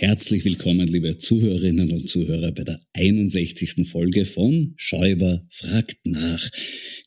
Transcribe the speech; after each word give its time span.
Herzlich 0.00 0.44
willkommen, 0.44 0.86
liebe 0.86 1.18
Zuhörerinnen 1.18 1.90
und 1.90 2.08
Zuhörer, 2.08 2.52
bei 2.52 2.62
der 2.62 2.80
61. 2.92 3.88
Folge 3.88 4.26
von 4.26 4.74
Schäuber 4.76 5.44
fragt 5.50 6.06
nach. 6.06 6.48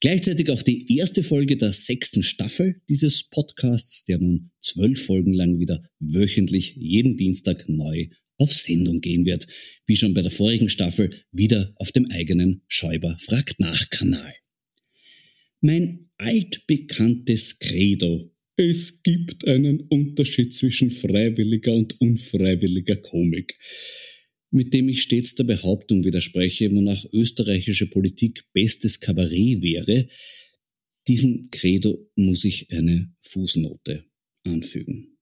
Gleichzeitig 0.02 0.50
auch 0.50 0.62
die 0.62 0.98
erste 0.98 1.24
Folge 1.24 1.56
der 1.56 1.72
sechsten 1.72 2.22
Staffel 2.22 2.82
dieses 2.90 3.30
Podcasts, 3.30 4.04
der 4.04 4.18
nun 4.18 4.52
zwölf 4.60 5.06
Folgen 5.06 5.32
lang 5.32 5.58
wieder 5.58 5.82
wöchentlich 6.02 6.76
jeden 6.76 7.16
Dienstag 7.16 7.70
neu 7.70 8.10
auf 8.38 8.52
Sendung 8.52 9.00
gehen 9.00 9.24
wird. 9.24 9.48
Wie 9.86 9.96
schon 9.96 10.14
bei 10.14 10.22
der 10.22 10.30
vorigen 10.30 10.68
Staffel 10.68 11.12
wieder 11.32 11.72
auf 11.78 11.94
dem 11.94 12.12
eigenen 12.12 12.62
Schäuber 12.68 13.16
fragt 13.22 13.62
nach 13.62 13.90
Kanal. 13.90 14.34
Mein 15.62 16.10
altbekanntes 16.18 17.58
Credo 17.58 18.31
es 18.62 19.04
gibt 19.04 19.48
einen 19.48 19.82
Unterschied 19.82 20.54
zwischen 20.54 20.92
freiwilliger 20.92 21.74
und 21.74 22.00
unfreiwilliger 22.00 22.98
Komik, 22.98 23.58
mit 24.52 24.74
dem 24.74 24.90
ich 24.90 25.02
stets 25.02 25.36
der 25.36 25.46
Behauptung 25.46 26.04
widerspreche, 26.04 26.74
wonach 26.74 27.06
österreichische 27.14 27.90
Politik 27.90 28.44
bestes 28.54 29.00
Kabarett 29.00 29.62
wäre. 29.62 30.08
Diesem 31.08 31.50
Credo 31.52 32.10
muss 32.16 32.46
ich 32.46 32.72
eine 32.72 33.14
Fußnote 33.22 34.06
anfügen. 34.44 35.18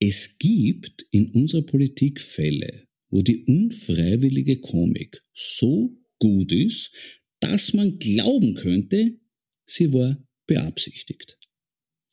Es 0.00 0.38
gibt 0.38 1.06
in 1.10 1.30
unserer 1.32 1.62
Politik 1.62 2.20
Fälle, 2.20 2.86
wo 3.10 3.22
die 3.22 3.44
unfreiwillige 3.44 4.60
Komik 4.60 5.22
so 5.34 5.96
gut 6.18 6.52
ist, 6.52 6.94
dass 7.40 7.72
man 7.72 7.98
glauben 7.98 8.54
könnte, 8.54 9.18
sie 9.66 9.92
war 9.92 10.24
beabsichtigt. 10.46 11.37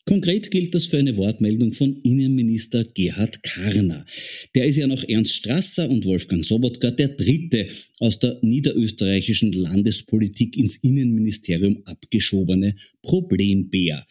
Konkret 0.08 0.52
gilt 0.52 0.76
das 0.76 0.86
für 0.86 1.00
eine 1.00 1.18
Wortmeldung 1.18 1.74
von 1.74 2.00
Innenminister 2.04 2.84
Gerhard 2.84 3.42
Karner. 3.42 4.06
Der 4.54 4.66
ist 4.66 4.78
ja 4.78 4.86
noch 4.86 5.04
Ernst 5.04 5.34
Strasser 5.34 5.90
und 5.90 6.06
Wolfgang 6.06 6.46
Sobotka 6.46 6.92
der 6.92 7.08
dritte 7.08 7.68
aus 7.98 8.20
der 8.20 8.38
niederösterreichischen 8.44 9.52
Landespolitik 9.52 10.58
ins 10.58 10.76
Innenministerium 10.84 11.82
abgeschobene 11.86 12.76
Problembär. 13.02 14.06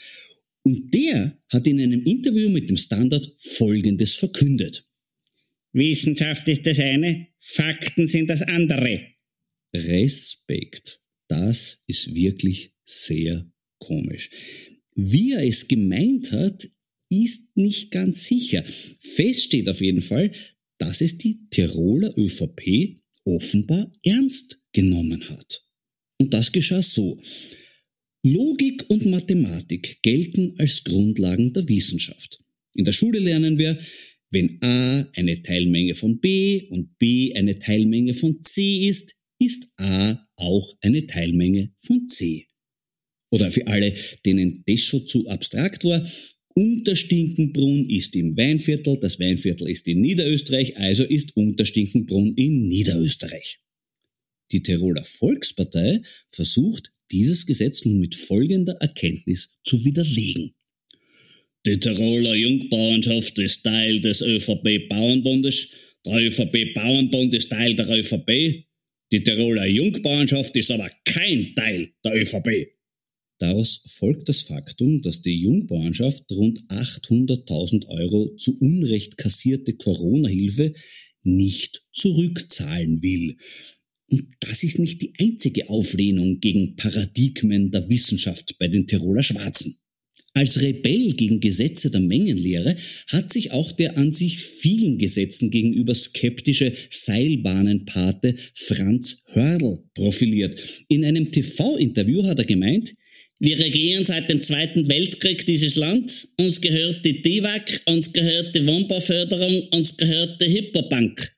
Und 0.64 0.92
der 0.92 1.38
hat 1.48 1.66
in 1.68 1.80
einem 1.80 2.02
Interview 2.02 2.48
mit 2.48 2.68
dem 2.68 2.76
Standard 2.76 3.32
Folgendes 3.38 4.14
verkündet. 4.14 4.84
Wissenschaft 5.72 6.48
ist 6.48 6.66
das 6.66 6.80
eine, 6.80 7.28
Fakten 7.38 8.08
sind 8.08 8.30
das 8.30 8.42
andere. 8.42 9.00
Respekt. 9.72 10.98
Das 11.28 11.84
ist 11.86 12.12
wirklich 12.12 12.72
sehr 12.84 13.48
komisch. 13.78 14.30
Wie 14.94 15.32
er 15.32 15.44
es 15.44 15.66
gemeint 15.68 16.32
hat, 16.32 16.68
ist 17.10 17.56
nicht 17.56 17.90
ganz 17.90 18.26
sicher. 18.26 18.64
Fest 19.00 19.44
steht 19.44 19.68
auf 19.68 19.80
jeden 19.80 20.02
Fall, 20.02 20.32
dass 20.78 21.00
es 21.00 21.18
die 21.18 21.48
Tiroler 21.50 22.16
ÖVP 22.16 22.96
offenbar 23.24 23.90
ernst 24.04 24.62
genommen 24.72 25.28
hat. 25.28 25.66
Und 26.20 26.32
das 26.34 26.52
geschah 26.52 26.82
so. 26.82 27.20
Logik 28.24 28.88
und 28.88 29.06
Mathematik 29.06 29.98
gelten 30.02 30.54
als 30.58 30.82
Grundlagen 30.82 31.52
der 31.52 31.68
Wissenschaft. 31.68 32.40
In 32.74 32.84
der 32.84 32.92
Schule 32.92 33.18
lernen 33.18 33.58
wir, 33.58 33.78
wenn 34.30 34.58
A 34.62 35.08
eine 35.14 35.42
Teilmenge 35.42 35.94
von 35.94 36.18
B 36.20 36.68
und 36.70 36.96
B 36.98 37.34
eine 37.34 37.58
Teilmenge 37.58 38.14
von 38.14 38.42
C 38.42 38.88
ist, 38.88 39.20
ist 39.38 39.78
A 39.78 40.26
auch 40.36 40.76
eine 40.80 41.06
Teilmenge 41.06 41.74
von 41.78 42.08
C 42.08 42.48
oder 43.34 43.50
für 43.50 43.66
alle, 43.66 43.92
denen 44.24 44.62
das 44.64 44.80
schon 44.80 45.06
zu 45.08 45.28
abstrakt 45.28 45.84
war, 45.84 46.08
Unterstinkenbrunn 46.54 47.90
ist 47.90 48.14
im 48.14 48.36
Weinviertel, 48.36 48.96
das 49.00 49.18
Weinviertel 49.18 49.68
ist 49.68 49.88
in 49.88 50.02
Niederösterreich, 50.02 50.76
also 50.76 51.02
ist 51.02 51.36
Unterstinkenbrunn 51.36 52.34
in 52.36 52.68
Niederösterreich. 52.68 53.58
Die 54.52 54.62
Tiroler 54.62 55.04
Volkspartei 55.04 56.02
versucht, 56.28 56.92
dieses 57.10 57.44
Gesetz 57.44 57.84
nun 57.84 57.98
mit 57.98 58.14
folgender 58.14 58.74
Erkenntnis 58.74 59.58
zu 59.64 59.84
widerlegen. 59.84 60.54
Die 61.66 61.80
Tiroler 61.80 62.34
Jungbauernschaft 62.34 63.36
ist 63.40 63.64
Teil 63.64 64.00
des 64.00 64.20
ÖVP-Bauernbundes, 64.20 65.70
der 66.06 66.22
ÖVP-Bauernbund 66.22 67.34
ist 67.34 67.50
Teil 67.50 67.74
der 67.74 67.88
ÖVP, 67.88 68.64
die 69.10 69.24
Tiroler 69.24 69.66
Jungbauernschaft 69.66 70.54
ist 70.56 70.70
aber 70.70 70.88
kein 71.04 71.52
Teil 71.56 71.92
der 72.04 72.14
ÖVP. 72.14 72.73
Daraus 73.44 73.82
folgt 73.84 74.30
das 74.30 74.40
Faktum, 74.40 75.02
dass 75.02 75.20
die 75.20 75.38
Jungbauernschaft 75.38 76.32
rund 76.32 76.60
800.000 76.68 77.88
Euro 77.88 78.34
zu 78.36 78.58
Unrecht 78.58 79.18
kassierte 79.18 79.74
Corona-Hilfe 79.74 80.72
nicht 81.24 81.82
zurückzahlen 81.92 83.02
will. 83.02 83.36
Und 84.06 84.24
das 84.40 84.62
ist 84.62 84.78
nicht 84.78 85.02
die 85.02 85.12
einzige 85.18 85.68
Auflehnung 85.68 86.40
gegen 86.40 86.74
Paradigmen 86.76 87.70
der 87.70 87.86
Wissenschaft 87.90 88.56
bei 88.58 88.68
den 88.68 88.86
Tiroler 88.86 89.22
Schwarzen. 89.22 89.76
Als 90.32 90.62
Rebell 90.62 91.12
gegen 91.12 91.40
Gesetze 91.40 91.90
der 91.90 92.00
Mengenlehre 92.00 92.78
hat 93.08 93.30
sich 93.30 93.52
auch 93.52 93.72
der 93.72 93.98
an 93.98 94.14
sich 94.14 94.38
vielen 94.38 94.96
Gesetzen 94.96 95.50
gegenüber 95.50 95.94
skeptische 95.94 96.72
Seilbahnenpate 96.88 98.36
Franz 98.54 99.22
Hörl 99.26 99.84
profiliert. 99.92 100.58
In 100.88 101.04
einem 101.04 101.30
TV-Interview 101.30 102.24
hat 102.24 102.38
er 102.38 102.46
gemeint, 102.46 102.94
wir 103.40 103.58
regieren 103.58 104.04
seit 104.04 104.30
dem 104.30 104.40
Zweiten 104.40 104.88
Weltkrieg 104.88 105.44
dieses 105.44 105.76
Land. 105.76 106.28
Uns 106.38 106.60
gehört 106.60 107.04
die 107.04 107.20
DIVAC, 107.20 107.82
uns 107.86 108.12
gehört 108.12 108.54
die 108.54 108.66
Wohnbauförderung, 108.66 109.68
uns 109.68 109.96
gehört 109.96 110.40
die 110.40 110.46
Hyperbank. 110.46 111.34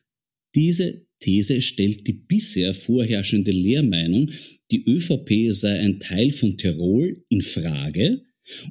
Diese 0.54 1.06
These 1.20 1.62
stellt 1.62 2.06
die 2.06 2.12
bisher 2.12 2.75
vorherrschende 2.75 3.50
Lehrmeinung, 3.50 4.31
die 4.70 4.84
ÖVP 4.84 5.52
sei 5.52 5.78
ein 5.81 5.98
Teil 5.98 6.31
von 6.31 6.56
Tirol, 6.56 7.25
in 7.31 7.40
Frage 7.40 8.22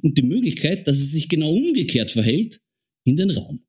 und 0.02 0.16
die 0.16 0.22
Möglichkeit, 0.22 0.86
dass 0.86 0.98
es 0.98 1.12
sich 1.12 1.28
genau 1.28 1.52
umgekehrt 1.52 2.10
verhält, 2.10 2.60
in 3.04 3.16
den 3.16 3.30
Raum. 3.30 3.60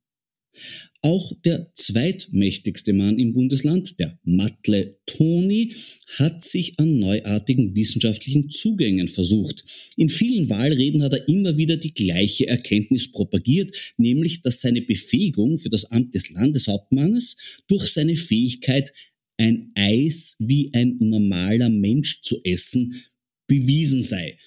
Auch 1.02 1.32
der 1.46 1.72
zweitmächtigste 1.76 2.92
Mann 2.92 3.20
im 3.20 3.34
Bundesland, 3.34 4.00
der 4.00 4.20
Matle 4.24 4.98
Toni, 5.06 5.76
hat 6.18 6.42
sich 6.42 6.80
an 6.80 6.98
neuartigen 6.98 7.76
wissenschaftlichen 7.76 8.50
Zugängen 8.50 9.08
versucht. 9.08 9.64
In 9.96 10.10
vielen 10.10 10.50
Wahlreden 10.50 11.04
hat 11.04 11.14
er 11.14 11.28
immer 11.28 11.56
wieder 11.56 11.78
die 11.78 11.94
gleiche 11.94 12.48
Erkenntnis 12.48 13.12
propagiert, 13.12 13.94
nämlich, 13.98 14.42
dass 14.42 14.62
seine 14.62 14.82
Befähigung 14.82 15.60
für 15.60 15.70
das 15.70 15.86
Amt 15.86 16.16
des 16.16 16.32
Landeshauptmannes 16.32 17.38
durch 17.68 17.88
seine 17.90 18.16
Fähigkeit, 18.16 18.92
ein 19.38 19.72
Eis 19.76 20.36
wie 20.40 20.74
ein 20.74 20.98
normaler 21.00 21.70
Mensch 21.70 22.22
zu 22.22 22.42
essen, 22.44 23.04
bewiesen 23.46 24.02
sei. 24.02 24.38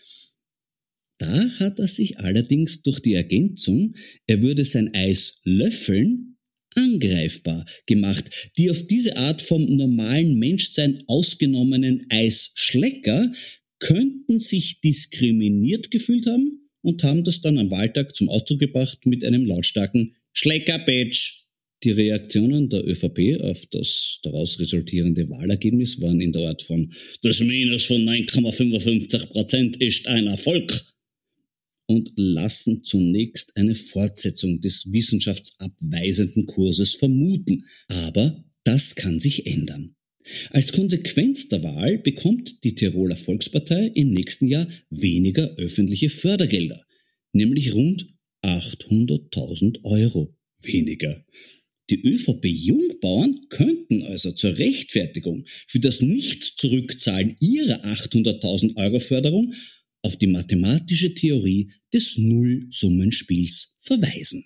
Da 1.19 1.51
hat 1.59 1.79
er 1.79 1.87
sich 1.87 2.19
allerdings 2.19 2.83
durch 2.83 3.01
die 3.01 3.15
Ergänzung, 3.15 3.95
er 4.27 4.43
würde 4.43 4.65
sein 4.65 4.93
Eis 4.95 5.41
löffeln, 5.45 6.30
angreifbar 6.75 7.65
gemacht. 7.87 8.53
Die 8.57 8.71
auf 8.71 8.85
diese 8.87 9.17
Art 9.17 9.41
vom 9.41 9.65
normalen 9.65 10.39
Menschsein 10.39 11.03
ausgenommenen 11.07 12.07
Eisschlecker 12.11 13.33
könnten 13.79 14.39
sich 14.39 14.81
diskriminiert 14.81 15.91
gefühlt 15.91 16.27
haben 16.27 16.69
und 16.83 17.03
haben 17.03 17.25
das 17.25 17.41
dann 17.41 17.59
am 17.59 17.71
Wahltag 17.71 18.15
zum 18.15 18.29
Ausdruck 18.29 18.61
gebracht 18.61 19.07
mit 19.07 19.25
einem 19.25 19.45
lautstarken 19.45 20.15
Schlecker-Bitch. 20.33 21.41
Die 21.83 21.93
Reaktionen 21.93 22.69
der 22.69 22.87
ÖVP 22.87 23.41
auf 23.41 23.65
das 23.71 24.21
daraus 24.23 24.61
resultierende 24.61 25.31
Wahlergebnis 25.31 25.99
waren 26.03 26.21
in 26.21 26.31
der 26.31 26.49
Art 26.49 26.61
von 26.61 26.93
das 27.23 27.41
Minus 27.41 27.85
von 27.85 28.03
9,55 28.05 29.27
Prozent 29.31 29.77
ist 29.83 30.07
ein 30.07 30.27
Erfolg 30.27 30.71
und 31.91 32.13
lassen 32.15 32.85
zunächst 32.85 33.57
eine 33.57 33.75
Fortsetzung 33.75 34.61
des 34.61 34.93
wissenschaftsabweisenden 34.93 36.47
Kurses 36.47 36.95
vermuten. 36.95 37.65
Aber 37.89 38.45
das 38.63 38.95
kann 38.95 39.19
sich 39.19 39.45
ändern. 39.47 39.97
Als 40.51 40.71
Konsequenz 40.71 41.49
der 41.49 41.65
Wahl 41.65 41.99
bekommt 41.99 42.63
die 42.63 42.77
Tiroler 42.77 43.17
Volkspartei 43.17 43.91
im 43.93 44.13
nächsten 44.13 44.47
Jahr 44.47 44.69
weniger 44.89 45.49
öffentliche 45.57 46.11
Fördergelder, 46.11 46.87
nämlich 47.33 47.75
rund 47.75 48.07
800.000 48.45 49.83
Euro 49.83 50.37
weniger. 50.63 51.25
Die 51.91 52.01
ÖVP-Jungbauern 52.07 53.47
könnten 53.49 54.05
also 54.05 54.31
zur 54.31 54.57
Rechtfertigung 54.59 55.45
für 55.67 55.81
das 55.81 56.03
Nicht-Zurückzahlen 56.03 57.35
ihrer 57.41 57.85
800.000 57.85 58.77
Euro 58.77 59.01
Förderung 59.01 59.55
auf 60.03 60.17
die 60.17 60.27
mathematische 60.27 61.15
Theorie 61.15 61.71
des 61.93 62.17
Nullsummenspiels 62.19 63.77
verweisen. 63.81 64.45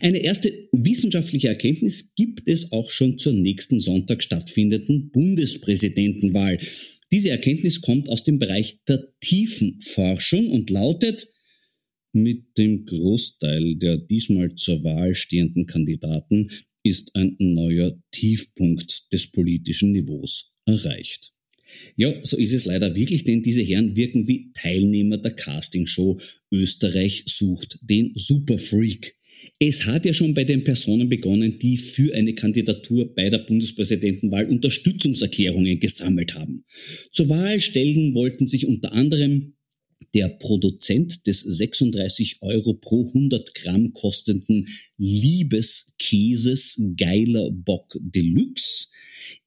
Eine 0.00 0.18
erste 0.18 0.68
wissenschaftliche 0.72 1.48
Erkenntnis 1.48 2.14
gibt 2.14 2.42
es 2.46 2.72
auch 2.72 2.90
schon 2.90 3.18
zur 3.18 3.32
nächsten 3.32 3.78
Sonntag 3.78 4.22
stattfindenden 4.22 5.10
Bundespräsidentenwahl. 5.10 6.58
Diese 7.12 7.30
Erkenntnis 7.30 7.80
kommt 7.80 8.08
aus 8.08 8.24
dem 8.24 8.38
Bereich 8.38 8.80
der 8.88 9.12
Tiefenforschung 9.20 10.48
und 10.48 10.70
lautet, 10.70 11.26
mit 12.12 12.58
dem 12.58 12.86
Großteil 12.86 13.76
der 13.76 13.96
diesmal 13.96 14.54
zur 14.56 14.82
Wahl 14.82 15.14
stehenden 15.14 15.66
Kandidaten 15.66 16.50
ist 16.82 17.14
ein 17.14 17.36
neuer 17.38 17.96
Tiefpunkt 18.10 19.06
des 19.12 19.30
politischen 19.30 19.92
Niveaus 19.92 20.56
erreicht. 20.66 21.32
Ja, 21.96 22.14
so 22.22 22.36
ist 22.36 22.52
es 22.52 22.64
leider 22.64 22.94
wirklich, 22.94 23.24
denn 23.24 23.42
diese 23.42 23.62
Herren 23.62 23.96
wirken 23.96 24.26
wie 24.28 24.50
Teilnehmer 24.54 25.18
der 25.18 25.32
Castingshow 25.32 26.18
Österreich 26.50 27.24
sucht 27.26 27.78
den 27.82 28.12
Superfreak. 28.14 29.16
Es 29.58 29.86
hat 29.86 30.04
ja 30.04 30.12
schon 30.12 30.34
bei 30.34 30.44
den 30.44 30.64
Personen 30.64 31.08
begonnen, 31.08 31.58
die 31.58 31.76
für 31.76 32.14
eine 32.14 32.34
Kandidatur 32.34 33.14
bei 33.14 33.30
der 33.30 33.38
Bundespräsidentenwahl 33.38 34.46
Unterstützungserklärungen 34.46 35.80
gesammelt 35.80 36.34
haben. 36.34 36.64
Zur 37.12 37.28
Wahl 37.28 37.60
stellen 37.60 38.14
wollten 38.14 38.46
sich 38.46 38.66
unter 38.66 38.92
anderem 38.92 39.54
der 40.14 40.28
Produzent 40.28 41.26
des 41.26 41.40
36 41.40 42.38
Euro 42.40 42.74
pro 42.74 43.06
100 43.08 43.54
Gramm 43.54 43.92
kostenden 43.92 44.66
Liebeskäses 44.96 46.82
Geiler 46.96 47.50
Bock 47.50 47.96
Deluxe, 48.00 48.88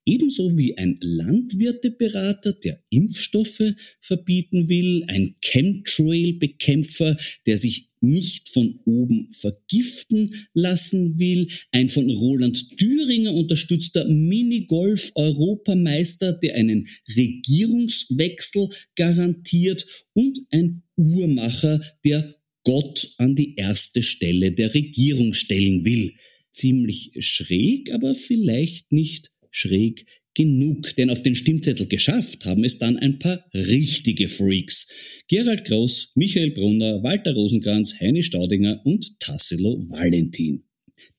ebenso 0.06 0.58
wie 0.58 0.78
ein 0.78 0.98
Landwirteberater, 1.02 2.54
der 2.54 2.82
Impfstoffe 2.90 3.74
verbieten 4.02 4.70
will, 4.70 5.04
ein 5.08 5.36
Chemtrail-Bekämpfer, 5.42 7.18
der 7.46 7.58
sich 7.58 7.90
nicht 8.02 8.50
von 8.50 8.80
oben 8.86 9.30
vergiften 9.32 10.48
lassen 10.54 11.20
will, 11.20 11.48
ein 11.72 11.90
von 11.90 12.10
Roland 12.10 12.78
Thüringer 12.78 13.34
unterstützter 13.34 14.08
Minigolf-Europameister, 14.08 16.34
der 16.34 16.56
einen 16.56 16.88
Regierungswechsel 17.16 18.70
garantiert 18.96 19.86
und 20.14 20.40
ein 20.52 20.84
Uhrmacher, 20.98 21.82
der 22.06 22.36
Gott 22.64 23.14
an 23.18 23.36
die 23.36 23.56
erste 23.56 24.02
Stelle 24.02 24.54
der 24.54 24.74
Regierung 24.74 25.34
stellen 25.34 25.86
will. 25.86 26.14
Ziemlich 26.52 27.12
schräg, 27.20 27.94
aber 27.94 28.16
vielleicht 28.16 28.92
nicht 28.92 29.33
schräg 29.54 30.06
genug, 30.34 30.96
denn 30.96 31.10
auf 31.10 31.24
den 31.24 31.36
Stimmzettel 31.36 31.88
geschafft 31.88 32.46
haben 32.46 32.64
es 32.64 32.80
dann 32.80 32.98
ein 32.98 33.20
paar 33.20 33.46
richtige 33.54 34.28
Freaks. 34.28 34.88
Gerald 35.28 35.66
Groß, 35.66 36.14
Michael 36.16 36.52
Brunner, 36.52 37.04
Walter 37.04 37.34
Rosenkranz, 37.34 38.00
Heini 38.00 38.24
Staudinger 38.24 38.82
und 38.84 39.20
Tassilo 39.20 39.78
Valentin. 39.90 40.64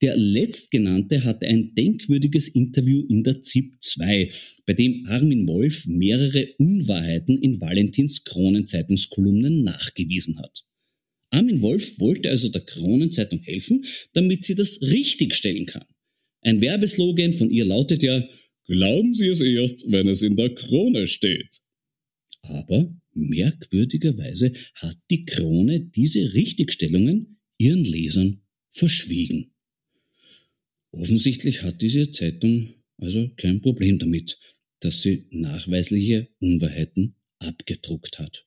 Der 0.03 0.17
letztgenannte 0.17 1.25
hatte 1.25 1.47
ein 1.47 1.75
denkwürdiges 1.75 2.49
Interview 2.49 3.05
in 3.09 3.23
der 3.23 3.43
ZIP 3.43 3.77
2, 3.81 4.31
bei 4.67 4.73
dem 4.73 5.05
Armin 5.07 5.47
Wolf 5.47 5.87
mehrere 5.87 6.49
Unwahrheiten 6.59 7.39
in 7.39 7.61
Valentins 7.61 8.25
Kronenzeitungskolumnen 8.25 9.63
nachgewiesen 9.63 10.39
hat. 10.39 10.65
Armin 11.31 11.63
Wolf 11.63 11.99
wollte 11.99 12.31
also 12.31 12.49
der 12.49 12.63
Kronenzeitung 12.63 13.41
helfen, 13.43 13.85
damit 14.13 14.45
sie 14.45 14.55
das 14.55 14.81
richtigstellen 14.83 15.67
kann. 15.67 15.85
Ein 16.45 16.61
Werbeslogan 16.61 17.33
von 17.33 17.51
ihr 17.51 17.65
lautet 17.65 18.03
ja, 18.03 18.23
glauben 18.67 19.13
Sie 19.13 19.27
es 19.27 19.41
erst, 19.41 19.91
wenn 19.91 20.07
es 20.09 20.23
in 20.23 20.37
der 20.37 20.55
Krone 20.55 21.07
steht. 21.07 21.61
Aber 22.43 22.95
merkwürdigerweise 23.15 24.53
hat 24.75 24.97
die 25.11 25.25
Krone 25.25 25.81
diese 25.81 26.35
Richtigstellungen 26.35 27.41
ihren 27.59 27.85
Lesern 27.85 28.43
verschwiegen. 28.71 29.55
Offensichtlich 30.93 31.63
hat 31.63 31.81
diese 31.81 32.11
Zeitung 32.13 32.75
also 32.99 33.29
kein 33.37 33.61
Problem 33.61 33.99
damit, 33.99 34.39
dass 34.81 35.03
sie 35.03 35.27
nachweisliche 35.31 36.29
Unwahrheiten 36.41 37.17
abgedruckt 37.39 38.19
hat. 38.19 38.47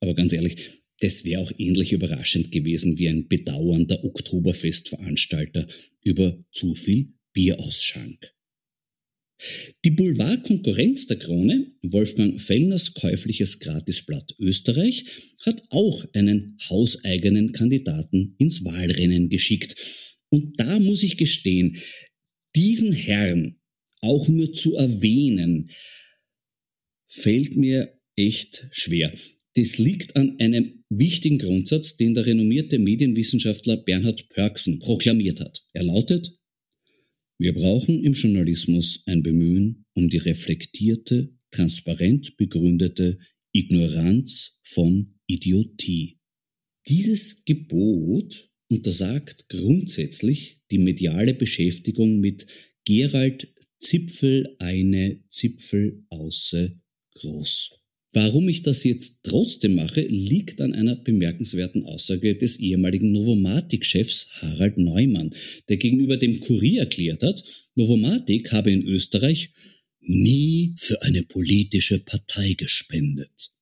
Aber 0.00 0.14
ganz 0.14 0.32
ehrlich, 0.32 0.79
das 1.00 1.24
wäre 1.24 1.42
auch 1.42 1.52
ähnlich 1.58 1.92
überraschend 1.92 2.52
gewesen 2.52 2.98
wie 2.98 3.08
ein 3.08 3.28
Bedauern 3.28 3.86
der 3.86 4.04
Oktoberfestveranstalter 4.04 5.66
über 6.02 6.44
zu 6.52 6.74
viel 6.74 7.14
Bierausschank. 7.32 8.34
Die 9.84 9.90
Boulevardkonkurrenz 9.90 11.06
der 11.06 11.18
Krone, 11.18 11.72
Wolfgang 11.82 12.38
Fellners 12.38 12.92
käufliches 12.92 13.58
Gratisblatt 13.58 14.34
Österreich, 14.38 15.04
hat 15.46 15.62
auch 15.70 16.04
einen 16.12 16.58
hauseigenen 16.68 17.52
Kandidaten 17.52 18.34
ins 18.38 18.64
Wahlrennen 18.64 19.30
geschickt. 19.30 19.76
Und 20.28 20.60
da 20.60 20.78
muss 20.78 21.02
ich 21.02 21.16
gestehen, 21.16 21.78
diesen 22.54 22.92
Herrn 22.92 23.56
auch 24.02 24.28
nur 24.28 24.52
zu 24.52 24.76
erwähnen, 24.76 25.70
fällt 27.06 27.56
mir 27.56 27.98
echt 28.16 28.66
schwer. 28.72 29.12
Das 29.54 29.78
liegt 29.78 30.14
an 30.16 30.38
einem 30.38 30.84
wichtigen 30.90 31.38
Grundsatz, 31.38 31.96
den 31.96 32.14
der 32.14 32.26
renommierte 32.26 32.78
Medienwissenschaftler 32.78 33.78
Bernhard 33.78 34.28
Pörksen 34.28 34.78
proklamiert 34.78 35.40
hat. 35.40 35.66
Er 35.72 35.84
lautet, 35.84 36.38
wir 37.38 37.54
brauchen 37.54 38.04
im 38.04 38.12
Journalismus 38.12 39.02
ein 39.06 39.22
Bemühen 39.22 39.86
um 39.94 40.08
die 40.08 40.18
reflektierte, 40.18 41.34
transparent 41.50 42.36
begründete 42.36 43.18
Ignoranz 43.52 44.60
von 44.62 45.14
Idiotie. 45.26 46.18
Dieses 46.86 47.44
Gebot 47.44 48.50
untersagt 48.68 49.48
grundsätzlich 49.48 50.60
die 50.70 50.78
mediale 50.78 51.34
Beschäftigung 51.34 52.20
mit 52.20 52.46
Gerald 52.84 53.52
Zipfel 53.80 54.54
eine 54.58 55.24
Zipfel 55.28 56.04
außer 56.10 56.70
groß. 57.14 57.79
Warum 58.12 58.48
ich 58.48 58.62
das 58.62 58.82
jetzt 58.82 59.24
trotzdem 59.24 59.76
mache, 59.76 60.00
liegt 60.00 60.60
an 60.60 60.74
einer 60.74 60.96
bemerkenswerten 60.96 61.84
Aussage 61.84 62.34
des 62.34 62.58
ehemaligen 62.58 63.12
Novomatic-Chefs 63.12 64.28
Harald 64.40 64.78
Neumann, 64.78 65.32
der 65.68 65.76
gegenüber 65.76 66.16
dem 66.16 66.40
Kurier 66.40 66.80
erklärt 66.80 67.22
hat, 67.22 67.44
Novomatic 67.76 68.50
habe 68.50 68.72
in 68.72 68.82
Österreich 68.82 69.50
nie 70.00 70.74
für 70.76 71.02
eine 71.02 71.22
politische 71.22 72.00
Partei 72.00 72.54
gespendet. 72.54 73.52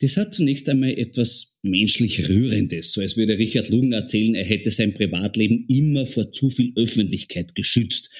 Das 0.00 0.16
hat 0.16 0.34
zunächst 0.34 0.68
einmal 0.68 0.98
etwas 0.98 1.60
menschlich 1.62 2.28
Rührendes, 2.28 2.90
so 2.90 3.00
als 3.00 3.16
würde 3.16 3.38
Richard 3.38 3.68
Lugner 3.68 3.98
erzählen, 3.98 4.34
er 4.34 4.44
hätte 4.44 4.72
sein 4.72 4.94
Privatleben 4.94 5.64
immer 5.68 6.04
vor 6.06 6.32
zu 6.32 6.50
viel 6.50 6.72
Öffentlichkeit 6.74 7.54
geschützt. 7.54 8.10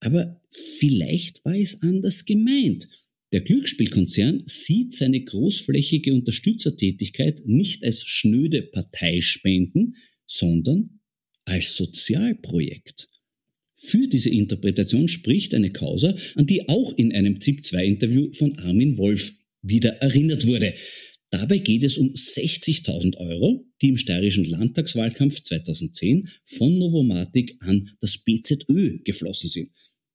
Aber 0.00 0.42
vielleicht 0.50 1.42
war 1.46 1.56
es 1.56 1.80
anders 1.80 2.26
gemeint. 2.26 2.86
Der 3.34 3.40
Glücksspielkonzern 3.40 4.44
sieht 4.46 4.92
seine 4.92 5.20
großflächige 5.20 6.14
Unterstützertätigkeit 6.14 7.42
nicht 7.46 7.82
als 7.82 8.04
schnöde 8.04 8.62
Parteispenden, 8.62 9.96
sondern 10.24 11.00
als 11.44 11.76
Sozialprojekt. 11.76 13.08
Für 13.74 14.06
diese 14.06 14.30
Interpretation 14.30 15.08
spricht 15.08 15.52
eine 15.52 15.72
Causa, 15.72 16.16
an 16.36 16.46
die 16.46 16.68
auch 16.68 16.96
in 16.96 17.12
einem 17.12 17.40
ZIP-2-Interview 17.40 18.30
von 18.34 18.56
Armin 18.60 18.96
Wolf 18.98 19.32
wieder 19.62 19.94
erinnert 19.96 20.46
wurde. 20.46 20.72
Dabei 21.30 21.58
geht 21.58 21.82
es 21.82 21.98
um 21.98 22.10
60.000 22.10 23.16
Euro, 23.16 23.66
die 23.82 23.88
im 23.88 23.96
steirischen 23.96 24.44
Landtagswahlkampf 24.44 25.42
2010 25.42 26.28
von 26.44 26.78
Novomatic 26.78 27.56
an 27.58 27.90
das 27.98 28.16
BZÖ 28.18 29.00
geflossen 29.02 29.50
sind. 29.50 29.72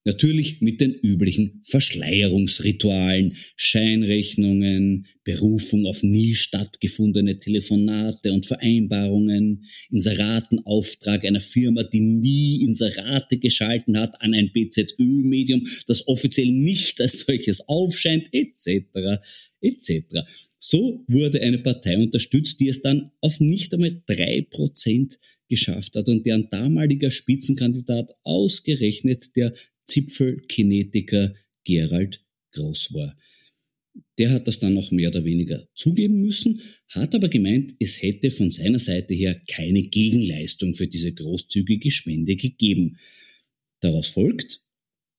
Natürlich 0.10 0.60
mit 0.60 0.82
den 0.82 0.96
üblichen 0.96 1.62
Verschleierungsritualen, 1.64 3.36
Scheinrechnungen, 3.56 5.06
Berufung 5.24 5.86
auf 5.86 6.02
nie 6.02 6.34
stattgefundene 6.34 7.38
Telefonate 7.38 8.34
und 8.34 8.48
Vereinbarungen, 8.48 9.64
Inseratenauftrag 9.92 11.26
einer 11.26 11.40
Firma, 11.40 11.84
die 11.84 12.00
nie 12.00 12.64
Inserate 12.64 13.38
geschalten 13.38 14.00
hat 14.00 14.20
an 14.24 14.34
ein 14.34 14.52
BZÖ-Medium, 14.52 15.68
das 15.86 16.08
offiziell 16.08 16.50
nicht 16.50 17.00
als 17.02 17.20
solches 17.20 17.70
aufscheint, 17.70 18.30
etc., 18.32 19.22
etc. 19.62 20.22
So 20.58 21.06
wurde 21.08 21.40
eine 21.40 21.60
Partei 21.60 22.00
unterstützt, 22.00 22.60
die 22.60 22.70
es 22.70 22.82
dann 22.82 23.12
auf 23.22 23.40
nicht 23.40 23.76
einmal 23.76 24.02
drei 24.08 24.42
Prozent 24.50 25.20
geschafft 25.50 25.96
hat 25.96 26.10
und 26.10 26.26
deren 26.26 26.50
damaliger 26.50 27.12
Spitzenkandidat 27.12 28.16
ausgerechnet 28.24 29.36
der 29.36 29.54
Zipfelkinetiker 29.90 31.34
Gerald 31.64 32.24
Groß 32.52 32.94
war. 32.94 33.18
Der 34.18 34.32
hat 34.32 34.48
das 34.48 34.60
dann 34.60 34.74
noch 34.74 34.92
mehr 34.92 35.10
oder 35.10 35.24
weniger 35.26 35.68
zugeben 35.76 36.22
müssen, 36.22 36.62
hat 36.90 37.16
aber 37.16 37.30
gemeint, 37.30 37.74
es 37.80 38.02
hätte 38.02 38.32
von 38.32 38.52
seiner 38.52 38.80
Seite 38.80 39.14
her 39.14 39.40
keine 39.48 39.84
Gegenleistung 39.84 40.74
für 40.74 40.88
diese 40.88 41.14
großzügige 41.14 41.92
Spende 41.92 42.36
gegeben. 42.36 42.98
Daraus 43.82 44.08
folgt, 44.08 44.66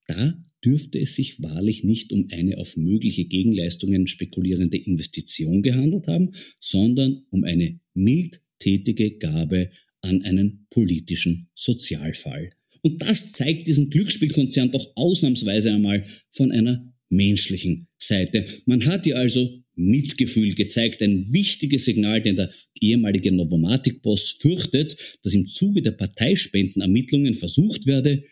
da 0.07 0.45
dürfte 0.65 0.99
es 0.99 1.15
sich 1.15 1.43
wahrlich 1.43 1.85
nicht 1.85 2.13
um 2.13 2.29
eine 2.31 2.59
auf 2.59 2.77
mögliche 2.77 3.25
Gegenleistungen 3.25 4.07
spekulierende 4.07 4.77
Investition 4.77 5.63
gehandelt 5.63 6.07
haben, 6.07 6.33
sondern 6.61 7.25
um 7.31 7.45
eine 7.45 7.81
mildtätige 7.95 9.19
Gabe 9.19 9.71
an 10.03 10.23
einen 10.23 10.67
politischen 10.71 11.49
Sozialfall. 11.55 12.51
Und 12.83 13.03
das 13.03 13.33
zeigt 13.33 13.67
diesen 13.67 13.91
Glücksspielkonzern 13.91 14.71
doch 14.71 14.93
ausnahmsweise 14.97 15.73
einmal 15.73 16.05
von 16.31 16.53
einer 16.53 16.93
menschlichen 17.11 17.89
Seite. 17.99 18.47
Man 18.67 18.87
hat 18.87 19.07
ihr 19.07 19.17
also 19.17 19.63
Mitgefühl 19.75 20.55
gezeigt, 20.55 21.03
ein 21.03 21.33
wichtiges 21.33 21.85
Signal, 21.85 22.23
denn 22.23 22.37
der 22.37 22.53
ehemalige 22.81 23.33
Novomatic-Boss 23.33 24.39
fürchtet, 24.41 24.97
dass 25.23 25.33
im 25.33 25.47
Zuge 25.47 25.83
der 25.83 25.93
Parteispendenermittlungen 25.93 27.35
versucht 27.35 27.87
werde, 27.87 28.25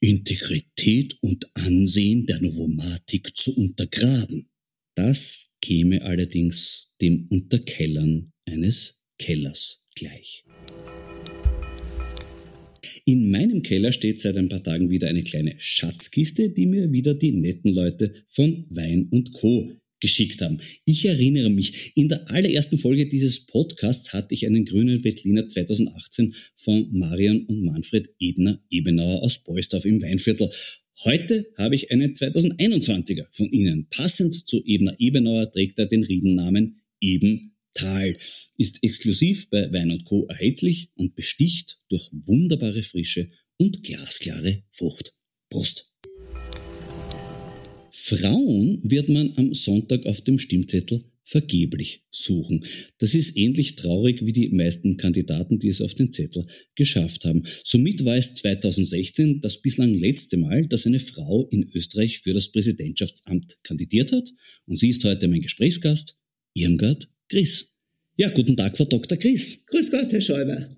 Integrität 0.00 1.16
und 1.20 1.48
Ansehen 1.54 2.26
der 2.26 2.40
Novomatic 2.40 3.36
zu 3.36 3.54
untergraben. 3.56 4.48
Das 4.94 5.56
käme 5.60 6.02
allerdings 6.02 6.90
dem 7.00 7.26
Unterkellern 7.28 8.32
eines 8.46 9.02
Kellers 9.18 9.84
gleich. 9.94 10.44
In 13.04 13.32
meinem 13.32 13.62
Keller 13.62 13.90
steht 13.90 14.20
seit 14.20 14.36
ein 14.36 14.48
paar 14.48 14.62
Tagen 14.62 14.88
wieder 14.88 15.08
eine 15.08 15.24
kleine 15.24 15.54
Schatzkiste, 15.58 16.50
die 16.50 16.66
mir 16.66 16.92
wieder 16.92 17.14
die 17.14 17.32
netten 17.32 17.72
Leute 17.72 18.14
von 18.28 18.64
Wein 18.70 19.08
und 19.10 19.32
Co. 19.32 19.72
geschickt 19.98 20.40
haben. 20.40 20.60
Ich 20.84 21.04
erinnere 21.04 21.50
mich, 21.50 21.92
in 21.96 22.08
der 22.08 22.30
allerersten 22.30 22.78
Folge 22.78 23.08
dieses 23.08 23.46
Podcasts 23.46 24.12
hatte 24.12 24.34
ich 24.34 24.46
einen 24.46 24.64
grünen 24.64 25.02
Wettliner 25.02 25.48
2018 25.48 26.34
von 26.54 26.88
Marion 26.92 27.44
und 27.46 27.64
Manfred 27.64 28.08
Ebner-Ebenauer 28.20 29.22
aus 29.22 29.42
Beusdorf 29.42 29.84
im 29.84 30.00
Weinviertel. 30.00 30.50
Heute 31.04 31.46
habe 31.58 31.74
ich 31.74 31.90
einen 31.90 32.12
2021er 32.12 33.26
von 33.32 33.50
Ihnen. 33.50 33.88
Passend 33.90 34.32
zu 34.48 34.62
Ebner-Ebenauer 34.64 35.50
trägt 35.50 35.78
er 35.80 35.86
den 35.86 36.04
Riedennamen 36.04 36.76
Eben 37.00 37.51
Tal 37.74 38.16
ist 38.58 38.82
exklusiv 38.82 39.50
bei 39.50 39.72
Wein 39.72 40.02
Co. 40.04 40.26
erhältlich 40.26 40.90
und 40.94 41.14
besticht 41.14 41.80
durch 41.88 42.08
wunderbare 42.12 42.82
Frische 42.82 43.30
und 43.56 43.82
glasklare 43.82 44.62
Frucht. 44.70 45.14
Prost! 45.50 45.92
Frauen 47.90 48.80
wird 48.82 49.08
man 49.08 49.32
am 49.36 49.54
Sonntag 49.54 50.06
auf 50.06 50.22
dem 50.22 50.38
Stimmzettel 50.38 51.04
vergeblich 51.24 52.04
suchen. 52.10 52.64
Das 52.98 53.14
ist 53.14 53.36
ähnlich 53.36 53.76
traurig 53.76 54.26
wie 54.26 54.32
die 54.32 54.48
meisten 54.50 54.96
Kandidaten, 54.96 55.58
die 55.58 55.68
es 55.68 55.80
auf 55.80 55.94
den 55.94 56.12
Zettel 56.12 56.46
geschafft 56.74 57.24
haben. 57.24 57.44
Somit 57.64 58.04
war 58.04 58.16
es 58.16 58.34
2016 58.34 59.40
das 59.40 59.62
bislang 59.62 59.94
letzte 59.94 60.36
Mal, 60.36 60.66
dass 60.66 60.86
eine 60.86 61.00
Frau 61.00 61.48
in 61.50 61.70
Österreich 61.72 62.18
für 62.18 62.34
das 62.34 62.50
Präsidentschaftsamt 62.50 63.58
kandidiert 63.62 64.12
hat 64.12 64.30
und 64.66 64.78
sie 64.78 64.90
ist 64.90 65.04
heute 65.04 65.28
mein 65.28 65.40
Gesprächsgast, 65.40 66.18
Irmgard 66.54 67.11
Chris. 67.28 67.72
Ja, 68.18 68.28
guten 68.28 68.56
Tag, 68.56 68.76
Frau 68.76 68.84
Dr. 68.84 69.16
Chris. 69.16 69.64
Grüß 69.66 69.90
Gott, 69.90 70.12
Herr 70.12 70.20
Schäuber. 70.20 70.68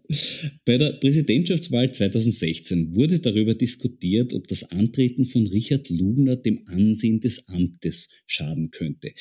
Bei 0.64 0.78
der 0.78 0.92
Präsidentschaftswahl 0.92 1.92
2016 1.92 2.94
wurde 2.94 3.18
darüber 3.18 3.54
diskutiert, 3.54 4.32
ob 4.32 4.46
das 4.46 4.70
Antreten 4.70 5.26
von 5.26 5.46
Richard 5.48 5.90
Lugner 5.90 6.36
dem 6.36 6.62
Ansehen 6.66 7.20
des 7.20 7.48
Amtes 7.48 8.10
schaden 8.26 8.70
könnte. 8.70 9.12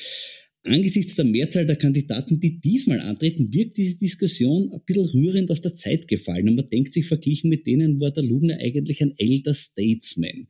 Angesichts 0.65 1.15
der 1.15 1.25
Mehrzahl 1.25 1.65
der 1.65 1.75
Kandidaten, 1.75 2.39
die 2.39 2.61
diesmal 2.61 3.01
antreten, 3.01 3.51
wirkt 3.51 3.77
diese 3.77 3.97
Diskussion 3.97 4.71
ein 4.71 4.81
bisschen 4.85 5.05
rührend 5.05 5.51
aus 5.51 5.59
der 5.61 5.73
Zeit 5.73 6.07
gefallen 6.07 6.47
und 6.47 6.55
man 6.55 6.69
denkt 6.69 6.93
sich, 6.93 7.05
verglichen 7.05 7.49
mit 7.49 7.67
denen 7.67 7.99
war 7.99 8.11
der 8.11 8.23
Lugner 8.23 8.57
eigentlich 8.59 9.01
ein 9.01 9.13
Elder 9.17 9.53
Statesman. 9.53 10.47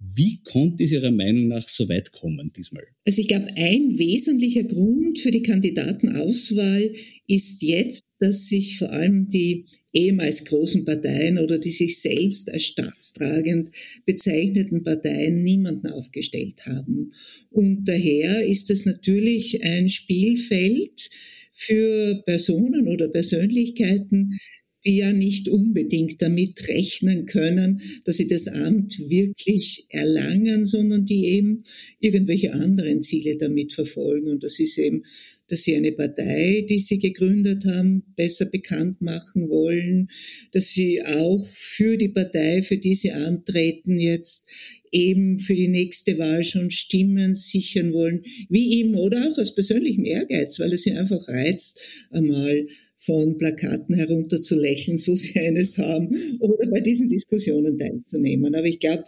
Wie 0.00 0.40
konnte 0.42 0.82
es 0.82 0.92
Ihrer 0.92 1.10
Meinung 1.10 1.48
nach 1.48 1.68
so 1.68 1.88
weit 1.88 2.10
kommen 2.12 2.50
diesmal? 2.56 2.84
Also 3.04 3.20
ich 3.20 3.28
glaube, 3.28 3.48
ein 3.56 3.98
wesentlicher 3.98 4.64
Grund 4.64 5.18
für 5.18 5.30
die 5.30 5.42
Kandidatenauswahl 5.42 6.94
ist 7.26 7.62
jetzt, 7.62 8.04
dass 8.18 8.48
sich 8.48 8.78
vor 8.78 8.90
allem 8.90 9.26
die 9.26 9.66
ehemals 9.92 10.44
großen 10.46 10.84
Parteien 10.84 11.38
oder 11.38 11.58
die 11.58 11.70
sich 11.70 12.00
selbst 12.00 12.50
als 12.50 12.64
staatstragend 12.64 13.70
bezeichneten 14.06 14.82
Parteien 14.82 15.42
niemanden 15.42 15.88
aufgestellt 15.88 16.64
haben. 16.66 17.12
Und 17.50 17.84
daher 17.84 18.46
ist 18.46 18.70
es 18.70 18.86
natürlich 18.86 19.62
ein 19.62 19.88
Spielfeld 19.88 21.10
für 21.52 22.22
Personen 22.24 22.88
oder 22.88 23.08
Persönlichkeiten, 23.08 24.38
die 24.84 24.96
ja 24.96 25.12
nicht 25.12 25.48
unbedingt 25.48 26.22
damit 26.22 26.66
rechnen 26.68 27.26
können, 27.26 27.82
dass 28.04 28.16
sie 28.16 28.26
das 28.26 28.48
Amt 28.48 28.98
wirklich 29.10 29.86
erlangen, 29.90 30.64
sondern 30.64 31.04
die 31.04 31.26
eben 31.26 31.64
irgendwelche 31.98 32.52
anderen 32.54 33.00
Ziele 33.00 33.36
damit 33.36 33.74
verfolgen. 33.74 34.28
Und 34.28 34.42
das 34.42 34.58
ist 34.58 34.78
eben, 34.78 35.04
dass 35.48 35.64
sie 35.64 35.74
eine 35.74 35.92
Partei, 35.92 36.64
die 36.68 36.78
sie 36.78 36.98
gegründet 36.98 37.64
haben, 37.66 38.04
besser 38.16 38.46
bekannt 38.46 39.02
machen 39.02 39.48
wollen, 39.48 40.08
dass 40.52 40.72
sie 40.72 41.02
auch 41.04 41.44
für 41.44 41.96
die 41.96 42.08
Partei, 42.08 42.62
für 42.62 42.78
die 42.78 42.94
sie 42.94 43.12
antreten, 43.12 43.98
jetzt 43.98 44.46
eben 44.92 45.38
für 45.38 45.54
die 45.54 45.68
nächste 45.68 46.18
Wahl 46.18 46.42
schon 46.44 46.70
Stimmen 46.70 47.34
sichern 47.34 47.92
wollen, 47.92 48.22
wie 48.48 48.80
ihm 48.80 48.94
oder 48.94 49.28
auch 49.28 49.38
aus 49.38 49.54
persönlichem 49.54 50.04
Ehrgeiz, 50.04 50.58
weil 50.58 50.72
es 50.72 50.82
sie 50.82 50.92
einfach 50.92 51.28
reizt, 51.28 51.80
einmal 52.10 52.66
von 53.00 53.38
Plakaten 53.38 53.94
herunter 53.96 54.40
zu 54.40 54.56
lächeln, 54.56 54.96
so 54.96 55.14
sie 55.14 55.38
eines 55.40 55.78
haben, 55.78 56.08
oder 56.38 56.68
bei 56.70 56.80
diesen 56.80 57.08
Diskussionen 57.08 57.76
teilzunehmen. 57.78 58.54
Aber 58.54 58.66
ich 58.66 58.78
glaube, 58.78 59.04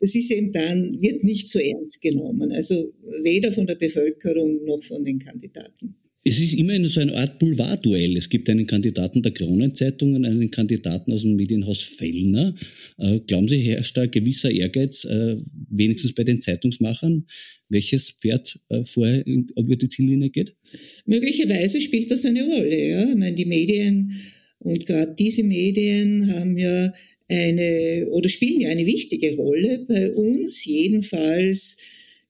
es 0.00 0.14
ist 0.14 0.30
eben 0.32 0.52
dann, 0.52 1.00
wird 1.00 1.24
nicht 1.24 1.48
so 1.48 1.58
ernst 1.58 2.02
genommen. 2.02 2.52
Also 2.52 2.92
weder 3.22 3.52
von 3.52 3.66
der 3.66 3.76
Bevölkerung 3.76 4.64
noch 4.64 4.82
von 4.82 5.04
den 5.04 5.18
Kandidaten. 5.18 5.96
Es 6.26 6.40
ist 6.40 6.54
immer 6.54 6.82
so 6.88 7.00
eine 7.00 7.14
Art 7.16 7.38
Boulevardduell. 7.38 8.16
Es 8.16 8.30
gibt 8.30 8.48
einen 8.48 8.66
Kandidaten 8.66 9.22
der 9.22 9.32
Kronenzeitung 9.32 10.14
und 10.14 10.24
einen 10.24 10.50
Kandidaten 10.50 11.12
aus 11.12 11.20
dem 11.20 11.36
Medienhaus 11.36 11.82
Fellner. 11.82 12.54
Äh, 12.96 13.20
glauben 13.20 13.46
Sie, 13.46 13.58
herrscht 13.58 13.94
da 13.98 14.06
gewisser 14.06 14.50
Ehrgeiz, 14.50 15.04
äh, 15.04 15.36
wenigstens 15.68 16.14
bei 16.14 16.24
den 16.24 16.40
Zeitungsmachern, 16.40 17.26
welches 17.68 18.10
Pferd 18.10 18.58
äh, 18.70 18.82
vorher 18.84 19.22
über 19.26 19.76
die 19.76 19.88
Ziellinie 19.88 20.30
geht? 20.30 20.56
Möglicherweise 21.04 21.78
spielt 21.82 22.10
das 22.10 22.24
eine 22.24 22.42
Rolle. 22.42 22.88
Ja? 22.88 23.06
Ich 23.10 23.16
meine, 23.16 23.36
die 23.36 23.44
Medien 23.44 24.18
und 24.60 24.86
gerade 24.86 25.14
diese 25.18 25.44
Medien 25.44 26.32
haben 26.34 26.56
ja 26.56 26.94
eine 27.28 28.08
oder 28.10 28.30
spielen 28.30 28.62
ja 28.62 28.70
eine 28.70 28.86
wichtige 28.86 29.36
Rolle. 29.36 29.84
Bei 29.86 30.10
uns 30.12 30.64
jedenfalls 30.64 31.76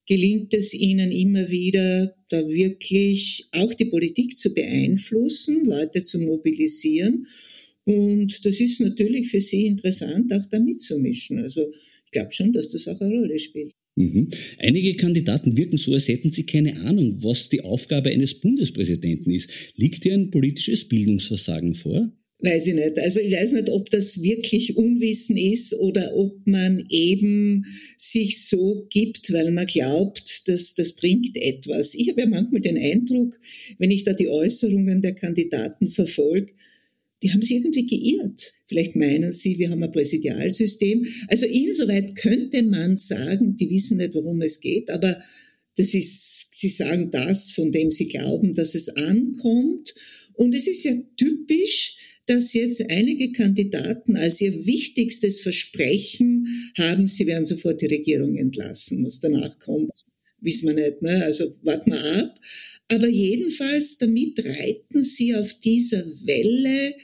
gelingt 0.06 0.52
es 0.54 0.74
ihnen 0.74 1.10
immer 1.10 1.48
wieder, 1.50 2.14
da 2.28 2.48
wirklich 2.48 3.48
auch 3.52 3.72
die 3.74 3.86
Politik 3.86 4.36
zu 4.36 4.52
beeinflussen, 4.52 5.64
Leute 5.64 6.04
zu 6.04 6.20
mobilisieren. 6.20 7.26
Und 7.84 8.44
das 8.44 8.60
ist 8.60 8.80
natürlich 8.80 9.28
für 9.28 9.40
sie 9.40 9.66
interessant, 9.66 10.32
auch 10.32 10.46
da 10.46 10.58
mitzumischen. 10.58 11.38
Also 11.38 11.70
ich 12.04 12.10
glaube 12.10 12.32
schon, 12.32 12.52
dass 12.52 12.68
das 12.68 12.88
auch 12.88 13.00
eine 13.00 13.20
Rolle 13.20 13.38
spielt. 13.38 13.72
Mhm. 13.96 14.28
Einige 14.58 14.96
Kandidaten 14.96 15.56
wirken 15.56 15.76
so, 15.76 15.92
als 15.92 16.08
hätten 16.08 16.30
sie 16.30 16.46
keine 16.46 16.80
Ahnung, 16.80 17.22
was 17.22 17.48
die 17.48 17.62
Aufgabe 17.62 18.10
eines 18.10 18.34
Bundespräsidenten 18.34 19.30
ist. 19.30 19.50
Liegt 19.76 20.02
hier 20.02 20.14
ein 20.14 20.30
politisches 20.30 20.88
Bildungsversagen 20.88 21.74
vor? 21.74 22.10
Weiß 22.44 22.66
ich 22.66 22.74
nicht. 22.74 22.98
Also 22.98 23.20
ich 23.20 23.32
weiß 23.32 23.52
nicht, 23.54 23.70
ob 23.70 23.88
das 23.88 24.22
wirklich 24.22 24.76
Unwissen 24.76 25.38
ist 25.38 25.72
oder 25.72 26.14
ob 26.14 26.46
man 26.46 26.84
eben 26.90 27.64
sich 27.96 28.44
so 28.44 28.86
gibt, 28.90 29.32
weil 29.32 29.50
man 29.50 29.64
glaubt, 29.64 30.46
dass 30.46 30.74
das 30.74 30.92
bringt 30.92 31.34
etwas. 31.38 31.94
Ich 31.94 32.10
habe 32.10 32.20
ja 32.20 32.26
manchmal 32.26 32.60
den 32.60 32.76
Eindruck, 32.76 33.40
wenn 33.78 33.90
ich 33.90 34.02
da 34.02 34.12
die 34.12 34.28
Äußerungen 34.28 35.00
der 35.00 35.14
Kandidaten 35.14 35.88
verfolge, 35.88 36.52
die 37.22 37.32
haben 37.32 37.40
sich 37.40 37.56
irgendwie 37.56 37.86
geirrt. 37.86 38.52
Vielleicht 38.66 38.94
meinen 38.94 39.32
sie, 39.32 39.58
wir 39.58 39.70
haben 39.70 39.82
ein 39.82 39.92
Präsidialsystem. 39.92 41.06
Also 41.28 41.46
insoweit 41.46 42.14
könnte 42.14 42.62
man 42.64 42.96
sagen, 42.96 43.56
die 43.56 43.70
wissen 43.70 43.96
nicht, 43.96 44.12
worum 44.12 44.42
es 44.42 44.60
geht, 44.60 44.90
aber 44.90 45.22
das 45.78 45.94
ist, 45.94 46.54
sie 46.54 46.68
sagen 46.68 47.10
das, 47.10 47.52
von 47.52 47.72
dem 47.72 47.90
sie 47.90 48.08
glauben, 48.08 48.52
dass 48.52 48.74
es 48.74 48.90
ankommt. 48.90 49.94
Und 50.34 50.54
es 50.54 50.66
ist 50.66 50.84
ja 50.84 50.92
typisch, 51.16 51.96
dass 52.26 52.54
jetzt 52.54 52.90
einige 52.90 53.32
Kandidaten 53.32 54.16
als 54.16 54.40
ihr 54.40 54.66
wichtigstes 54.66 55.40
Versprechen 55.40 56.72
haben, 56.78 57.08
sie 57.08 57.26
werden 57.26 57.44
sofort 57.44 57.82
die 57.82 57.86
Regierung 57.86 58.36
entlassen. 58.36 59.04
Was 59.04 59.20
danach 59.20 59.58
kommt, 59.58 59.92
wissen 60.40 60.68
wir 60.68 60.74
nicht. 60.74 61.02
Ne? 61.02 61.22
Also 61.24 61.52
warten 61.62 61.90
wir 61.90 62.02
ab. 62.02 62.40
Aber 62.88 63.08
jedenfalls, 63.08 63.98
damit 63.98 64.44
reiten 64.44 65.02
sie 65.02 65.34
auf 65.34 65.54
dieser 65.54 66.04
Welle, 66.26 66.94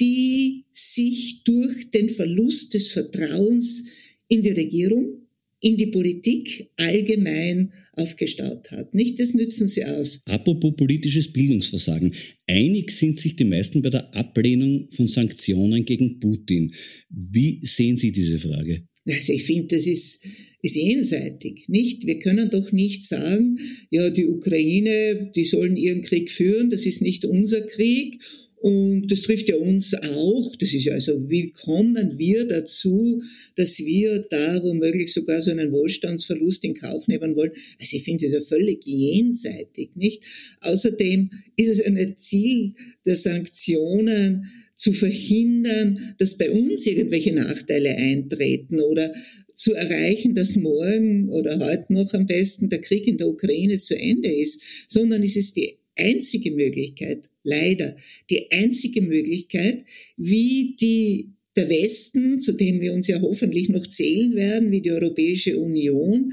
die 0.00 0.64
sich 0.72 1.44
durch 1.44 1.90
den 1.90 2.08
Verlust 2.08 2.74
des 2.74 2.88
Vertrauens 2.88 3.86
in 4.28 4.42
die 4.42 4.50
Regierung, 4.50 5.28
in 5.60 5.76
die 5.76 5.86
Politik 5.86 6.68
allgemein 6.76 7.72
aufgestaut 7.96 8.70
hat. 8.70 8.94
Nicht, 8.94 9.18
das 9.18 9.34
nützen 9.34 9.66
sie 9.66 9.84
aus. 9.84 10.20
Apropos 10.26 10.74
politisches 10.76 11.32
Bildungsversagen. 11.32 12.14
Einig 12.46 12.90
sind 12.92 13.18
sich 13.18 13.36
die 13.36 13.44
meisten 13.44 13.82
bei 13.82 13.90
der 13.90 14.14
Ablehnung 14.14 14.88
von 14.90 15.08
Sanktionen 15.08 15.84
gegen 15.84 16.20
Putin. 16.20 16.74
Wie 17.08 17.60
sehen 17.62 17.96
Sie 17.96 18.12
diese 18.12 18.38
Frage? 18.38 18.86
Also 19.06 19.32
ich 19.32 19.44
finde, 19.44 19.76
das 19.76 19.86
ist, 19.86 20.24
ist 20.62 20.76
jenseitig, 20.76 21.66
nicht? 21.68 22.06
Wir 22.06 22.18
können 22.18 22.48
doch 22.48 22.72
nicht 22.72 23.06
sagen, 23.06 23.58
ja, 23.90 24.08
die 24.08 24.26
Ukraine, 24.26 25.30
die 25.34 25.44
sollen 25.44 25.76
ihren 25.76 26.02
Krieg 26.02 26.30
führen, 26.30 26.70
das 26.70 26.86
ist 26.86 27.02
nicht 27.02 27.26
unser 27.26 27.60
Krieg 27.60 28.22
und 28.64 29.08
das 29.08 29.20
trifft 29.20 29.50
ja 29.50 29.56
uns 29.56 29.92
auch. 29.92 30.56
Das 30.56 30.72
ist 30.72 30.86
ja 30.86 30.94
also, 30.94 31.28
wie 31.28 31.50
kommen 31.50 32.16
wir 32.18 32.46
dazu, 32.46 33.22
dass 33.56 33.78
wir 33.78 34.20
da 34.20 34.62
womöglich 34.62 35.12
sogar 35.12 35.42
so 35.42 35.50
einen 35.50 35.70
Wohlstandsverlust 35.70 36.64
in 36.64 36.72
Kauf 36.72 37.06
nehmen 37.06 37.36
wollen? 37.36 37.52
Also 37.78 37.98
ich 37.98 38.04
finde 38.04 38.24
das 38.24 38.32
ja 38.32 38.40
völlig 38.40 38.82
jenseitig, 38.86 39.90
nicht? 39.96 40.24
Außerdem 40.62 41.28
ist 41.56 41.68
es 41.68 41.84
ein 41.84 42.14
Ziel 42.16 42.72
der 43.04 43.16
Sanktionen, 43.16 44.50
zu 44.76 44.92
verhindern, 44.92 46.16
dass 46.18 46.36
bei 46.36 46.50
uns 46.50 46.84
irgendwelche 46.84 47.32
Nachteile 47.32 47.94
eintreten 47.96 48.80
oder 48.80 49.14
zu 49.54 49.72
erreichen, 49.72 50.34
dass 50.34 50.56
morgen 50.56 51.28
oder 51.28 51.60
heute 51.60 51.92
noch 51.92 52.12
am 52.12 52.26
besten 52.26 52.70
der 52.70 52.80
Krieg 52.80 53.06
in 53.06 53.18
der 53.18 53.28
Ukraine 53.28 53.78
zu 53.78 53.96
Ende 53.96 54.32
ist, 54.32 54.62
sondern 54.88 55.22
es 55.22 55.36
ist 55.36 55.54
die 55.54 55.78
einzige 55.96 56.50
Möglichkeit, 56.50 57.28
leider 57.42 57.96
die 58.30 58.50
einzige 58.50 59.02
Möglichkeit, 59.02 59.84
wie 60.16 60.76
die 60.80 61.34
der 61.56 61.68
Westen, 61.68 62.40
zu 62.40 62.52
dem 62.52 62.80
wir 62.80 62.92
uns 62.94 63.06
ja 63.06 63.20
hoffentlich 63.20 63.68
noch 63.68 63.86
zählen 63.86 64.34
werden, 64.34 64.72
wie 64.72 64.80
die 64.80 64.90
Europäische 64.90 65.58
Union, 65.58 66.32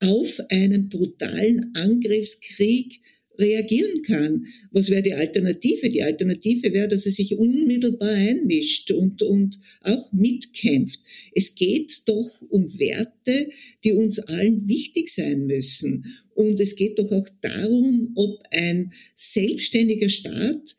auf 0.00 0.40
einen 0.48 0.88
brutalen 0.88 1.72
Angriffskrieg 1.74 3.00
reagieren 3.40 4.02
kann. 4.02 4.46
Was 4.70 4.90
wäre 4.90 5.02
die 5.02 5.14
Alternative? 5.14 5.88
Die 5.88 6.02
Alternative 6.02 6.72
wäre, 6.72 6.88
dass 6.88 7.06
er 7.06 7.12
sich 7.12 7.36
unmittelbar 7.36 8.10
einmischt 8.10 8.90
und, 8.90 9.22
und 9.22 9.58
auch 9.80 10.12
mitkämpft. 10.12 11.00
Es 11.34 11.54
geht 11.54 12.02
doch 12.06 12.42
um 12.50 12.66
Werte, 12.78 13.50
die 13.84 13.92
uns 13.92 14.18
allen 14.18 14.68
wichtig 14.68 15.08
sein 15.08 15.46
müssen. 15.46 16.06
Und 16.34 16.60
es 16.60 16.76
geht 16.76 16.98
doch 16.98 17.10
auch 17.10 17.28
darum, 17.40 18.12
ob 18.14 18.42
ein 18.50 18.92
selbstständiger 19.14 20.08
Staat 20.08 20.76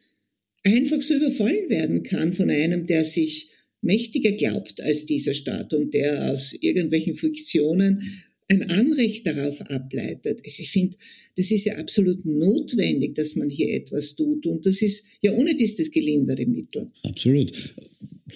einfach 0.64 1.02
so 1.02 1.16
überfallen 1.16 1.70
werden 1.70 2.04
kann 2.04 2.34
von 2.34 2.50
einem, 2.50 2.86
der 2.86 3.04
sich 3.04 3.50
mächtiger 3.82 4.32
glaubt 4.34 4.80
als 4.82 5.06
dieser 5.06 5.34
Staat 5.34 5.74
und 5.74 5.94
der 5.94 6.32
aus 6.32 6.54
irgendwelchen 6.54 7.16
Fiktionen 7.16 8.24
ein 8.52 8.70
Anrecht 8.70 9.26
darauf 9.26 9.62
ableitet. 9.62 10.42
Also 10.44 10.62
ich 10.62 10.70
finde, 10.70 10.98
das 11.38 11.52
ist 11.52 11.66
ja 11.66 11.78
absolut 11.78 12.26
notwendig, 12.26 13.16
dass 13.16 13.36
man 13.36 13.50
hier 13.50 13.74
etwas 13.74 14.16
tut. 14.16 14.46
Und 14.46 14.66
das 14.66 14.82
ist 14.82 15.06
ja 15.22 15.32
ohne 15.32 15.56
dies 15.56 15.76
das 15.76 15.90
gelindere 15.90 16.46
Mittel. 16.46 16.92
Absolut. 17.04 17.54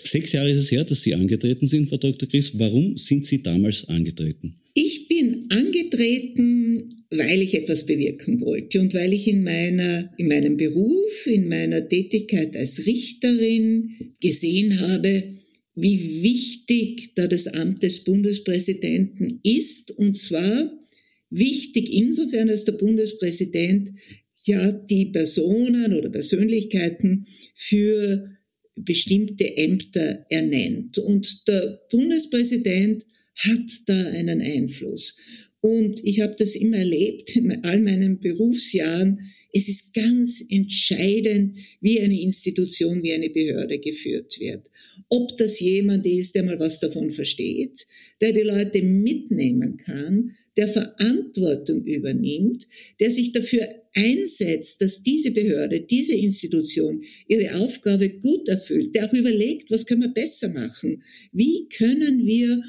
Sechs 0.02 0.32
Jahre 0.32 0.52
ist 0.52 0.58
es 0.58 0.72
her, 0.72 0.84
dass 0.84 1.02
Sie 1.02 1.14
angetreten 1.14 1.68
sind, 1.68 1.90
Frau 1.90 1.98
Dr. 1.98 2.28
Chris. 2.30 2.58
Warum 2.58 2.98
sind 2.98 3.26
Sie 3.26 3.44
damals 3.44 3.88
angetreten? 3.88 4.56
Ich 4.74 5.08
bin 5.08 5.48
angetreten, 5.50 7.06
weil 7.10 7.42
ich 7.42 7.54
etwas 7.54 7.86
bewirken 7.86 8.42
wollte 8.42 8.82
und 8.82 8.94
weil 8.94 9.14
ich 9.14 9.28
in 9.28 9.44
meiner, 9.44 10.14
in 10.18 10.28
meinem 10.28 10.58
Beruf, 10.58 11.28
in 11.28 11.48
meiner 11.48 11.88
Tätigkeit 11.88 12.58
als 12.58 12.86
Richterin 12.86 13.92
gesehen 14.20 14.80
habe, 14.82 15.36
wie 15.76 16.24
wichtig 16.24 17.14
da 17.16 17.28
das 17.28 17.48
Amt 17.48 17.84
des 17.84 18.04
Bundespräsidenten 18.04 19.40
ist. 19.44 19.92
Und 19.92 20.18
zwar 20.18 20.72
wichtig 21.30 21.92
insofern, 21.92 22.50
als 22.50 22.66
der 22.66 22.74
Bundespräsident 22.74 23.92
ja 24.46 24.72
die 24.72 25.08
Personen 25.08 25.94
oder 25.94 26.10
Persönlichkeiten 26.10 27.28
für 27.56 28.30
bestimmte 28.76 29.58
Ämter 29.58 30.26
ernennt. 30.30 30.98
Und 30.98 31.48
der 31.48 31.82
Bundespräsident 31.92 33.06
hat 33.36 33.70
da 33.88 34.12
einen 34.12 34.42
Einfluss. 34.42 35.18
Und 35.62 36.04
ich 36.04 36.22
habe 36.22 36.36
das 36.38 36.56
immer 36.56 36.78
erlebt 36.78 37.36
in 37.36 37.64
all 37.64 37.82
meinen 37.82 38.20
Berufsjahren. 38.20 39.20
Es 39.58 39.70
ist 39.70 39.94
ganz 39.94 40.44
entscheidend, 40.50 41.58
wie 41.80 42.02
eine 42.02 42.20
Institution, 42.20 43.02
wie 43.04 43.14
eine 43.14 43.30
Behörde 43.30 43.80
geführt 43.80 44.38
wird. 44.38 44.70
Ob 45.08 45.38
das 45.38 45.62
jemand 45.62 46.06
ist, 46.06 46.36
der 46.36 46.44
mal 46.44 46.60
was 46.60 46.82
davon 46.82 47.10
versteht, 47.10 47.88
der 48.20 48.34
die 48.34 48.42
Leute 48.42 48.82
mitnehmen 48.82 49.78
kann, 49.78 50.36
der 50.58 50.68
Verantwortung 50.68 51.86
übernimmt, 51.86 52.68
der 53.00 53.10
sich 53.10 53.32
dafür 53.32 53.66
einsetzt, 53.94 54.82
dass 54.82 55.04
diese 55.04 55.32
Behörde, 55.32 55.80
diese 55.80 56.16
Institution 56.16 57.02
ihre 57.30 57.56
Aufgabe 57.56 58.10
gut 58.10 58.50
erfüllt, 58.50 58.94
der 58.94 59.06
auch 59.06 59.14
überlegt, 59.14 59.72
was 59.72 59.86
können 59.86 60.02
wir 60.02 60.14
besser 60.14 60.50
machen? 60.50 61.02
Wie 61.32 61.70
können 61.70 62.26
wir 62.26 62.62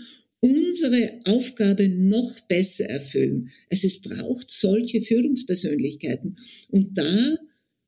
unsere 0.47 1.21
Aufgabe 1.25 1.89
noch 1.89 2.41
besser 2.49 2.87
erfüllen? 2.87 3.51
Also 3.71 3.87
es 3.87 4.01
braucht 4.01 4.51
solche 4.51 5.01
Führungspersönlichkeiten. 5.01 6.37
Und 6.71 6.97
da 6.97 7.37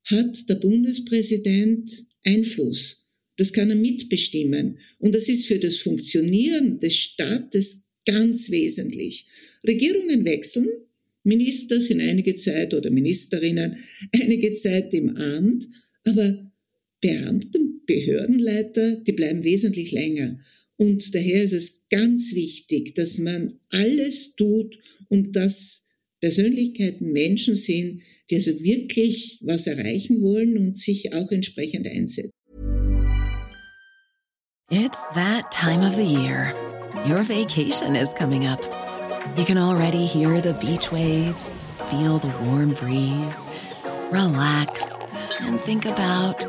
hat 0.04 0.48
der 0.48 0.56
Bundespräsident 0.56 1.90
Einfluss. 2.24 3.08
Das 3.36 3.52
kann 3.52 3.70
er 3.70 3.76
mitbestimmen. 3.76 4.78
Und 4.98 5.14
das 5.14 5.28
ist 5.28 5.46
für 5.46 5.58
das 5.58 5.76
Funktionieren 5.76 6.78
des 6.78 6.94
Staates 6.96 7.90
ganz 8.04 8.50
wesentlich. 8.50 9.26
Regierungen 9.66 10.24
wechseln, 10.24 10.66
Minister 11.22 11.80
sind 11.80 12.00
einige 12.00 12.34
Zeit 12.34 12.74
oder 12.74 12.90
Ministerinnen 12.90 13.76
einige 14.12 14.52
Zeit 14.52 14.94
im 14.94 15.10
Amt, 15.10 15.68
aber 16.04 16.50
Beamten, 17.00 17.82
Behördenleiter, 17.86 18.96
die 18.96 19.12
bleiben 19.12 19.44
wesentlich 19.44 19.92
länger. 19.92 20.40
Und 20.78 21.14
daher 21.14 21.42
ist 21.42 21.52
es 21.52 21.88
ganz 21.90 22.34
wichtig, 22.34 22.94
dass 22.94 23.18
man 23.18 23.58
alles 23.70 24.34
tut, 24.36 24.78
um 25.08 25.32
dass 25.32 25.88
Persönlichkeiten 26.20 27.12
Menschen 27.12 27.54
sind, 27.54 28.02
die 28.30 28.36
also 28.36 28.52
wirklich 28.60 29.40
was 29.42 29.66
erreichen 29.66 30.22
wollen 30.22 30.56
und 30.56 30.78
sich 30.78 31.12
auch 31.14 31.30
entsprechend 31.32 31.86
einsetzen. 31.86 32.30
It's 34.70 35.00
that 35.14 35.50
time 35.50 35.82
of 35.82 35.94
the 35.94 36.04
year. 36.04 36.54
Your 37.06 37.24
vacation 37.24 37.96
is 37.96 38.12
coming 38.14 38.46
up. 38.46 38.60
You 39.36 39.44
can 39.44 39.56
already 39.56 40.04
hear 40.06 40.40
the 40.40 40.54
beach 40.54 40.92
waves, 40.92 41.64
feel 41.90 42.18
the 42.18 42.28
warm 42.44 42.74
breeze, 42.74 43.48
relax 44.10 44.92
and 45.40 45.60
think 45.60 45.86
about 45.86 46.46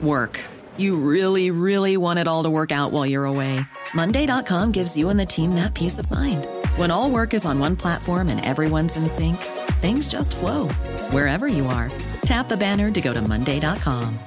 work. 0.00 0.40
You 0.76 0.96
really, 0.96 1.50
really 1.50 1.96
want 1.96 2.18
it 2.18 2.26
all 2.26 2.44
to 2.44 2.50
work 2.50 2.72
out 2.72 2.90
while 2.90 3.06
you're 3.06 3.26
away. 3.26 3.60
Monday.com 3.94 4.72
gives 4.72 4.96
you 4.96 5.10
and 5.10 5.20
the 5.20 5.26
team 5.26 5.54
that 5.54 5.74
peace 5.74 5.98
of 5.98 6.10
mind. 6.10 6.46
When 6.76 6.90
all 6.90 7.10
work 7.10 7.34
is 7.34 7.44
on 7.44 7.58
one 7.60 7.76
platform 7.76 8.28
and 8.28 8.44
everyone's 8.44 8.96
in 8.96 9.06
sync, 9.08 9.36
things 9.82 10.08
just 10.08 10.34
flow 10.34 10.68
wherever 11.12 11.46
you 11.46 11.66
are. 11.66 11.92
Tap 12.24 12.48
the 12.48 12.56
banner 12.56 12.90
to 12.90 13.00
go 13.00 13.12
to 13.12 13.20
Monday.com. 13.20 14.18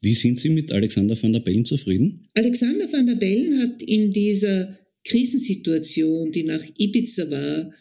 Wie 0.00 0.14
sind 0.14 0.38
Sie 0.38 0.50
mit 0.50 0.70
Alexander 0.72 1.16
van 1.16 1.32
der 1.32 1.40
Bellen 1.40 1.64
zufrieden? 1.64 2.28
Alexander 2.36 2.86
van 2.92 3.06
der 3.06 3.16
Bellen 3.16 3.60
hat 3.60 3.82
in 3.82 4.10
dieser 4.10 4.78
Krisensituation, 5.04 6.30
die 6.30 6.44
nach 6.44 6.62
Ibiza 6.78 7.30
war, 7.30 7.72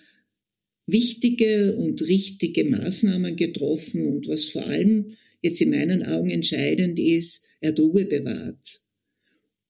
wichtige 0.88 1.76
und 1.76 2.02
richtige 2.04 2.63
Maßnahmen 2.65 3.36
getroffen 3.36 4.08
und 4.08 4.28
was 4.28 4.45
vor 4.45 4.65
allem 4.65 5.15
jetzt 5.41 5.62
in 5.62 5.71
meinen 5.71 6.04
Augen 6.04 6.30
entscheidend 6.30 7.00
ist, 7.00 7.45
er 7.60 7.69
hat 7.69 7.80
Ruhe 7.80 8.06
bewahrt. 8.06 8.82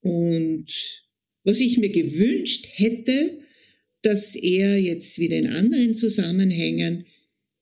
Und 0.02 0.66
was 1.44 1.60
ich 1.60 1.78
mir 1.78 1.90
gewünscht 1.90 2.68
hätte, 2.74 3.40
dass 4.02 4.36
er 4.36 4.78
jetzt 4.78 5.20
wieder 5.20 5.38
in 5.38 5.48
anderen 5.48 5.94
Zusammenhängen 5.96 7.06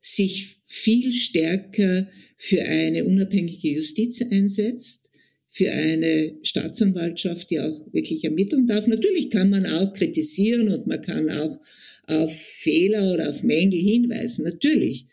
sich 0.02 0.58
viel 0.66 1.14
stärker 1.14 2.08
für 2.38 2.64
eine 2.64 3.06
unabhängige 3.06 3.70
Justiz 3.70 4.22
einsetzt, 4.22 5.12
für 5.50 5.72
eine 5.72 6.38
Staatsanwaltschaft, 6.42 7.50
die 7.52 7.60
auch 7.60 7.94
wirklich 7.94 8.24
ermitteln 8.24 8.66
darf. 8.66 8.88
Natürlich 8.88 9.30
kann 9.30 9.50
man 9.50 9.66
auch 9.66 9.94
kritisieren 9.94 10.68
und 10.68 10.88
man 10.88 11.02
kann 11.02 11.30
auch 11.30 11.62
auf 12.08 12.36
Fehler 12.36 13.14
oder 13.14 13.30
auf 13.30 13.44
Mängel 13.44 13.80
hinweisen, 13.80 14.46
natürlich. 14.46 15.06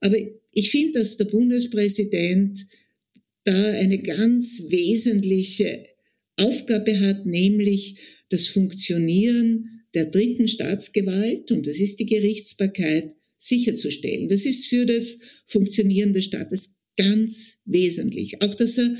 Aber 0.00 0.16
ich 0.52 0.70
finde, 0.70 0.98
dass 0.98 1.16
der 1.16 1.26
Bundespräsident 1.26 2.58
da 3.44 3.72
eine 3.72 3.98
ganz 3.98 4.64
wesentliche 4.68 5.84
Aufgabe 6.36 6.98
hat, 7.00 7.26
nämlich 7.26 7.96
das 8.30 8.46
Funktionieren 8.46 9.82
der 9.94 10.06
dritten 10.06 10.48
Staatsgewalt, 10.48 11.50
und 11.50 11.66
das 11.66 11.80
ist 11.80 11.98
die 12.00 12.06
Gerichtsbarkeit, 12.06 13.14
sicherzustellen. 13.36 14.28
Das 14.28 14.44
ist 14.44 14.66
für 14.66 14.86
das 14.86 15.18
Funktionieren 15.46 16.12
des 16.12 16.26
Staates 16.26 16.82
ganz 16.96 17.62
wesentlich. 17.64 18.42
Auch, 18.42 18.54
dass 18.54 18.78
er 18.78 18.94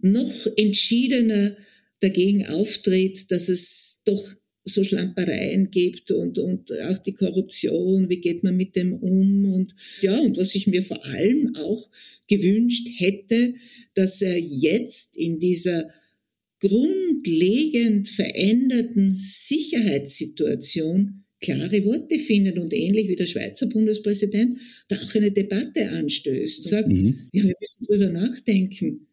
noch 0.00 0.46
entschiedener 0.56 1.56
dagegen 2.00 2.46
auftritt, 2.46 3.30
dass 3.30 3.48
es 3.48 4.02
doch 4.04 4.24
so 4.68 4.84
Schlampereien 4.84 5.70
gibt 5.70 6.10
und, 6.10 6.38
und 6.38 6.70
auch 6.88 6.98
die 6.98 7.14
Korruption, 7.14 8.08
wie 8.08 8.20
geht 8.20 8.44
man 8.44 8.56
mit 8.56 8.76
dem 8.76 8.92
um 8.92 9.52
und 9.52 9.74
ja, 10.00 10.18
und 10.18 10.36
was 10.36 10.54
ich 10.54 10.66
mir 10.66 10.82
vor 10.82 11.04
allem 11.06 11.54
auch 11.56 11.90
gewünscht 12.26 12.88
hätte, 12.96 13.54
dass 13.94 14.22
er 14.22 14.38
jetzt 14.38 15.16
in 15.16 15.40
dieser 15.40 15.90
grundlegend 16.60 18.08
veränderten 18.08 19.14
Sicherheitssituation 19.14 21.24
klare 21.40 21.84
Worte 21.84 22.18
findet 22.18 22.58
und 22.58 22.72
ähnlich 22.72 23.08
wie 23.08 23.16
der 23.16 23.26
Schweizer 23.26 23.66
Bundespräsident 23.66 24.56
da 24.88 24.96
auch 24.96 25.14
eine 25.14 25.30
Debatte 25.30 25.88
anstößt. 25.90 26.64
Sagt, 26.64 26.88
mhm. 26.88 27.28
ja, 27.32 27.44
wir 27.44 27.54
müssen 27.60 27.86
drüber 27.86 28.10
nachdenken. 28.10 29.06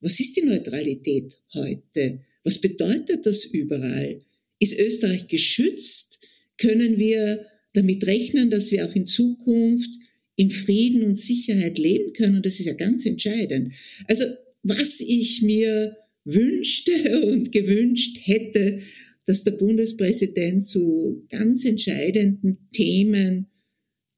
Was 0.00 0.20
ist 0.20 0.36
die 0.36 0.44
Neutralität 0.44 1.36
heute? 1.52 2.20
Was 2.44 2.60
bedeutet 2.60 3.26
das 3.26 3.44
überall? 3.44 4.22
Ist 4.58 4.78
Österreich 4.78 5.28
geschützt? 5.28 6.20
Können 6.58 6.98
wir 6.98 7.46
damit 7.72 8.06
rechnen, 8.06 8.50
dass 8.50 8.72
wir 8.72 8.86
auch 8.86 8.94
in 8.94 9.06
Zukunft 9.06 9.90
in 10.36 10.50
Frieden 10.50 11.02
und 11.02 11.16
Sicherheit 11.16 11.78
leben 11.78 12.12
können? 12.12 12.42
Das 12.42 12.60
ist 12.60 12.66
ja 12.66 12.74
ganz 12.74 13.06
entscheidend. 13.06 13.72
Also 14.06 14.24
was 14.62 15.00
ich 15.00 15.42
mir 15.42 15.96
wünschte 16.24 17.22
und 17.32 17.52
gewünscht 17.52 18.18
hätte, 18.22 18.80
dass 19.26 19.44
der 19.44 19.52
Bundespräsident 19.52 20.64
zu 20.64 21.26
ganz 21.28 21.64
entscheidenden 21.64 22.68
Themen 22.72 23.46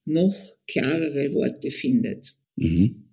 noch 0.04 0.36
klarere 0.66 1.32
Worte 1.34 1.70
findet. 1.70 2.34
Mhm. 2.56 3.10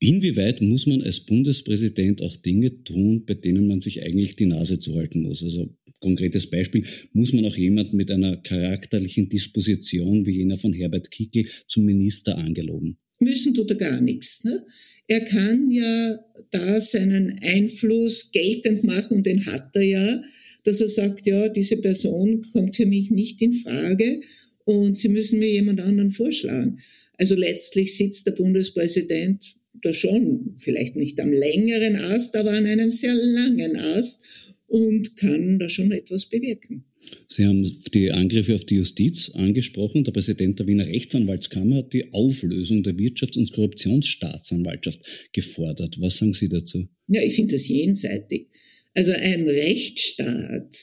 Inwieweit 0.00 0.60
muss 0.62 0.86
man 0.86 1.02
als 1.02 1.20
Bundespräsident 1.20 2.22
auch 2.22 2.36
Dinge 2.36 2.84
tun, 2.84 3.24
bei 3.24 3.34
denen 3.34 3.66
man 3.66 3.80
sich 3.80 4.02
eigentlich 4.02 4.36
die 4.36 4.46
Nase 4.46 4.78
zuhalten 4.78 5.22
muss? 5.22 5.42
Also 5.42 5.76
konkretes 6.00 6.48
Beispiel, 6.48 6.84
muss 7.12 7.32
man 7.32 7.44
auch 7.44 7.56
jemand 7.56 7.92
mit 7.92 8.10
einer 8.10 8.36
charakterlichen 8.38 9.28
Disposition 9.28 10.26
wie 10.26 10.38
jener 10.38 10.56
von 10.56 10.72
Herbert 10.72 11.10
Kickel 11.10 11.46
zum 11.66 11.84
Minister 11.84 12.36
angeloben? 12.38 12.98
Müssen 13.20 13.54
tut 13.54 13.70
er 13.70 13.76
gar 13.76 14.00
nichts. 14.00 14.44
Ne? 14.44 14.64
Er 15.06 15.20
kann 15.20 15.70
ja 15.70 16.18
da 16.50 16.80
seinen 16.80 17.38
Einfluss 17.42 18.30
geltend 18.30 18.84
machen 18.84 19.18
und 19.18 19.26
den 19.26 19.44
hat 19.46 19.74
er 19.74 19.82
ja, 19.82 20.22
dass 20.64 20.80
er 20.80 20.88
sagt, 20.88 21.26
ja, 21.26 21.48
diese 21.48 21.78
Person 21.78 22.46
kommt 22.52 22.76
für 22.76 22.86
mich 22.86 23.10
nicht 23.10 23.40
in 23.42 23.52
Frage 23.52 24.20
und 24.64 24.96
Sie 24.96 25.08
müssen 25.08 25.38
mir 25.38 25.50
jemand 25.50 25.80
anderen 25.80 26.10
vorschlagen. 26.10 26.78
Also 27.16 27.34
letztlich 27.34 27.96
sitzt 27.96 28.26
der 28.26 28.32
Bundespräsident 28.32 29.56
da 29.82 29.92
schon, 29.92 30.54
vielleicht 30.58 30.96
nicht 30.96 31.20
am 31.20 31.32
längeren 31.32 31.96
Ast, 31.96 32.36
aber 32.36 32.50
an 32.50 32.66
einem 32.66 32.92
sehr 32.92 33.14
langen 33.14 33.76
Ast 33.76 34.26
und 34.68 35.16
kann 35.16 35.58
da 35.58 35.68
schon 35.68 35.92
etwas 35.92 36.26
bewirken. 36.26 36.84
Sie 37.26 37.46
haben 37.46 37.62
die 37.94 38.10
Angriffe 38.10 38.54
auf 38.54 38.64
die 38.64 38.76
Justiz 38.76 39.30
angesprochen. 39.34 40.04
Der 40.04 40.12
Präsident 40.12 40.58
der 40.58 40.66
Wiener 40.66 40.86
Rechtsanwaltskammer 40.86 41.76
hat 41.76 41.92
die 41.92 42.10
Auflösung 42.12 42.82
der 42.82 42.94
Wirtschafts- 42.94 43.38
und 43.38 43.52
Korruptionsstaatsanwaltschaft 43.52 45.30
gefordert. 45.32 46.00
Was 46.00 46.16
sagen 46.18 46.34
Sie 46.34 46.48
dazu? 46.48 46.88
Ja, 47.08 47.22
ich 47.22 47.34
finde 47.34 47.54
das 47.54 47.68
jenseitig. 47.68 48.48
Also 48.94 49.12
ein 49.12 49.46
Rechtsstaat, 49.48 50.74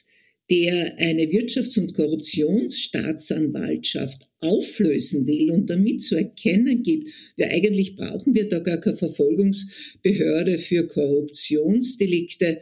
der 0.50 0.98
eine 1.00 1.24
Wirtschafts- 1.24 1.80
und 1.80 1.94
Korruptionsstaatsanwaltschaft 1.94 4.30
auflösen 4.40 5.28
will 5.28 5.52
und 5.52 5.70
damit 5.70 6.02
zu 6.02 6.16
erkennen 6.16 6.82
gibt, 6.84 7.10
ja 7.36 7.48
eigentlich 7.48 7.96
brauchen 7.96 8.36
wir 8.36 8.50
da 8.50 8.60
gar 8.60 8.78
keine 8.78 8.96
Verfolgungsbehörde 8.96 10.60
für 10.60 10.88
Korruptionsdelikte, 10.88 12.62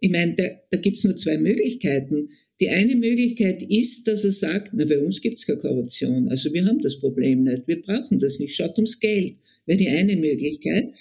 ich 0.00 0.10
meine, 0.10 0.34
da, 0.34 0.44
da 0.70 0.78
gibt's 0.78 1.04
nur 1.04 1.16
zwei 1.16 1.38
Möglichkeiten. 1.38 2.30
Die 2.60 2.68
eine 2.68 2.96
Möglichkeit 2.96 3.62
ist, 3.62 4.06
dass 4.06 4.24
er 4.24 4.32
sagt, 4.32 4.72
na, 4.74 4.84
bei 4.84 4.98
uns 4.98 5.20
gibt's 5.20 5.46
keine 5.46 5.58
Korruption, 5.58 6.28
also 6.28 6.52
wir 6.52 6.64
haben 6.66 6.80
das 6.80 6.98
Problem 6.98 7.44
nicht, 7.44 7.66
wir 7.66 7.80
brauchen 7.80 8.18
das 8.18 8.38
nicht, 8.38 8.54
schaut 8.54 8.76
ums 8.76 9.00
Geld, 9.00 9.36
wäre 9.66 9.78
die 9.78 9.88
eine 9.88 10.16
Möglichkeit 10.16 10.92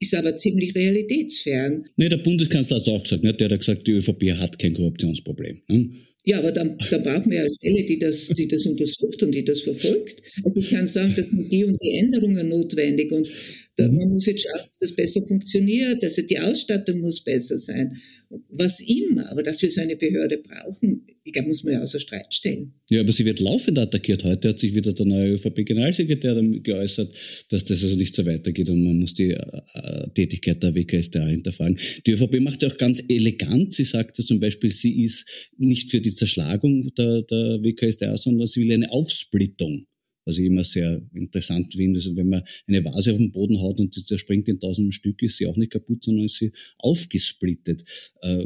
ist 0.00 0.14
aber 0.14 0.36
ziemlich 0.36 0.74
realitätsfern. 0.74 1.84
Nee, 1.96 2.08
der 2.08 2.18
Bundeskanzler 2.18 2.76
hat 2.76 2.86
es 2.86 2.92
auch 2.92 3.02
gesagt, 3.02 3.24
ne? 3.24 3.34
der 3.34 3.50
hat 3.50 3.60
gesagt, 3.60 3.86
die 3.86 3.92
ÖVP 3.92 4.32
hat 4.38 4.58
kein 4.58 4.74
Korruptionsproblem. 4.74 5.62
Ne? 5.68 5.90
Ja, 6.24 6.38
aber 6.38 6.52
dann, 6.52 6.76
dann 6.90 7.02
brauchen 7.02 7.30
wir 7.30 7.40
eine 7.40 7.50
Stelle, 7.50 7.84
die 7.84 7.98
das, 7.98 8.28
die 8.28 8.46
das 8.46 8.66
untersucht 8.66 9.22
und 9.22 9.34
die 9.34 9.44
das 9.44 9.62
verfolgt. 9.62 10.22
Also 10.44 10.60
ich 10.60 10.70
kann 10.70 10.86
sagen, 10.86 11.14
das 11.16 11.30
sind 11.30 11.50
die 11.50 11.64
und 11.64 11.80
die 11.82 11.98
Änderungen 11.98 12.48
notwendig 12.48 13.10
und 13.12 13.28
da, 13.76 13.88
man 13.88 14.10
muss 14.10 14.26
jetzt 14.26 14.42
schauen, 14.42 14.66
dass 14.68 14.78
das 14.78 14.94
besser 14.94 15.22
funktioniert, 15.22 16.02
also 16.04 16.22
die 16.22 16.38
Ausstattung 16.38 17.00
muss 17.00 17.22
besser 17.24 17.56
sein 17.56 17.96
was 18.50 18.80
immer. 18.80 19.30
Aber 19.30 19.42
dass 19.42 19.62
wir 19.62 19.70
so 19.70 19.80
eine 19.80 19.96
Behörde 19.96 20.38
brauchen, 20.38 21.06
ich 21.24 21.32
glaube, 21.32 21.48
muss 21.48 21.62
man 21.62 21.74
ja 21.74 21.82
außer 21.82 22.00
Streit 22.00 22.32
stellen. 22.32 22.72
Ja, 22.90 23.00
aber 23.00 23.12
sie 23.12 23.24
wird 23.24 23.40
laufend 23.40 23.78
attackiert. 23.78 24.24
Heute 24.24 24.48
hat 24.48 24.58
sich 24.58 24.74
wieder 24.74 24.92
der 24.92 25.06
neue 25.06 25.34
ÖVP-Generalsekretär 25.34 26.40
geäußert, 26.62 27.14
dass 27.50 27.64
das 27.64 27.82
also 27.82 27.96
nicht 27.96 28.14
so 28.14 28.24
weitergeht 28.24 28.70
und 28.70 28.82
man 28.82 28.98
muss 28.98 29.14
die 29.14 29.32
äh, 29.32 30.10
Tätigkeit 30.14 30.62
der 30.62 30.74
WKStA 30.74 31.26
hinterfragen. 31.26 31.78
Die 32.06 32.12
ÖVP 32.12 32.40
macht 32.40 32.62
ja 32.62 32.68
auch 32.68 32.78
ganz 32.78 33.02
elegant. 33.08 33.74
Sie 33.74 33.84
sagte 33.84 34.24
zum 34.24 34.40
Beispiel, 34.40 34.72
sie 34.72 35.02
ist 35.02 35.28
nicht 35.58 35.90
für 35.90 36.00
die 36.00 36.14
Zerschlagung 36.14 36.88
der, 36.96 37.22
der 37.22 37.62
WKStA, 37.62 38.16
sondern 38.16 38.46
sie 38.46 38.60
will 38.60 38.72
eine 38.72 38.90
Aufsplittung 38.90 39.86
was 40.28 40.36
ich 40.36 40.44
immer 40.44 40.62
sehr 40.62 41.00
interessant 41.14 41.72
finde. 41.74 41.98
Also 41.98 42.14
wenn 42.14 42.28
man 42.28 42.42
eine 42.66 42.84
Vase 42.84 43.12
auf 43.12 43.18
den 43.18 43.32
Boden 43.32 43.58
haut 43.60 43.80
und 43.80 43.96
die 43.96 44.04
zerspringt 44.04 44.46
in 44.46 44.60
tausenden 44.60 44.92
Stücke, 44.92 45.24
ist 45.24 45.38
sie 45.38 45.46
auch 45.46 45.56
nicht 45.56 45.72
kaputt, 45.72 46.04
sondern 46.04 46.26
ist 46.26 46.36
sie 46.36 46.52
aufgesplittet. 46.76 47.82
Äh, 48.20 48.44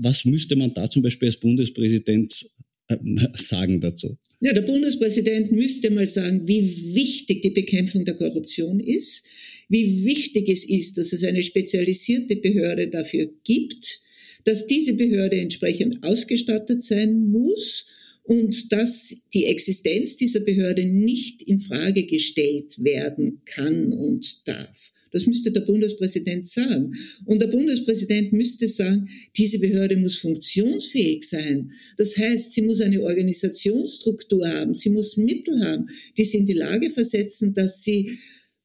was 0.00 0.24
müsste 0.24 0.54
man 0.54 0.72
da 0.72 0.88
zum 0.88 1.02
Beispiel 1.02 1.26
als 1.26 1.40
Bundespräsident 1.40 2.46
äh, 2.86 2.96
sagen 3.34 3.80
dazu? 3.80 4.16
Ja, 4.40 4.54
der 4.54 4.62
Bundespräsident 4.62 5.50
müsste 5.50 5.90
mal 5.90 6.06
sagen, 6.06 6.46
wie 6.46 6.62
wichtig 6.94 7.42
die 7.42 7.50
Bekämpfung 7.50 8.04
der 8.04 8.14
Korruption 8.14 8.78
ist, 8.78 9.26
wie 9.68 10.04
wichtig 10.04 10.48
es 10.48 10.64
ist, 10.64 10.96
dass 10.96 11.12
es 11.12 11.24
eine 11.24 11.42
spezialisierte 11.42 12.36
Behörde 12.36 12.88
dafür 12.88 13.28
gibt, 13.42 14.00
dass 14.44 14.68
diese 14.68 14.94
Behörde 14.94 15.40
entsprechend 15.40 16.04
ausgestattet 16.04 16.84
sein 16.84 17.30
muss 17.30 17.86
und 18.30 18.70
dass 18.70 19.24
die 19.34 19.46
Existenz 19.46 20.16
dieser 20.16 20.38
Behörde 20.38 20.84
nicht 20.84 21.42
in 21.42 21.58
Frage 21.58 22.06
gestellt 22.06 22.76
werden 22.78 23.40
kann 23.44 23.92
und 23.92 24.46
darf. 24.46 24.92
Das 25.10 25.26
müsste 25.26 25.50
der 25.50 25.62
Bundespräsident 25.62 26.46
sagen. 26.46 26.94
Und 27.24 27.40
der 27.42 27.48
Bundespräsident 27.48 28.32
müsste 28.32 28.68
sagen, 28.68 29.08
diese 29.36 29.58
Behörde 29.58 29.96
muss 29.96 30.14
funktionsfähig 30.14 31.24
sein. 31.24 31.72
Das 31.96 32.16
heißt, 32.16 32.52
sie 32.52 32.62
muss 32.62 32.80
eine 32.80 33.02
Organisationsstruktur 33.02 34.48
haben, 34.48 34.74
sie 34.74 34.90
muss 34.90 35.16
Mittel 35.16 35.64
haben, 35.64 35.88
die 36.16 36.24
sie 36.24 36.38
in 36.38 36.46
die 36.46 36.52
Lage 36.52 36.88
versetzen, 36.90 37.52
dass 37.52 37.82
sie 37.82 38.16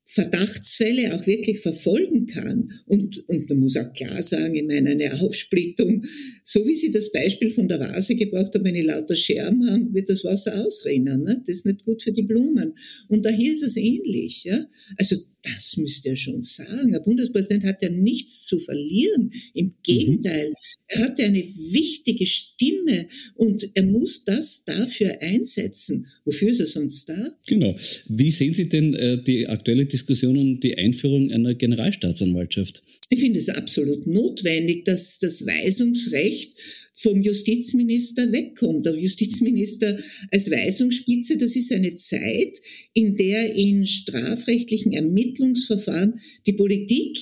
Verdachtsfälle 0.07 1.15
auch 1.15 1.25
wirklich 1.25 1.59
verfolgen 1.61 2.27
kann. 2.27 2.69
Und, 2.85 3.27
und 3.27 3.49
man 3.49 3.59
muss 3.59 3.75
auch 3.75 3.91
klar 3.93 4.21
sagen, 4.21 4.53
ich 4.53 4.63
meine, 4.63 4.91
eine 4.91 5.19
Aufsplittung, 5.19 6.05
so 6.43 6.65
wie 6.67 6.75
Sie 6.75 6.91
das 6.91 7.11
Beispiel 7.11 7.49
von 7.49 7.67
der 7.67 7.79
Vase 7.79 8.15
gebracht 8.15 8.53
haben, 8.53 8.63
wenn 8.63 8.75
ich 8.75 8.85
lauter 8.85 9.15
Scherben 9.15 9.67
habe, 9.67 9.93
wird 9.93 10.09
das 10.09 10.23
Wasser 10.23 10.63
ausrinnen. 10.63 11.23
Ne? 11.23 11.41
Das 11.45 11.57
ist 11.57 11.65
nicht 11.65 11.85
gut 11.85 12.03
für 12.03 12.11
die 12.11 12.21
Blumen. 12.21 12.77
Und 13.09 13.25
daher 13.25 13.51
ist 13.51 13.63
es 13.63 13.77
ähnlich. 13.77 14.43
Ja? 14.43 14.67
Also 14.97 15.15
das 15.41 15.75
müsste 15.77 16.09
er 16.09 16.15
schon 16.15 16.41
sagen. 16.41 16.91
Der 16.91 16.99
Bundespräsident 16.99 17.63
hat 17.63 17.81
ja 17.81 17.89
nichts 17.89 18.45
zu 18.45 18.59
verlieren. 18.59 19.31
Im 19.55 19.73
Gegenteil. 19.81 20.49
Mhm. 20.49 20.74
Er 20.87 20.99
hatte 20.99 21.23
eine 21.23 21.43
wichtige 21.43 22.25
Stimme 22.25 23.07
und 23.35 23.69
er 23.73 23.83
muss 23.83 24.23
das 24.23 24.65
dafür 24.65 25.19
einsetzen. 25.21 26.07
Wofür 26.25 26.49
ist 26.49 26.59
er 26.59 26.67
sonst 26.67 27.09
da? 27.09 27.37
Genau. 27.47 27.75
Wie 28.07 28.29
sehen 28.29 28.53
Sie 28.53 28.69
denn 28.69 28.93
äh, 28.93 29.21
die 29.23 29.47
aktuelle 29.47 29.85
Diskussion 29.85 30.37
um 30.37 30.59
die 30.59 30.77
Einführung 30.77 31.31
einer 31.31 31.55
Generalstaatsanwaltschaft? 31.55 32.83
Ich 33.09 33.19
finde 33.19 33.39
es 33.39 33.49
absolut 33.49 34.05
notwendig, 34.05 34.85
dass 34.85 35.19
das 35.19 35.45
Weisungsrecht 35.45 36.53
vom 36.95 37.21
Justizminister 37.21 38.31
wegkommt. 38.31 38.85
Der 38.85 38.95
Justizminister 38.95 39.99
als 40.31 40.49
Weisungsspitze, 40.49 41.37
das 41.37 41.55
ist 41.55 41.71
eine 41.71 41.93
Zeit, 41.93 42.61
in 42.93 43.17
der 43.17 43.53
in 43.53 43.85
strafrechtlichen 43.85 44.93
Ermittlungsverfahren 44.93 46.19
die 46.47 46.53
Politik 46.53 47.17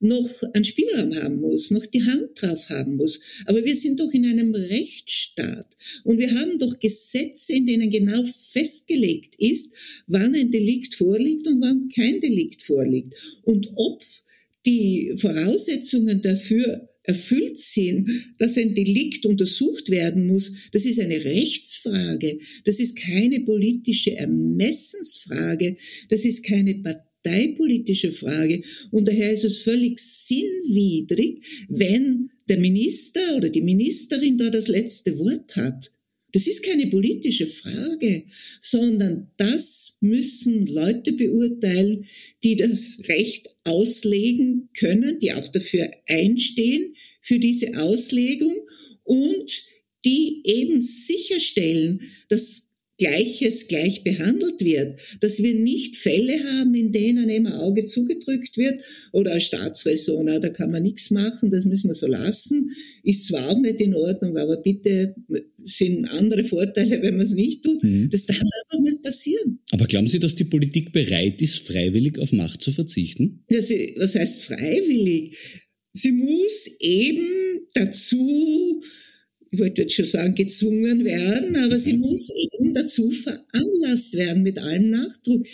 noch 0.00 0.42
einen 0.52 0.64
Spielraum 0.64 1.14
haben 1.16 1.40
muss, 1.40 1.70
noch 1.70 1.86
die 1.86 2.02
Hand 2.02 2.30
drauf 2.34 2.68
haben 2.68 2.96
muss. 2.96 3.20
Aber 3.46 3.64
wir 3.64 3.74
sind 3.74 3.98
doch 4.00 4.12
in 4.12 4.26
einem 4.26 4.54
Rechtsstaat 4.54 5.66
und 6.04 6.18
wir 6.18 6.30
haben 6.32 6.58
doch 6.58 6.78
Gesetze, 6.78 7.54
in 7.54 7.66
denen 7.66 7.90
genau 7.90 8.22
festgelegt 8.22 9.36
ist, 9.38 9.72
wann 10.06 10.34
ein 10.34 10.50
Delikt 10.50 10.94
vorliegt 10.94 11.46
und 11.46 11.62
wann 11.62 11.88
kein 11.94 12.20
Delikt 12.20 12.62
vorliegt. 12.62 13.14
Und 13.42 13.70
ob 13.76 14.02
die 14.66 15.12
Voraussetzungen 15.16 16.20
dafür 16.20 16.88
erfüllt 17.06 17.56
sind, 17.56 18.10
dass 18.38 18.56
ein 18.56 18.74
Delikt 18.74 19.24
untersucht 19.26 19.90
werden 19.90 20.26
muss, 20.26 20.52
das 20.72 20.84
ist 20.84 20.98
eine 20.98 21.24
Rechtsfrage. 21.24 22.38
Das 22.64 22.80
ist 22.80 22.96
keine 22.96 23.40
politische 23.40 24.16
Ermessensfrage. 24.16 25.76
Das 26.08 26.24
ist 26.24 26.44
keine 26.44 26.74
parteipolitische 27.26 28.10
Frage. 28.10 28.62
Und 28.90 29.08
daher 29.08 29.32
ist 29.32 29.44
es 29.44 29.58
völlig 29.58 29.98
sinnwidrig, 29.98 31.42
wenn 31.68 32.30
der 32.48 32.58
Minister 32.58 33.36
oder 33.36 33.50
die 33.50 33.62
Ministerin 33.62 34.38
da 34.38 34.50
das 34.50 34.68
letzte 34.68 35.18
Wort 35.18 35.56
hat. 35.56 35.90
Das 36.32 36.46
ist 36.46 36.62
keine 36.62 36.86
politische 36.88 37.46
Frage, 37.46 38.24
sondern 38.60 39.30
das 39.38 39.96
müssen 40.00 40.66
Leute 40.66 41.12
beurteilen, 41.12 42.04
die 42.44 42.56
das 42.56 43.00
Recht 43.08 43.56
auslegen 43.64 44.68
können, 44.78 45.18
die 45.20 45.32
auch 45.32 45.48
dafür 45.48 45.90
einstehen, 46.06 46.94
für 47.22 47.38
diese 47.38 47.76
Auslegung 47.80 48.54
und 49.04 49.64
die 50.04 50.42
eben 50.44 50.82
sicherstellen, 50.82 52.00
dass 52.28 52.74
Gleiches 52.98 53.68
gleich 53.68 54.04
behandelt 54.04 54.60
wird, 54.62 54.94
dass 55.20 55.42
wir 55.42 55.54
nicht 55.54 55.96
Fälle 55.96 56.32
haben, 56.32 56.74
in 56.74 56.92
denen 56.92 57.28
eben 57.28 57.46
ein 57.46 57.52
Auge 57.52 57.84
zugedrückt 57.84 58.56
wird 58.56 58.80
oder 59.12 59.32
ein 59.32 59.40
Staatsräson, 59.40 60.26
da 60.26 60.48
kann 60.48 60.70
man 60.70 60.82
nichts 60.82 61.10
machen, 61.10 61.50
das 61.50 61.64
müssen 61.66 61.88
wir 61.88 61.94
so 61.94 62.06
lassen, 62.06 62.70
ist 63.02 63.26
zwar 63.26 63.50
auch 63.50 63.58
nicht 63.60 63.80
in 63.80 63.94
Ordnung, 63.94 64.36
aber 64.38 64.56
bitte 64.56 65.14
sind 65.64 66.06
andere 66.06 66.44
Vorteile, 66.44 67.02
wenn 67.02 67.16
man 67.16 67.26
es 67.26 67.34
nicht 67.34 67.62
tut. 67.62 67.82
Mhm. 67.82 68.08
Das 68.10 68.26
darf 68.26 68.40
einfach 68.40 68.82
nicht 68.82 69.02
passieren. 69.02 69.58
Aber 69.72 69.86
glauben 69.86 70.08
Sie, 70.08 70.18
dass 70.18 70.34
die 70.34 70.44
Politik 70.44 70.92
bereit 70.92 71.42
ist, 71.42 71.66
freiwillig 71.66 72.18
auf 72.18 72.32
Macht 72.32 72.62
zu 72.62 72.72
verzichten? 72.72 73.44
Ja, 73.50 73.60
sie, 73.60 73.94
was 73.98 74.14
heißt 74.14 74.42
freiwillig? 74.42 75.36
Sie 75.92 76.12
muss 76.12 76.76
eben 76.80 77.26
dazu 77.74 78.80
ich 79.56 79.60
wollte 79.60 79.82
jetzt 79.82 79.94
schon 79.94 80.04
sagen, 80.04 80.34
gezwungen 80.34 81.02
werden, 81.02 81.56
aber 81.56 81.78
sie 81.78 81.94
muss 81.94 82.30
eben 82.30 82.74
dazu 82.74 83.10
veranlasst 83.10 84.14
werden 84.14 84.42
mit 84.42 84.58
allem 84.58 84.90
Nachdruck, 84.90 85.46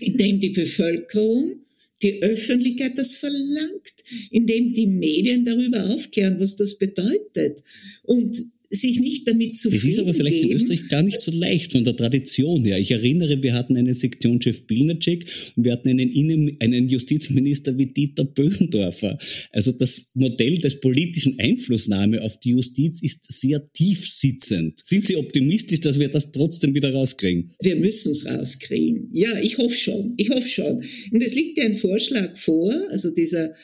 indem 0.00 0.38
die 0.38 0.50
Bevölkerung, 0.50 1.64
die 2.04 2.22
Öffentlichkeit 2.22 2.96
das 2.96 3.16
verlangt, 3.16 3.94
indem 4.30 4.72
die 4.74 4.86
Medien 4.86 5.44
darüber 5.44 5.90
aufklären, 5.90 6.38
was 6.38 6.54
das 6.54 6.78
bedeutet. 6.78 7.64
Und 8.04 8.44
sich 8.74 9.00
nicht 9.00 9.26
damit 9.26 9.56
zufrieden 9.56 9.82
Das 9.82 9.92
ist 9.92 9.98
aber 9.98 10.14
vielleicht 10.14 10.40
geben. 10.40 10.50
in 10.50 10.56
Österreich 10.56 10.88
gar 10.88 11.02
nicht 11.02 11.20
so 11.20 11.30
leicht 11.32 11.72
von 11.72 11.84
der 11.84 11.96
Tradition 11.96 12.64
her. 12.64 12.78
Ich 12.78 12.90
erinnere, 12.90 13.42
wir 13.42 13.54
hatten 13.54 13.76
einen 13.76 13.94
Sektionschef 13.94 14.66
Bilnacek 14.66 15.26
und 15.56 15.64
wir 15.64 15.72
hatten 15.72 15.88
einen, 15.88 16.10
Innen 16.10 16.56
einen 16.60 16.88
Justizminister 16.88 17.76
wie 17.78 17.86
Dieter 17.86 18.24
Böhendorfer. 18.24 19.18
Also 19.52 19.72
das 19.72 20.10
Modell 20.14 20.58
des 20.58 20.80
politischen 20.80 21.38
Einflussnahme 21.38 22.22
auf 22.22 22.38
die 22.40 22.50
Justiz 22.50 23.02
ist 23.02 23.30
sehr 23.32 23.70
tief 23.72 24.08
sitzend. 24.08 24.80
Sind 24.84 25.06
Sie 25.06 25.16
optimistisch, 25.16 25.80
dass 25.80 25.98
wir 25.98 26.08
das 26.08 26.32
trotzdem 26.32 26.74
wieder 26.74 26.92
rauskriegen? 26.92 27.52
Wir 27.60 27.76
müssen 27.76 28.12
es 28.12 28.26
rauskriegen. 28.26 29.10
Ja, 29.12 29.38
ich 29.40 29.58
hoffe 29.58 29.76
schon. 29.76 30.14
Ich 30.16 30.30
hoffe 30.30 30.48
schon. 30.48 30.82
Und 31.10 31.22
es 31.22 31.34
liegt 31.34 31.58
ja 31.58 31.64
ein 31.64 31.74
Vorschlag 31.74 32.36
vor, 32.36 32.72
also 32.90 33.10
dieser 33.10 33.54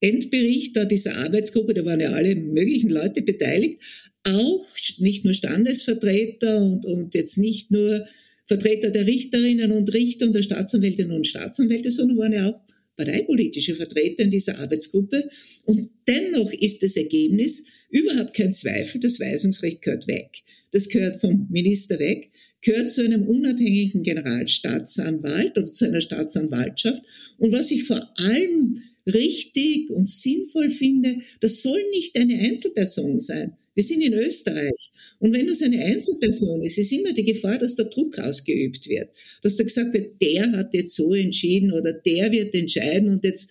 Endbericht 0.00 0.76
da 0.76 0.84
dieser 0.84 1.16
Arbeitsgruppe, 1.16 1.74
da 1.74 1.84
waren 1.84 2.00
ja 2.00 2.12
alle 2.12 2.36
möglichen 2.36 2.90
Leute 2.90 3.22
beteiligt, 3.22 3.80
auch 4.28 4.66
nicht 4.98 5.24
nur 5.24 5.34
Standesvertreter 5.34 6.62
und, 6.62 6.86
und 6.86 7.14
jetzt 7.14 7.38
nicht 7.38 7.70
nur 7.70 8.06
Vertreter 8.46 8.90
der 8.90 9.06
Richterinnen 9.06 9.72
und 9.72 9.92
Richter 9.92 10.26
und 10.26 10.34
der 10.34 10.42
Staatsanwältinnen 10.42 11.14
und 11.14 11.26
Staatsanwälte, 11.26 11.90
sondern 11.90 12.18
waren 12.18 12.32
ja 12.32 12.48
auch 12.48 12.60
parteipolitische 12.96 13.74
Vertreter 13.74 14.24
in 14.24 14.30
dieser 14.30 14.58
Arbeitsgruppe. 14.58 15.28
Und 15.64 15.90
dennoch 16.06 16.52
ist 16.52 16.82
das 16.82 16.96
Ergebnis 16.96 17.66
überhaupt 17.90 18.34
kein 18.34 18.52
Zweifel, 18.52 19.00
das 19.00 19.20
Weisungsrecht 19.20 19.82
gehört 19.82 20.08
weg. 20.08 20.30
Das 20.72 20.88
gehört 20.88 21.16
vom 21.16 21.46
Minister 21.50 21.98
weg, 21.98 22.30
gehört 22.60 22.90
zu 22.90 23.02
einem 23.02 23.22
unabhängigen 23.22 24.02
Generalstaatsanwalt 24.02 25.56
oder 25.56 25.72
zu 25.72 25.84
einer 25.86 26.00
Staatsanwaltschaft. 26.00 27.02
Und 27.38 27.52
was 27.52 27.70
ich 27.70 27.84
vor 27.84 28.12
allem 28.16 28.82
richtig 29.06 29.90
und 29.90 30.08
sinnvoll 30.08 30.68
finde, 30.70 31.18
das 31.40 31.62
soll 31.62 31.80
nicht 31.92 32.18
eine 32.18 32.38
Einzelperson 32.40 33.18
sein. 33.18 33.56
Wir 33.78 33.84
sind 33.84 34.02
in 34.02 34.12
Österreich. 34.12 34.90
Und 35.20 35.32
wenn 35.32 35.46
das 35.46 35.62
eine 35.62 35.80
Einzelperson 35.80 36.64
ist, 36.64 36.78
ist 36.78 36.90
immer 36.90 37.12
die 37.12 37.22
Gefahr, 37.22 37.58
dass 37.58 37.76
der 37.76 37.84
Druck 37.84 38.18
ausgeübt 38.18 38.88
wird. 38.88 39.08
Dass 39.40 39.54
da 39.54 39.62
gesagt 39.62 39.94
wird, 39.94 40.20
der 40.20 40.50
hat 40.50 40.74
jetzt 40.74 40.96
so 40.96 41.14
entschieden 41.14 41.70
oder 41.72 41.92
der 41.92 42.32
wird 42.32 42.56
entscheiden 42.56 43.08
und 43.08 43.22
jetzt 43.22 43.50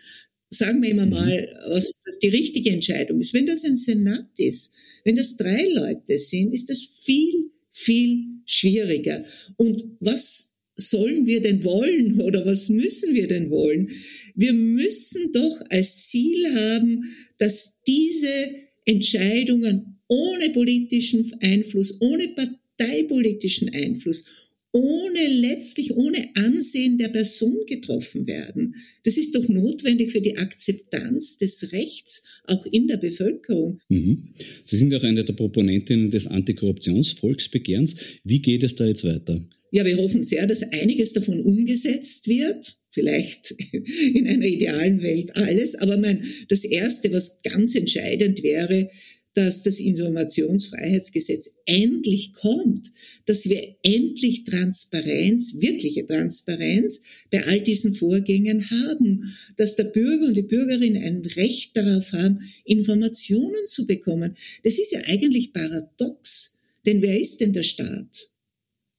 sagen 0.49 0.81
wir 0.81 0.89
immer 0.89 1.05
mhm. 1.05 1.11
mal, 1.11 1.61
was 1.69 2.01
das 2.03 2.19
die 2.19 2.27
richtige 2.27 2.71
Entscheidung 2.71 3.21
ist. 3.21 3.33
Wenn 3.33 3.45
das 3.45 3.63
ein 3.63 3.77
Senat 3.77 4.37
ist, 4.37 4.73
wenn 5.05 5.15
das 5.15 5.37
drei 5.37 5.65
Leute 5.73 6.17
sind, 6.17 6.53
ist 6.53 6.69
das 6.69 6.81
viel, 7.05 7.49
viel 7.71 8.25
schwieriger. 8.45 9.23
Und 9.55 9.81
was 10.01 10.57
sollen 10.75 11.25
wir 11.25 11.41
denn 11.41 11.63
wollen 11.63 12.19
oder 12.27 12.45
was 12.45 12.67
müssen 12.67 13.15
wir 13.15 13.29
denn 13.29 13.49
wollen? 13.49 13.91
Wir 14.35 14.51
müssen 14.51 15.31
doch 15.31 15.61
als 15.69 16.09
Ziel 16.09 16.53
haben, 16.53 17.05
dass 17.37 17.81
diese 17.87 18.67
Entscheidungen 18.83 19.93
ohne 20.07 20.49
politischen 20.49 21.25
Einfluss, 21.41 21.99
ohne 22.01 22.29
parteipolitischen 22.29 23.73
Einfluss, 23.73 24.25
ohne 24.71 25.27
letztlich 25.27 25.95
ohne 25.95 26.29
Ansehen 26.35 26.97
der 26.97 27.07
Person 27.07 27.65
getroffen 27.65 28.27
werden. 28.27 28.75
Das 29.03 29.17
ist 29.17 29.35
doch 29.35 29.47
notwendig 29.47 30.11
für 30.11 30.21
die 30.21 30.37
Akzeptanz 30.37 31.37
des 31.37 31.71
Rechts 31.71 32.25
auch 32.43 32.65
in 32.65 32.87
der 32.87 32.97
Bevölkerung. 32.97 33.79
Mhm. 33.89 34.29
Sie 34.63 34.77
sind 34.77 34.93
auch 34.93 35.03
eine 35.03 35.23
der 35.23 35.33
Proponentinnen 35.33 36.11
des 36.11 36.27
Antikorruptionsvolksbegehrens. 36.27 37.95
Wie 38.23 38.41
geht 38.41 38.63
es 38.63 38.75
da 38.75 38.85
jetzt 38.85 39.03
weiter? 39.03 39.43
Ja, 39.71 39.85
wir 39.85 39.97
hoffen 39.97 40.21
sehr, 40.21 40.47
dass 40.47 40.63
einiges 40.63 41.13
davon 41.13 41.41
umgesetzt 41.41 42.27
wird. 42.27 42.77
Vielleicht 42.91 43.51
in 44.13 44.27
einer 44.27 44.45
idealen 44.45 45.01
Welt 45.01 45.35
alles. 45.35 45.75
Aber 45.75 45.97
mein, 45.97 46.23
das 46.49 46.65
Erste, 46.65 47.11
was 47.11 47.41
ganz 47.41 47.75
entscheidend 47.75 48.43
wäre, 48.43 48.89
dass 49.37 49.61
das 49.61 49.79
Informationsfreiheitsgesetz 49.79 51.61
endlich 51.67 52.33
kommt, 52.33 52.91
dass 53.27 53.47
wir 53.47 53.75
endlich 53.83 54.45
Transparenz, 54.45 55.57
wirkliche 55.59 56.07
Transparenz 56.07 57.01
bei 57.29 57.45
all 57.45 57.61
diesen 57.61 57.93
Vorgängen 57.93 58.67
haben, 58.71 59.31
dass 59.55 59.75
der 59.75 59.83
Bürger 59.83 60.25
und 60.25 60.37
die 60.37 60.41
Bürgerin 60.41 60.97
ein 60.97 61.23
Recht 61.23 61.77
darauf 61.77 62.13
haben, 62.13 62.39
Informationen 62.65 63.67
zu 63.67 63.85
bekommen. 63.85 64.35
Das 64.63 64.79
ist 64.79 64.91
ja 64.91 65.01
eigentlich 65.05 65.53
paradox. 65.53 66.57
Denn 66.87 67.03
wer 67.03 67.19
ist 67.19 67.39
denn 67.39 67.53
der 67.53 67.61
Staat? 67.61 68.29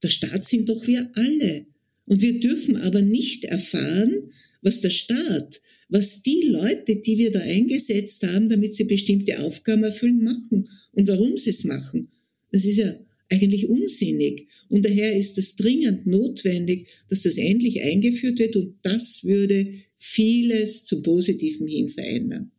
Der 0.01 0.09
Staat 0.09 0.45
sind 0.45 0.69
doch 0.69 0.87
wir 0.87 1.11
alle. 1.15 1.65
Und 2.05 2.21
wir 2.21 2.39
dürfen 2.39 2.77
aber 2.77 3.01
nicht 3.01 3.43
erfahren, 3.43 4.31
was 4.61 4.79
der 4.79 4.89
Staat, 4.89 5.59
was 5.89 6.21
die 6.21 6.43
Leute, 6.47 6.97
die 6.97 7.17
wir 7.17 7.31
da 7.31 7.39
eingesetzt 7.39 8.23
haben, 8.23 8.47
damit 8.47 8.73
sie 8.73 8.85
bestimmte 8.85 9.39
Aufgaben 9.39 9.83
erfüllen, 9.83 10.23
machen 10.23 10.69
und 10.93 11.07
warum 11.07 11.37
sie 11.37 11.49
es 11.49 11.63
machen. 11.63 12.09
Das 12.51 12.65
ist 12.65 12.77
ja 12.77 12.95
eigentlich 13.29 13.67
unsinnig. 13.69 14.47
Und 14.69 14.85
daher 14.85 15.15
ist 15.15 15.37
es 15.37 15.55
dringend 15.55 16.05
notwendig, 16.05 16.87
dass 17.09 17.21
das 17.21 17.37
endlich 17.37 17.81
eingeführt 17.81 18.39
wird 18.39 18.55
und 18.55 18.75
das 18.83 19.23
würde 19.23 19.73
vieles 19.95 20.85
zum 20.85 21.03
Positiven 21.03 21.67
hin 21.67 21.89
verändern. 21.89 22.51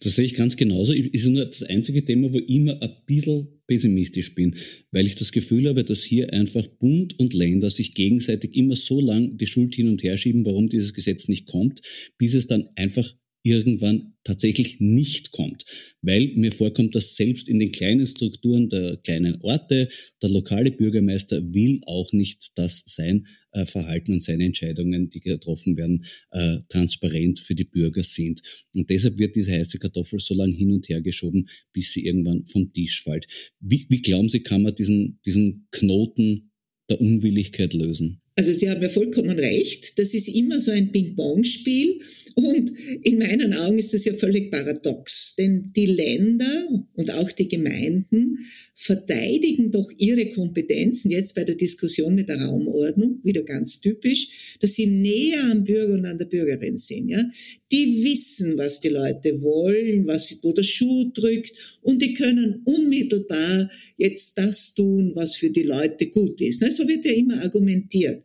Das 0.00 0.16
sehe 0.16 0.24
ich 0.24 0.34
ganz 0.34 0.56
genauso. 0.56 0.92
Ist 0.92 1.26
nur 1.26 1.44
das 1.44 1.62
einzige 1.62 2.04
Thema, 2.04 2.32
wo 2.32 2.38
ich 2.38 2.48
immer 2.48 2.80
ein 2.80 2.92
bisschen 3.06 3.48
pessimistisch 3.66 4.34
bin, 4.34 4.56
weil 4.90 5.06
ich 5.06 5.14
das 5.14 5.32
Gefühl 5.32 5.68
habe, 5.68 5.84
dass 5.84 6.02
hier 6.02 6.32
einfach 6.32 6.66
Bund 6.66 7.18
und 7.18 7.34
Länder 7.34 7.70
sich 7.70 7.94
gegenseitig 7.94 8.54
immer 8.56 8.76
so 8.76 9.00
lang 9.00 9.36
die 9.36 9.46
Schuld 9.46 9.74
hin 9.74 9.88
und 9.88 10.02
her 10.02 10.18
schieben, 10.18 10.44
warum 10.44 10.68
dieses 10.68 10.92
Gesetz 10.94 11.28
nicht 11.28 11.46
kommt, 11.46 11.80
bis 12.18 12.34
es 12.34 12.46
dann 12.46 12.68
einfach 12.74 13.14
irgendwann 13.42 14.14
tatsächlich 14.24 14.80
nicht 14.80 15.32
kommt. 15.32 15.64
Weil 16.02 16.32
mir 16.34 16.52
vorkommt, 16.52 16.94
dass 16.94 17.16
selbst 17.16 17.48
in 17.48 17.58
den 17.58 17.72
kleinen 17.72 18.06
Strukturen 18.06 18.68
der 18.68 18.98
kleinen 18.98 19.40
Orte 19.42 19.88
der 20.22 20.30
lokale 20.30 20.70
Bürgermeister 20.70 21.42
will 21.52 21.80
auch 21.86 22.12
nicht 22.12 22.58
das 22.58 22.84
sein 22.86 23.26
äh, 23.52 23.64
Verhalten 23.64 24.12
und 24.12 24.22
seine 24.22 24.44
Entscheidungen, 24.44 25.08
die 25.10 25.20
getroffen 25.20 25.76
werden, 25.76 26.04
äh, 26.30 26.58
transparent 26.68 27.38
für 27.38 27.54
die 27.54 27.64
Bürger 27.64 28.04
sind. 28.04 28.42
Und 28.74 28.90
deshalb 28.90 29.18
wird 29.18 29.36
diese 29.36 29.52
heiße 29.52 29.78
Kartoffel 29.78 30.20
so 30.20 30.34
lange 30.34 30.54
hin 30.54 30.72
und 30.72 30.88
her 30.88 31.00
geschoben, 31.00 31.48
bis 31.72 31.92
sie 31.92 32.04
irgendwann 32.06 32.46
vom 32.46 32.72
Tisch 32.72 33.02
fällt. 33.02 33.26
Wie, 33.60 33.86
wie 33.88 34.02
glauben 34.02 34.28
Sie, 34.28 34.40
kann 34.40 34.62
man 34.62 34.74
diesen, 34.74 35.18
diesen 35.24 35.66
Knoten 35.70 36.52
der 36.88 37.00
Unwilligkeit 37.00 37.72
lösen? 37.72 38.20
Also 38.40 38.54
Sie 38.54 38.70
haben 38.70 38.80
ja 38.80 38.88
vollkommen 38.88 39.38
recht, 39.38 39.98
das 39.98 40.14
ist 40.14 40.26
immer 40.28 40.58
so 40.58 40.70
ein 40.70 40.90
Ping-Pong-Spiel 40.90 42.00
und 42.36 42.72
in 43.02 43.18
meinen 43.18 43.52
Augen 43.52 43.78
ist 43.78 43.92
das 43.92 44.06
ja 44.06 44.14
völlig 44.14 44.50
paradox, 44.50 45.34
denn 45.36 45.74
die 45.76 45.84
Länder 45.84 46.66
und 46.94 47.10
auch 47.10 47.30
die 47.32 47.48
Gemeinden 47.48 48.38
verteidigen 48.82 49.70
doch 49.70 49.92
ihre 49.98 50.30
Kompetenzen 50.30 51.10
jetzt 51.10 51.34
bei 51.34 51.44
der 51.44 51.54
Diskussion 51.54 52.14
mit 52.14 52.30
der 52.30 52.40
Raumordnung, 52.40 53.20
wieder 53.22 53.42
ganz 53.42 53.78
typisch, 53.78 54.56
dass 54.58 54.74
sie 54.74 54.86
näher 54.86 55.44
am 55.50 55.64
Bürger 55.64 55.92
und 55.92 56.06
an 56.06 56.16
der 56.16 56.24
Bürgerin 56.24 56.78
sind. 56.78 57.10
Ja? 57.10 57.22
Die 57.70 58.02
wissen, 58.02 58.56
was 58.56 58.80
die 58.80 58.88
Leute 58.88 59.42
wollen, 59.42 60.06
was, 60.06 60.38
wo 60.42 60.54
der 60.54 60.62
Schuh 60.62 61.10
drückt 61.12 61.52
und 61.82 62.00
die 62.00 62.14
können 62.14 62.62
unmittelbar 62.64 63.70
jetzt 63.98 64.38
das 64.38 64.74
tun, 64.74 65.12
was 65.14 65.36
für 65.36 65.50
die 65.50 65.64
Leute 65.64 66.06
gut 66.06 66.40
ist. 66.40 66.62
Ne? 66.62 66.70
So 66.70 66.88
wird 66.88 67.04
ja 67.04 67.12
immer 67.12 67.38
argumentiert. 67.42 68.24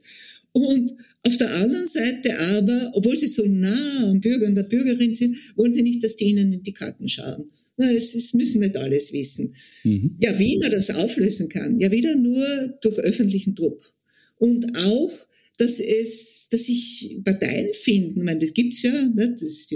Und 0.53 0.89
auf 1.23 1.35
der 1.35 1.53
anderen 1.55 1.85
Seite 1.85 2.39
aber, 2.55 2.91
obwohl 2.93 3.17
sie 3.17 3.27
so 3.27 3.45
nah 3.45 4.09
am 4.09 4.21
Bürger 4.21 4.47
und 4.47 4.55
der 4.55 4.63
Bürgerin 4.63 5.13
sind, 5.13 5.35
wollen 5.57 5.73
sie 5.73 5.81
nicht, 5.81 6.01
dass 6.01 6.15
die 6.15 6.25
ihnen 6.25 6.53
in 6.53 6.63
die 6.63 6.71
Karten 6.71 7.09
schauen. 7.09 7.49
Na, 7.75 7.91
es 7.91 8.15
ist, 8.15 8.35
müssen 8.35 8.61
nicht 8.61 8.77
alles 8.77 9.11
wissen. 9.11 9.53
Mhm. 9.85 10.17
Ja, 10.19 10.37
wie 10.39 10.57
man 10.57 10.71
das 10.71 10.89
auflösen 10.89 11.47
kann, 11.47 11.79
ja 11.79 11.91
wieder 11.91 12.15
nur 12.15 12.43
durch 12.81 12.97
öffentlichen 12.97 13.53
Druck. 13.53 13.95
Und 14.37 14.75
auch, 14.77 15.11
dass 15.57 15.79
es, 15.79 16.47
dass 16.49 16.65
sich 16.65 17.19
Parteien 17.23 17.71
finden, 17.73 18.19
ich 18.19 18.25
meine, 18.25 18.39
das 18.39 18.53
gibt's 18.53 18.81
ja, 18.81 18.91
ne? 18.91 19.35
das 19.39 19.67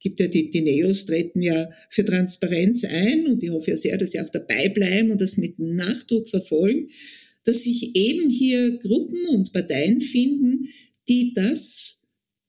gibt 0.00 0.18
ja 0.18 0.26
die, 0.26 0.50
die 0.50 0.60
Neos 0.60 1.06
treten 1.06 1.40
ja 1.40 1.70
für 1.88 2.04
Transparenz 2.04 2.84
ein 2.84 3.26
und 3.28 3.42
ich 3.42 3.50
hoffe 3.50 3.70
ja 3.70 3.76
sehr, 3.76 3.96
dass 3.96 4.10
sie 4.10 4.20
auch 4.20 4.28
dabei 4.28 4.68
bleiben 4.68 5.12
und 5.12 5.20
das 5.20 5.36
mit 5.36 5.58
Nachdruck 5.60 6.28
verfolgen, 6.28 6.88
dass 7.44 7.62
sich 7.62 7.94
eben 7.94 8.30
hier 8.30 8.78
Gruppen 8.78 9.24
und 9.28 9.52
Parteien 9.52 10.00
finden, 10.00 10.68
die 11.08 11.32
das 11.32 12.01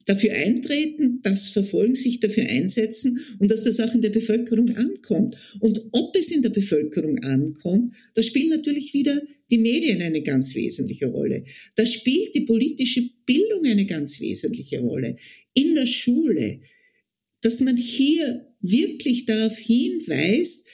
dafür 0.06 0.34
eintreten, 0.34 1.20
das 1.24 1.50
verfolgen, 1.50 1.96
sich 1.96 2.20
dafür 2.20 2.46
einsetzen 2.46 3.20
und 3.40 3.50
dass 3.50 3.64
das 3.64 3.80
auch 3.80 3.94
in 3.94 4.02
der 4.02 4.10
Bevölkerung 4.10 4.70
ankommt. 4.70 5.36
Und 5.60 5.82
ob 5.92 6.16
es 6.16 6.32
in 6.32 6.42
der 6.42 6.50
Bevölkerung 6.50 7.20
ankommt, 7.20 7.94
da 8.14 8.24
spielen 8.24 8.50
natürlich 8.50 8.94
wieder 8.94 9.22
die 9.50 9.58
Medien 9.58 10.02
eine 10.02 10.22
ganz 10.22 10.56
wesentliche 10.56 11.08
Rolle. 11.08 11.44
Da 11.76 11.86
spielt 11.86 12.36
die 12.36 12.42
politische 12.42 13.10
Bildung 13.26 13.66
eine 13.66 13.86
ganz 13.86 14.20
wesentliche 14.20 14.80
Rolle. 14.80 15.16
In 15.54 15.76
der 15.76 15.86
Schule, 15.86 16.60
dass 17.42 17.60
man 17.60 17.78
hier 17.78 18.48
wirklich 18.62 19.26
darauf 19.26 19.58
hinweist, 19.58 20.68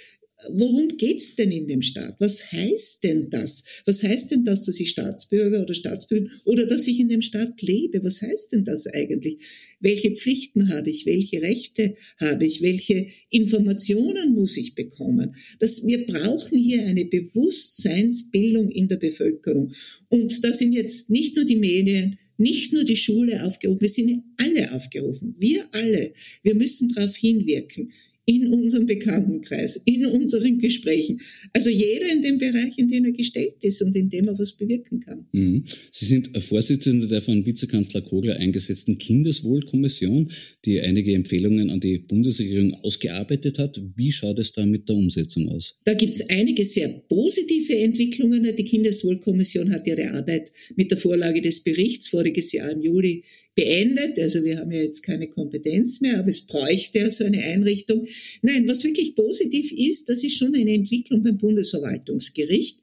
worum 0.47 0.97
geht's 0.97 1.35
denn 1.35 1.51
in 1.51 1.67
dem 1.67 1.81
Staat? 1.81 2.15
Was 2.19 2.51
heißt 2.51 3.03
denn 3.03 3.29
das? 3.29 3.65
Was 3.85 4.03
heißt 4.03 4.31
denn 4.31 4.43
das, 4.43 4.63
dass 4.63 4.79
ich 4.79 4.89
Staatsbürger 4.89 5.61
oder 5.61 5.73
Staatsbürgerin 5.73 6.31
oder 6.45 6.65
dass 6.65 6.87
ich 6.87 6.99
in 6.99 7.09
dem 7.09 7.21
Staat 7.21 7.61
lebe? 7.61 8.03
Was 8.03 8.21
heißt 8.21 8.53
denn 8.53 8.63
das 8.63 8.87
eigentlich? 8.87 9.39
Welche 9.81 10.11
Pflichten 10.11 10.69
habe 10.69 10.89
ich? 10.89 11.05
Welche 11.05 11.41
Rechte 11.41 11.95
habe 12.19 12.45
ich? 12.45 12.61
Welche 12.61 13.07
Informationen 13.29 14.33
muss 14.33 14.57
ich 14.57 14.75
bekommen? 14.75 15.35
Das, 15.59 15.85
wir 15.85 16.05
brauchen 16.05 16.57
hier 16.57 16.85
eine 16.85 17.05
Bewusstseinsbildung 17.05 18.71
in 18.71 18.87
der 18.87 18.97
Bevölkerung. 18.97 19.73
Und 20.09 20.43
da 20.43 20.53
sind 20.53 20.73
jetzt 20.73 21.09
nicht 21.09 21.35
nur 21.35 21.45
die 21.45 21.57
Medien, 21.57 22.17
nicht 22.37 22.71
nur 22.71 22.85
die 22.85 22.95
Schule 22.95 23.45
aufgerufen, 23.45 23.81
wir 23.81 23.89
sind 23.89 24.23
alle 24.37 24.73
aufgerufen. 24.73 25.35
Wir 25.37 25.65
alle. 25.73 26.13
Wir 26.41 26.55
müssen 26.55 26.89
darauf 26.93 27.15
hinwirken 27.17 27.91
in 28.29 28.47
unserem 28.47 28.85
Bekanntenkreis, 28.85 29.81
in 29.85 30.05
unseren 30.05 30.59
Gesprächen. 30.59 31.19
Also 31.51 31.71
jeder 31.71 32.11
in 32.11 32.21
dem 32.21 32.37
Bereich, 32.37 32.77
in 32.77 32.87
dem 32.87 33.05
er 33.05 33.11
gestellt 33.11 33.55
ist 33.63 33.81
und 33.81 33.95
in 33.95 34.07
dem 34.07 34.27
er 34.27 34.37
was 34.37 34.53
bewirken 34.53 34.99
kann. 34.99 35.25
Mhm. 35.31 35.63
Sie 35.91 36.05
sind 36.05 36.29
Vorsitzende 36.37 37.07
der 37.07 37.23
von 37.23 37.43
Vizekanzler 37.43 38.01
Kogler 38.01 38.35
eingesetzten 38.35 38.99
Kindeswohlkommission, 38.99 40.29
die 40.63 40.79
einige 40.79 41.15
Empfehlungen 41.15 41.71
an 41.71 41.79
die 41.79 41.97
Bundesregierung 41.97 42.75
ausgearbeitet 42.83 43.57
hat. 43.57 43.81
Wie 43.95 44.11
schaut 44.11 44.37
es 44.37 44.51
da 44.51 44.63
mit 44.63 44.87
der 44.87 44.95
Umsetzung 44.95 45.49
aus? 45.49 45.75
Da 45.85 45.95
gibt 45.95 46.13
es 46.13 46.29
einige 46.29 46.63
sehr 46.65 46.87
positive 46.87 47.79
Entwicklungen. 47.79 48.47
Die 48.55 48.63
Kindeswohlkommission 48.63 49.71
hat 49.71 49.87
ihre 49.87 50.11
Arbeit 50.11 50.51
mit 50.75 50.91
der 50.91 50.99
Vorlage 50.99 51.41
des 51.41 51.63
Berichts 51.63 52.09
voriges 52.09 52.51
Jahr 52.51 52.71
im 52.71 52.83
Juli 52.83 53.23
beendet. 53.59 54.17
Also 54.19 54.43
wir 54.43 54.57
haben 54.57 54.71
ja 54.71 54.81
jetzt 54.81 55.01
keine 55.01 55.27
Kompetenz 55.27 56.01
mehr, 56.01 56.19
aber 56.19 56.29
es 56.29 56.41
bräuchte 56.41 56.99
ja 56.99 57.09
so 57.09 57.25
eine 57.25 57.43
Einrichtung. 57.43 58.05
Nein, 58.41 58.67
was 58.67 58.83
wirklich 58.83 59.15
positiv 59.15 59.71
ist, 59.71 60.09
das 60.09 60.23
ist 60.23 60.37
schon 60.37 60.53
eine 60.55 60.73
Entwicklung 60.73 61.23
beim 61.23 61.37
Bundesverwaltungsgericht. 61.37 62.79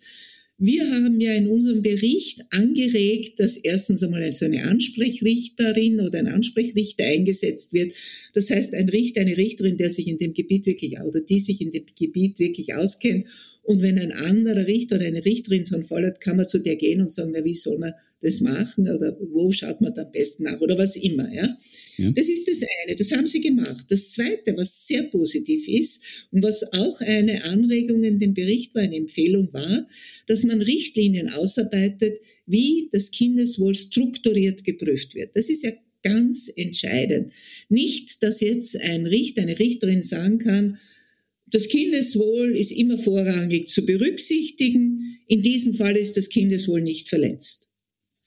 Wir 0.58 0.90
haben 0.90 1.20
ja 1.20 1.34
in 1.34 1.48
unserem 1.48 1.82
Bericht 1.82 2.40
angeregt, 2.50 3.38
dass 3.38 3.58
erstens 3.58 4.02
einmal 4.02 4.32
so 4.32 4.46
eine 4.46 4.64
Ansprechrichterin 4.64 6.00
oder 6.00 6.18
ein 6.18 6.28
Ansprechrichter 6.28 7.04
eingesetzt 7.04 7.74
wird. 7.74 7.92
Das 8.32 8.48
heißt, 8.48 8.74
ein 8.74 8.88
Richter, 8.88 9.20
eine 9.20 9.36
Richterin, 9.36 9.76
der 9.76 9.90
sich 9.90 10.08
in 10.08 10.16
dem 10.16 10.32
Gebiet 10.32 10.64
wirklich, 10.64 10.98
oder 10.98 11.20
die 11.20 11.40
sich 11.40 11.60
in 11.60 11.72
dem 11.72 11.84
Gebiet 11.94 12.38
wirklich 12.38 12.74
auskennt. 12.74 13.26
Und 13.64 13.82
wenn 13.82 13.98
ein 13.98 14.12
anderer 14.12 14.66
Richter 14.66 14.96
oder 14.96 15.06
eine 15.06 15.26
Richterin 15.26 15.64
so 15.64 15.74
einen 15.74 15.84
Fall 15.84 16.06
hat, 16.06 16.22
kann 16.22 16.38
man 16.38 16.48
zu 16.48 16.58
der 16.58 16.76
gehen 16.76 17.02
und 17.02 17.12
sagen, 17.12 17.32
na, 17.34 17.44
wie 17.44 17.52
soll 17.52 17.76
man 17.76 17.92
das 18.20 18.40
machen 18.40 18.88
oder 18.88 19.16
wo 19.32 19.50
schaut 19.50 19.80
man 19.80 19.92
da 19.94 20.02
am 20.02 20.10
besten 20.10 20.44
nach 20.44 20.60
oder 20.60 20.78
was 20.78 20.96
immer, 20.96 21.32
ja. 21.32 21.58
ja. 21.98 22.10
Das 22.12 22.28
ist 22.28 22.48
das 22.48 22.62
eine, 22.82 22.96
das 22.96 23.12
haben 23.12 23.26
sie 23.26 23.40
gemacht. 23.40 23.86
Das 23.88 24.12
zweite, 24.12 24.56
was 24.56 24.86
sehr 24.86 25.02
positiv 25.04 25.68
ist 25.68 26.02
und 26.30 26.42
was 26.42 26.72
auch 26.72 27.00
eine 27.02 27.44
Anregung 27.44 28.02
in 28.04 28.18
dem 28.18 28.32
Bericht 28.32 28.74
war, 28.74 28.82
eine 28.82 28.96
Empfehlung 28.96 29.52
war, 29.52 29.86
dass 30.26 30.44
man 30.44 30.62
Richtlinien 30.62 31.28
ausarbeitet, 31.30 32.18
wie 32.46 32.88
das 32.90 33.10
Kindeswohl 33.10 33.74
strukturiert 33.74 34.64
geprüft 34.64 35.14
wird. 35.14 35.36
Das 35.36 35.50
ist 35.50 35.64
ja 35.64 35.72
ganz 36.02 36.50
entscheidend. 36.54 37.32
Nicht, 37.68 38.22
dass 38.22 38.40
jetzt 38.40 38.80
ein 38.80 39.06
Richter, 39.06 39.42
eine 39.42 39.58
Richterin 39.58 40.02
sagen 40.02 40.38
kann, 40.38 40.78
das 41.48 41.68
Kindeswohl 41.68 42.56
ist 42.56 42.72
immer 42.72 42.98
vorrangig 42.98 43.68
zu 43.68 43.84
berücksichtigen. 43.84 45.20
In 45.28 45.42
diesem 45.42 45.74
Fall 45.74 45.96
ist 45.96 46.16
das 46.16 46.28
Kindeswohl 46.28 46.80
nicht 46.80 47.08
verletzt. 47.08 47.65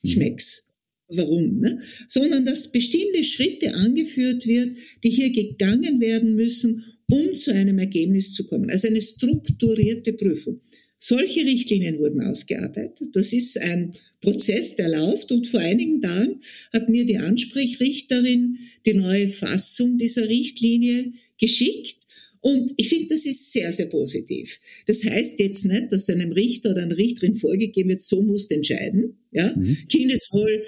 Mhm. 0.04 0.10
Schmecks. 0.10 0.64
Warum? 1.08 1.60
Ne? 1.60 1.80
Sondern 2.08 2.46
dass 2.46 2.72
bestimmte 2.72 3.24
Schritte 3.24 3.74
angeführt 3.74 4.46
wird, 4.46 4.78
die 5.04 5.10
hier 5.10 5.32
gegangen 5.32 6.00
werden 6.00 6.36
müssen, 6.36 6.84
um 7.10 7.34
zu 7.34 7.52
einem 7.52 7.80
Ergebnis 7.80 8.34
zu 8.34 8.46
kommen. 8.46 8.70
Also 8.70 8.88
eine 8.88 9.02
strukturierte 9.02 10.14
Prüfung. 10.14 10.62
Solche 11.00 11.46
Richtlinien 11.46 11.98
wurden 11.98 12.22
ausgearbeitet. 12.22 13.10
Das 13.14 13.34
ist 13.34 13.58
ein 13.60 13.94
Prozess, 14.22 14.76
der 14.76 14.90
läuft. 14.90 15.32
Und 15.32 15.48
vor 15.48 15.62
einigen 15.62 16.02
Tagen 16.02 16.42
hat 16.74 16.90
mir 16.90 17.06
die 17.06 17.18
Ansprechrichterin 17.18 18.60
die 18.86 18.94
neue 18.94 19.30
Fassung 19.30 19.98
dieser 19.98 20.28
Richtlinie 20.28 21.14
geschickt. 21.40 21.96
Und 22.42 22.74
ich 22.78 22.88
finde, 22.90 23.08
das 23.08 23.26
ist 23.26 23.52
sehr, 23.52 23.72
sehr 23.72 23.88
positiv. 23.88 24.60
Das 24.86 25.04
heißt 25.04 25.40
jetzt 25.40 25.66
nicht, 25.66 25.92
dass 25.92 26.10
einem 26.10 26.32
Richter 26.32 26.72
oder 26.72 26.84
einer 26.84 26.98
Richterin 26.98 27.36
vorgegeben 27.36 27.90
wird, 27.90 28.02
so 28.02 28.22
musst 28.22 28.52
entscheiden. 28.52 29.18
Ja? 29.32 29.54
Mhm. 29.56 29.78
Kindeswohl 29.90 30.64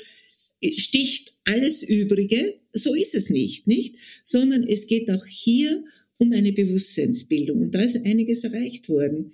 sticht 0.78 1.34
alles 1.46 1.84
Übrige. 1.84 2.56
So 2.74 2.94
ist 2.94 3.16
es 3.16 3.30
nicht, 3.30 3.68
nicht? 3.68 3.96
Sondern 4.24 4.64
es 4.68 4.88
geht 4.88 5.10
auch 5.10 5.26
hier 5.26 5.84
um 6.18 6.34
eine 6.34 6.52
Bewusstseinsbildung. 6.52 7.62
Und 7.62 7.76
da 7.76 7.82
ist 7.82 8.06
einiges 8.06 8.44
erreicht 8.44 8.90
worden. 8.90 9.32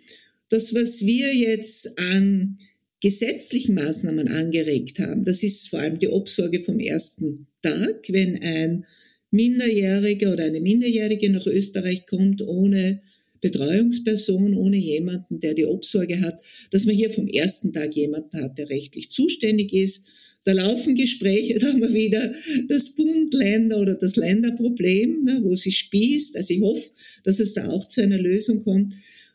das, 0.49 0.73
was 0.73 1.05
wir 1.05 1.33
jetzt 1.35 1.99
an 1.99 2.57
gesetzlichen 3.01 3.75
Maßnahmen 3.75 4.27
angeregt 4.29 4.99
haben, 4.99 5.23
das 5.23 5.43
ist 5.43 5.67
vor 5.67 5.79
allem 5.79 5.99
die 5.99 6.07
Obsorge 6.07 6.63
vom 6.63 6.79
ersten 6.79 7.47
Tag, 7.61 8.05
wenn 8.07 8.41
ein 8.41 8.85
Minderjähriger 9.32 10.34
oder 10.34 10.45
eine 10.45 10.61
Minderjährige 10.61 11.30
nach 11.30 11.45
Österreich 11.45 12.05
kommt 12.05 12.41
ohne 12.41 13.01
Betreuungsperson, 13.41 14.53
ohne 14.55 14.78
jemanden, 14.78 15.39
der 15.39 15.53
die 15.53 15.65
Obsorge 15.65 16.21
hat, 16.21 16.39
dass 16.71 16.86
man 16.86 16.95
hier 16.95 17.09
vom 17.09 17.28
ersten 17.28 17.73
Tag 17.73 17.95
jemanden 17.95 18.41
hat, 18.41 18.57
der 18.57 18.69
rechtlich 18.69 19.11
zuständig 19.11 19.73
ist. 19.73 20.07
Da 20.43 20.53
laufen 20.53 20.95
Gespräche, 20.95 21.55
da 21.59 21.67
haben 21.67 21.82
wir 21.82 21.93
wieder 21.93 22.34
das 22.67 22.95
Bund-Länder- 22.95 23.80
oder 23.80 23.95
das 23.95 24.15
Länderproblem, 24.15 25.23
ne, 25.23 25.39
wo 25.43 25.53
sie 25.55 25.71
spießt. 25.71 26.38
Also 26.38 26.53
ich 26.53 26.61
hoffe, 26.61 26.89
dass 27.23 27.39
es 27.39 27.53
da 27.53 27.69
auch 27.69 27.86
zu 27.86 28.01
einer 28.01 28.17
Lösung 28.17 28.63
kommt. 28.63 28.93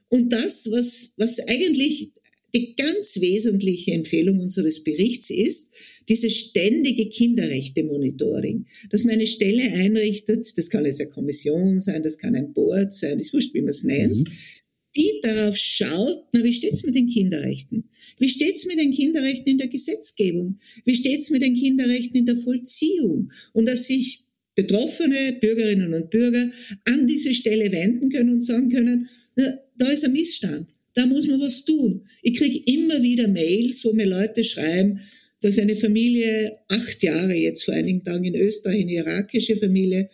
Und 0.08 0.32
das, 0.32 0.70
was, 0.70 1.14
was 1.16 1.38
eigentlich 1.48 2.10
die 2.54 2.76
ganz 2.76 3.20
wesentliche 3.20 3.92
Empfehlung 3.92 4.40
unseres 4.40 4.84
Berichts 4.84 5.30
ist, 5.30 5.72
dieses 6.08 6.36
ständige 6.36 7.08
Kinderrechte-Monitoring, 7.08 8.66
dass 8.90 9.04
man 9.04 9.14
eine 9.14 9.26
Stelle 9.26 9.62
einrichtet, 9.62 10.46
das 10.56 10.70
kann 10.70 10.84
jetzt 10.84 11.00
eine 11.00 11.10
Kommission 11.10 11.80
sein, 11.80 12.02
das 12.02 12.18
kann 12.18 12.34
ein 12.34 12.52
Board 12.52 12.92
sein, 12.92 13.18
ist 13.18 13.32
wurscht, 13.32 13.54
wie 13.54 13.60
man 13.60 13.70
es 13.70 13.84
nennt, 13.84 14.28
mhm. 14.28 14.32
die 14.96 15.20
darauf 15.22 15.56
schaut, 15.56 16.26
na, 16.32 16.42
wie 16.44 16.52
steht's 16.52 16.84
mit 16.84 16.94
den 16.94 17.08
Kinderrechten? 17.08 17.84
Wie 18.18 18.28
steht's 18.28 18.66
mit 18.66 18.78
den 18.78 18.92
Kinderrechten 18.92 19.50
in 19.50 19.58
der 19.58 19.68
Gesetzgebung? 19.68 20.58
Wie 20.84 20.94
steht's 20.94 21.30
mit 21.30 21.42
den 21.42 21.54
Kinderrechten 21.54 22.16
in 22.16 22.26
der 22.26 22.36
Vollziehung? 22.36 23.32
Und 23.52 23.66
dass 23.66 23.86
sich 23.86 24.24
betroffene 24.54 25.38
Bürgerinnen 25.40 25.94
und 25.94 26.10
Bürger 26.10 26.50
an 26.84 27.06
diese 27.06 27.32
Stelle 27.32 27.72
wenden 27.72 28.10
können 28.10 28.30
und 28.30 28.44
sagen 28.44 28.68
können, 28.68 29.08
na, 29.36 29.58
da 29.78 29.88
ist 29.90 30.04
ein 30.04 30.12
Missstand, 30.12 30.68
da 30.94 31.06
muss 31.06 31.26
man 31.26 31.40
was 31.40 31.64
tun. 31.64 32.06
Ich 32.22 32.36
kriege 32.36 32.62
immer 32.70 33.02
wieder 33.02 33.28
Mails, 33.28 33.84
wo 33.84 33.92
mir 33.92 34.06
Leute 34.06 34.44
schreiben, 34.44 35.00
dass 35.42 35.58
eine 35.58 35.76
Familie, 35.76 36.56
acht 36.68 37.02
Jahre 37.02 37.34
jetzt 37.34 37.64
vor 37.64 37.74
einigen 37.74 38.02
Tagen 38.02 38.24
in 38.24 38.36
Österreich, 38.36 38.80
eine 38.80 38.92
irakische 38.92 39.56
Familie, 39.56 40.08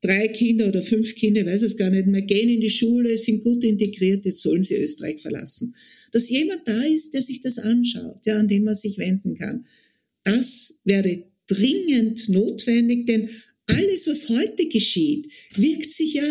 drei 0.00 0.28
Kinder 0.28 0.68
oder 0.68 0.82
fünf 0.82 1.14
Kinder, 1.14 1.46
weiß 1.46 1.62
es 1.62 1.76
gar 1.76 1.90
nicht 1.90 2.06
mehr, 2.06 2.22
gehen 2.22 2.50
in 2.50 2.60
die 2.60 2.68
Schule, 2.68 3.16
sind 3.16 3.42
gut 3.42 3.64
integriert, 3.64 4.26
jetzt 4.26 4.42
sollen 4.42 4.62
sie 4.62 4.74
Österreich 4.74 5.20
verlassen. 5.20 5.74
Dass 6.12 6.28
jemand 6.28 6.62
da 6.66 6.82
ist, 6.82 7.14
der 7.14 7.22
sich 7.22 7.40
das 7.40 7.58
anschaut, 7.58 8.18
ja, 8.26 8.38
an 8.38 8.48
den 8.48 8.64
man 8.64 8.74
sich 8.74 8.98
wenden 8.98 9.34
kann. 9.36 9.66
Das 10.24 10.80
wäre 10.84 11.24
dringend 11.46 12.28
notwendig, 12.28 13.06
denn 13.06 13.30
alles, 13.66 14.06
was 14.06 14.28
heute 14.28 14.68
geschieht, 14.68 15.30
wirkt 15.56 15.90
sich 15.90 16.14
ja 16.14 16.26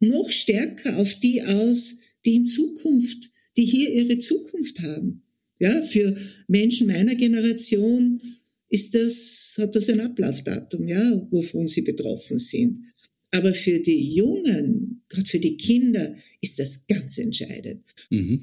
noch 0.00 0.30
stärker 0.30 0.98
auf 0.98 1.18
die 1.18 1.42
aus, 1.42 1.98
die 2.24 2.36
in 2.36 2.46
Zukunft, 2.46 3.30
die 3.56 3.64
hier 3.64 3.90
ihre 3.90 4.18
Zukunft 4.18 4.80
haben. 4.80 5.23
Ja, 5.64 5.82
für 5.82 6.14
Menschen 6.46 6.88
meiner 6.88 7.14
Generation 7.14 8.20
ist 8.68 8.94
das, 8.94 9.56
hat 9.58 9.74
das 9.74 9.88
ein 9.88 10.00
Ablaufdatum, 10.00 10.86
ja, 10.86 11.26
wovon 11.30 11.66
sie 11.66 11.80
betroffen 11.80 12.36
sind. 12.36 12.80
Aber 13.30 13.54
für 13.54 13.80
die 13.80 14.12
Jungen, 14.12 15.02
gerade 15.08 15.26
für 15.26 15.38
die 15.38 15.56
Kinder, 15.56 16.16
ist 16.42 16.58
das 16.58 16.86
ganz 16.86 17.16
entscheidend. 17.16 17.82
Mhm. 18.10 18.42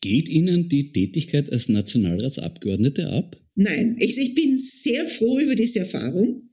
Geht 0.00 0.30
Ihnen 0.30 0.70
die 0.70 0.90
Tätigkeit 0.92 1.52
als 1.52 1.68
Nationalratsabgeordnete 1.68 3.06
ab? 3.10 3.38
Nein, 3.54 3.96
ich, 4.00 4.16
ich 4.16 4.34
bin 4.34 4.56
sehr 4.56 5.04
froh 5.04 5.40
über 5.40 5.54
diese 5.54 5.80
Erfahrung. 5.80 6.48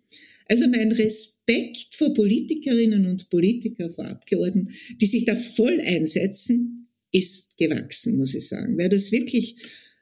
Also 0.47 0.67
mein 0.67 0.91
Respekt 0.91 1.95
vor 1.95 2.13
Politikerinnen 2.13 3.05
und 3.05 3.29
Politikern, 3.29 3.89
vor 3.89 4.05
Abgeordneten, 4.05 4.69
die 4.99 5.05
sich 5.05 5.23
da 5.23 5.37
voll 5.37 5.79
einsetzen, 5.79 6.89
ist 7.13 7.57
gewachsen, 7.57 8.17
muss 8.17 8.35
ich 8.35 8.45
sagen, 8.45 8.77
weil 8.77 8.89
das 8.89 9.13
wirklich 9.13 9.55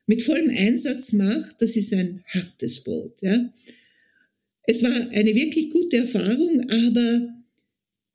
mit 0.08 0.24
vollem 0.24 0.49
Einsatz 0.49 1.14
macht, 1.14 1.62
das 1.62 1.76
ist 1.76 1.93
ein 1.93 2.24
hartes 2.28 2.84
Brot. 2.84 3.22
Ja. 3.22 3.53
Es 4.64 4.82
war 4.82 5.10
eine 5.12 5.36
wirklich 5.36 5.70
gute 5.70 5.97
Erfahrung, 5.97 6.62
aber 6.70 7.34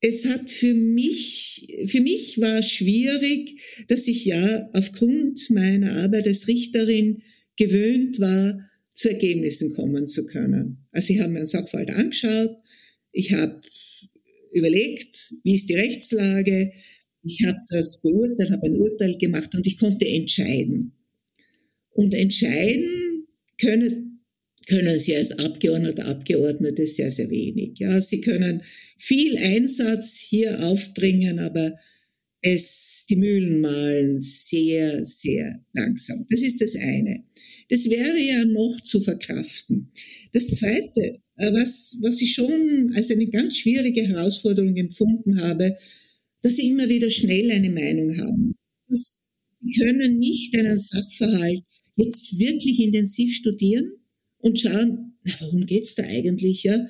es 0.01 0.25
hat 0.25 0.51
für 0.51 0.75
mich, 0.75 1.67
für 1.87 2.01
mich 2.01 2.41
war 2.41 2.63
schwierig, 2.63 3.61
dass 3.89 4.09
ich 4.09 4.25
ja 4.25 4.71
aufgrund 4.73 5.49
meiner 5.51 5.93
Arbeit 5.99 6.27
als 6.27 6.49
Richterin 6.49 7.23
gewöhnt 7.57 8.19
war, 8.19 8.69
zu 8.93 9.11
Ergebnissen 9.11 9.73
kommen 9.75 10.07
zu 10.07 10.27
können. 10.27 10.87
Also 10.93 11.13
ich 11.13 11.21
habe 11.21 11.31
mir 11.31 11.39
einen 11.39 11.47
Sachverhalt 11.47 11.91
angeschaut, 11.91 12.57
ich 13.13 13.33
habe 13.33 13.61
überlegt, 14.53 15.17
wie 15.45 15.55
ist 15.55 15.69
die 15.69 15.77
Rechtslage, 15.77 16.73
ich 17.23 17.45
habe 17.45 17.59
das 17.69 18.03
beurteilt, 18.03 18.51
habe 18.51 18.67
ein 18.67 18.77
Urteil 18.77 19.17
gemacht 19.19 19.55
und 19.55 19.67
ich 19.67 19.79
konnte 19.79 20.07
entscheiden. 20.07 20.93
Und 21.95 22.15
entscheiden 22.15 23.27
können, 23.61 24.25
können 24.69 24.99
Sie 24.99 25.15
als 25.17 25.39
Abgeordneter, 25.39 26.07
Abgeordnete 26.07 26.87
sehr, 26.87 27.11
sehr 27.11 27.31
wenig. 27.31 27.79
Ja, 27.79 28.01
Sie 28.01 28.21
können 28.21 28.63
viel 28.97 29.37
Einsatz 29.37 30.19
hier 30.19 30.65
aufbringen, 30.65 31.39
aber 31.39 31.75
es, 32.43 33.07
die 33.09 33.17
Mühlen 33.17 33.61
malen 33.61 34.19
sehr, 34.19 35.05
sehr 35.05 35.65
langsam. 35.73 36.27
Das 36.29 36.43
ist 36.43 36.61
das 36.61 36.75
eine. 36.77 37.25
Das 37.69 37.89
wäre 37.89 38.19
ja 38.19 38.45
noch 38.45 38.81
zu 38.83 39.01
verkraften. 39.01 39.91
Das 40.33 40.49
zweite, 40.49 41.21
äh, 41.37 41.53
was, 41.53 41.99
was 42.03 42.21
ich 42.21 42.35
schon 42.35 42.93
als 42.95 43.11
eine 43.11 43.29
ganz 43.29 43.59
schwierige 43.59 44.07
Herausforderung 44.09 44.77
empfunden 44.77 45.41
habe, 45.41 45.77
dass 46.43 46.57
Sie 46.57 46.69
immer 46.69 46.89
wieder 46.89 47.09
schnell 47.09 47.51
eine 47.51 47.71
Meinung 47.71 48.19
haben. 48.19 48.55
Sie 48.89 49.81
können 49.81 50.19
nicht 50.19 50.57
einen 50.59 50.77
Sachverhalt 50.77 51.63
jetzt 51.97 52.39
wirklich 52.39 52.81
intensiv 52.81 53.35
studieren 53.35 53.93
und 54.39 54.59
schauen, 54.59 55.15
na, 55.25 55.35
worum 55.41 55.67
geht's 55.67 55.95
da 55.95 56.03
eigentlich, 56.05 56.65
ja? 56.65 56.89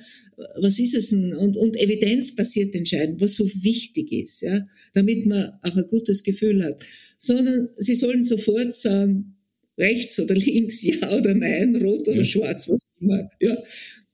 Was 0.59 0.79
ist 0.79 0.95
es 0.95 1.11
denn? 1.11 1.33
Und, 1.33 1.55
und 1.55 1.77
evidenzbasiert 1.77 2.73
entscheiden, 2.73 3.21
was 3.21 3.35
so 3.35 3.45
wichtig 3.45 4.11
ist, 4.11 4.41
ja? 4.41 4.67
Damit 4.93 5.25
man 5.25 5.51
auch 5.61 5.77
ein 5.77 5.87
gutes 5.87 6.23
Gefühl 6.23 6.63
hat. 6.63 6.83
Sondern 7.17 7.69
sie 7.77 7.95
sollen 7.95 8.23
sofort 8.23 8.73
sagen, 8.73 9.35
rechts 9.77 10.19
oder 10.19 10.35
links, 10.35 10.83
ja 10.83 11.15
oder 11.15 11.33
nein, 11.33 11.75
rot 11.75 12.07
oder 12.07 12.25
schwarz, 12.25 12.67
was 12.69 12.87
immer, 12.99 13.29
ja. 13.39 13.57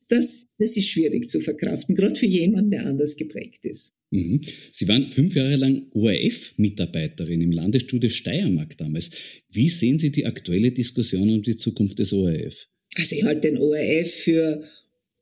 Das, 0.09 0.55
das 0.57 0.75
ist 0.75 0.89
schwierig 0.89 1.29
zu 1.29 1.39
verkraften, 1.39 1.95
gerade 1.95 2.15
für 2.15 2.25
jemanden, 2.25 2.71
der 2.71 2.85
anders 2.85 3.15
geprägt 3.15 3.65
ist. 3.65 3.93
Mhm. 4.11 4.41
Sie 4.71 4.87
waren 4.87 5.07
fünf 5.07 5.35
Jahre 5.35 5.55
lang 5.55 5.83
ORF-Mitarbeiterin 5.93 7.41
im 7.41 7.51
Landesstudio 7.51 8.09
Steiermark 8.09 8.75
damals. 8.77 9.11
Wie 9.51 9.69
sehen 9.69 9.99
Sie 9.99 10.11
die 10.11 10.25
aktuelle 10.25 10.71
Diskussion 10.71 11.29
um 11.29 11.43
die 11.43 11.55
Zukunft 11.55 11.99
des 11.99 12.11
ORF? 12.11 12.67
Also 12.95 13.15
ich 13.15 13.23
halte 13.23 13.49
den 13.49 13.59
ORF 13.59 14.11
für 14.11 14.63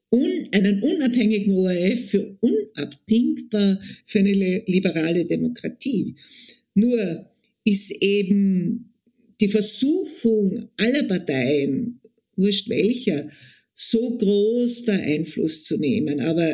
un, 0.09 0.47
einen 0.51 0.81
unabhängigen 0.81 1.53
ORF 1.53 2.09
für 2.09 2.37
unabdingbar 2.39 3.81
für 4.05 4.19
eine 4.19 4.63
liberale 4.67 5.25
Demokratie. 5.25 6.15
Nur 6.73 7.29
ist 7.65 7.91
eben 8.01 8.93
die 9.41 9.49
Versuchung 9.49 10.69
aller 10.77 11.03
Parteien, 11.03 11.99
wurscht 12.37 12.69
welcher, 12.69 13.29
so 13.79 14.17
groß 14.17 14.85
da 14.85 14.93
Einfluss 14.93 15.61
zu 15.63 15.77
nehmen. 15.77 16.19
Aber 16.19 16.49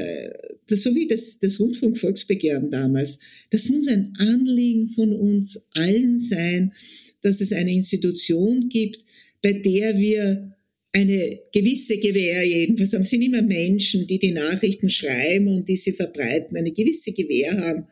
das, 0.67 0.83
so 0.83 0.93
wie 0.93 1.07
das, 1.07 1.39
das 1.39 1.57
Rundfunkvolksbegehren 1.57 2.69
damals, 2.69 3.19
das 3.49 3.69
muss 3.69 3.87
ein 3.87 4.13
Anliegen 4.17 4.87
von 4.87 5.13
uns 5.13 5.69
allen 5.73 6.17
sein, 6.17 6.73
dass 7.21 7.39
es 7.39 7.53
eine 7.53 7.71
Institution 7.71 8.67
gibt, 8.67 9.05
bei 9.41 9.53
der 9.53 9.97
wir 9.97 10.53
eine 10.91 11.39
gewisse 11.53 11.97
Gewähr, 11.97 12.43
jedenfalls 12.43 12.93
haben, 12.93 13.05
sind 13.05 13.21
immer 13.21 13.41
Menschen, 13.41 14.05
die 14.05 14.19
die 14.19 14.33
Nachrichten 14.33 14.89
schreiben 14.89 15.47
und 15.47 15.69
die 15.69 15.77
sie 15.77 15.93
verbreiten, 15.93 16.57
eine 16.57 16.73
gewisse 16.73 17.13
Gewähr 17.13 17.57
haben, 17.57 17.87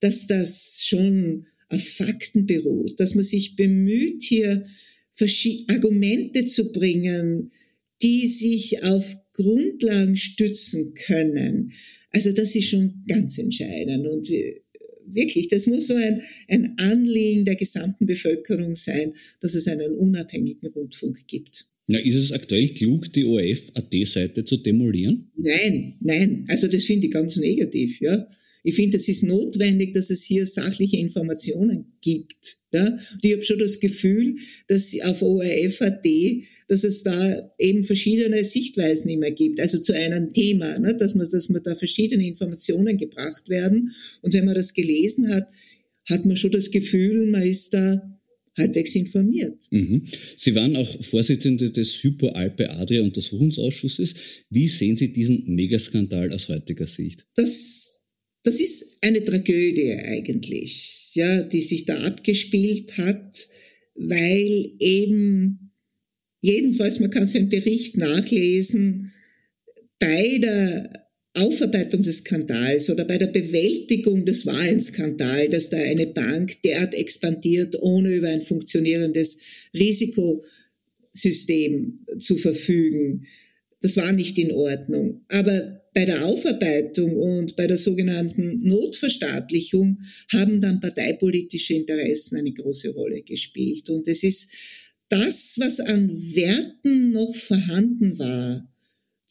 dass 0.00 0.26
das 0.26 0.82
schon 0.84 1.46
auf 1.68 1.82
Fakten 1.82 2.46
beruht, 2.46 2.98
dass 2.98 3.14
man 3.14 3.24
sich 3.24 3.54
bemüht, 3.54 4.24
hier 4.24 4.66
Argumente 5.68 6.44
zu 6.46 6.72
bringen, 6.72 7.52
die 8.04 8.26
sich 8.26 8.84
auf 8.84 9.16
Grundlagen 9.32 10.16
stützen 10.16 10.92
können. 10.94 11.72
Also 12.10 12.32
das 12.32 12.54
ist 12.54 12.68
schon 12.68 13.02
ganz 13.08 13.38
entscheidend 13.38 14.06
und 14.06 14.30
wirklich, 15.06 15.48
das 15.48 15.66
muss 15.66 15.86
so 15.86 15.94
ein, 15.94 16.22
ein 16.48 16.74
Anliegen 16.78 17.44
der 17.44 17.56
gesamten 17.56 18.06
Bevölkerung 18.06 18.74
sein, 18.74 19.14
dass 19.40 19.54
es 19.54 19.66
einen 19.66 19.92
unabhängigen 19.96 20.68
Rundfunk 20.68 21.26
gibt. 21.26 21.66
Na, 21.86 21.98
ist 21.98 22.14
es 22.14 22.32
aktuell 22.32 22.68
klug, 22.68 23.12
die 23.12 23.24
ORF-AT-Seite 23.24 24.44
zu 24.44 24.58
demolieren? 24.58 25.30
Nein, 25.36 25.96
nein. 26.00 26.44
Also 26.48 26.68
das 26.68 26.84
finde 26.84 27.06
ich 27.06 27.12
ganz 27.12 27.36
negativ, 27.36 28.00
ja. 28.00 28.28
Ich 28.62 28.74
finde, 28.76 28.96
es 28.96 29.08
ist 29.08 29.22
notwendig, 29.22 29.92
dass 29.92 30.08
es 30.08 30.24
hier 30.24 30.46
sachliche 30.46 30.96
Informationen 30.96 31.92
gibt. 32.00 32.56
Ja? 32.72 32.86
Und 32.86 33.24
ich 33.24 33.32
habe 33.32 33.42
schon 33.42 33.58
das 33.58 33.78
Gefühl, 33.78 34.36
dass 34.68 34.98
auf 35.02 35.20
ORF.at 35.20 36.06
dass 36.68 36.84
es 36.84 37.02
da 37.02 37.52
eben 37.58 37.84
verschiedene 37.84 38.42
Sichtweisen 38.42 39.10
immer 39.10 39.30
gibt, 39.30 39.60
also 39.60 39.78
zu 39.78 39.92
einem 39.92 40.32
Thema, 40.32 40.78
ne, 40.78 40.94
dass, 40.94 41.14
man, 41.14 41.28
dass 41.30 41.48
man 41.48 41.62
da 41.62 41.74
verschiedene 41.74 42.26
Informationen 42.26 42.96
gebracht 42.96 43.48
werden. 43.48 43.92
Und 44.22 44.34
wenn 44.34 44.44
man 44.44 44.54
das 44.54 44.72
gelesen 44.72 45.28
hat, 45.28 45.48
hat 46.08 46.24
man 46.24 46.36
schon 46.36 46.52
das 46.52 46.70
Gefühl, 46.70 47.26
man 47.26 47.42
ist 47.42 47.74
da 47.74 48.14
halbwegs 48.56 48.94
informiert. 48.94 49.64
Mhm. 49.70 50.04
Sie 50.36 50.54
waren 50.54 50.76
auch 50.76 51.04
Vorsitzende 51.04 51.70
des 51.70 52.02
Hypo-Alpe 52.02 52.70
Adria 52.70 53.02
Untersuchungsausschusses. 53.02 54.14
Wie 54.50 54.68
sehen 54.68 54.96
Sie 54.96 55.12
diesen 55.12 55.44
Megaskandal 55.54 56.32
aus 56.32 56.48
heutiger 56.48 56.86
Sicht? 56.86 57.26
Das, 57.34 58.02
das 58.42 58.60
ist 58.60 58.98
eine 59.00 59.24
Tragödie 59.24 59.92
eigentlich, 59.92 61.10
ja, 61.14 61.42
die 61.42 61.62
sich 61.62 61.84
da 61.84 61.98
abgespielt 62.04 62.96
hat, 62.98 63.48
weil 63.96 64.72
eben, 64.78 65.63
jedenfalls, 66.44 67.00
man 67.00 67.10
kann 67.10 67.26
im 67.32 67.48
Bericht 67.48 67.96
nachlesen, 67.96 69.12
bei 69.98 70.38
der 70.38 71.08
Aufarbeitung 71.32 72.02
des 72.02 72.18
Skandals 72.18 72.90
oder 72.90 73.06
bei 73.06 73.16
der 73.18 73.28
Bewältigung 73.28 74.26
des 74.26 74.44
wahren 74.46 74.78
Skandals, 74.78 75.50
dass 75.50 75.70
da 75.70 75.78
eine 75.78 76.06
Bank 76.08 76.60
derart 76.62 76.94
expandiert, 76.94 77.76
ohne 77.80 78.14
über 78.14 78.28
ein 78.28 78.42
funktionierendes 78.42 79.38
Risikosystem 79.72 80.44
zu 82.18 82.36
verfügen. 82.36 83.26
Das 83.80 83.96
war 83.96 84.12
nicht 84.12 84.38
in 84.38 84.52
Ordnung. 84.52 85.24
Aber 85.28 85.80
bei 85.94 86.04
der 86.04 86.26
Aufarbeitung 86.26 87.16
und 87.16 87.56
bei 87.56 87.66
der 87.66 87.78
sogenannten 87.78 88.60
Notverstaatlichung 88.68 90.00
haben 90.30 90.60
dann 90.60 90.80
parteipolitische 90.80 91.74
Interessen 91.74 92.36
eine 92.36 92.52
große 92.52 92.90
Rolle 92.90 93.22
gespielt. 93.22 93.88
Und 93.88 94.06
es 94.08 94.22
ist 94.22 94.50
das, 95.14 95.56
was 95.60 95.78
an 95.80 96.08
Werten 96.08 97.12
noch 97.12 97.34
vorhanden 97.34 98.18
war, 98.18 98.66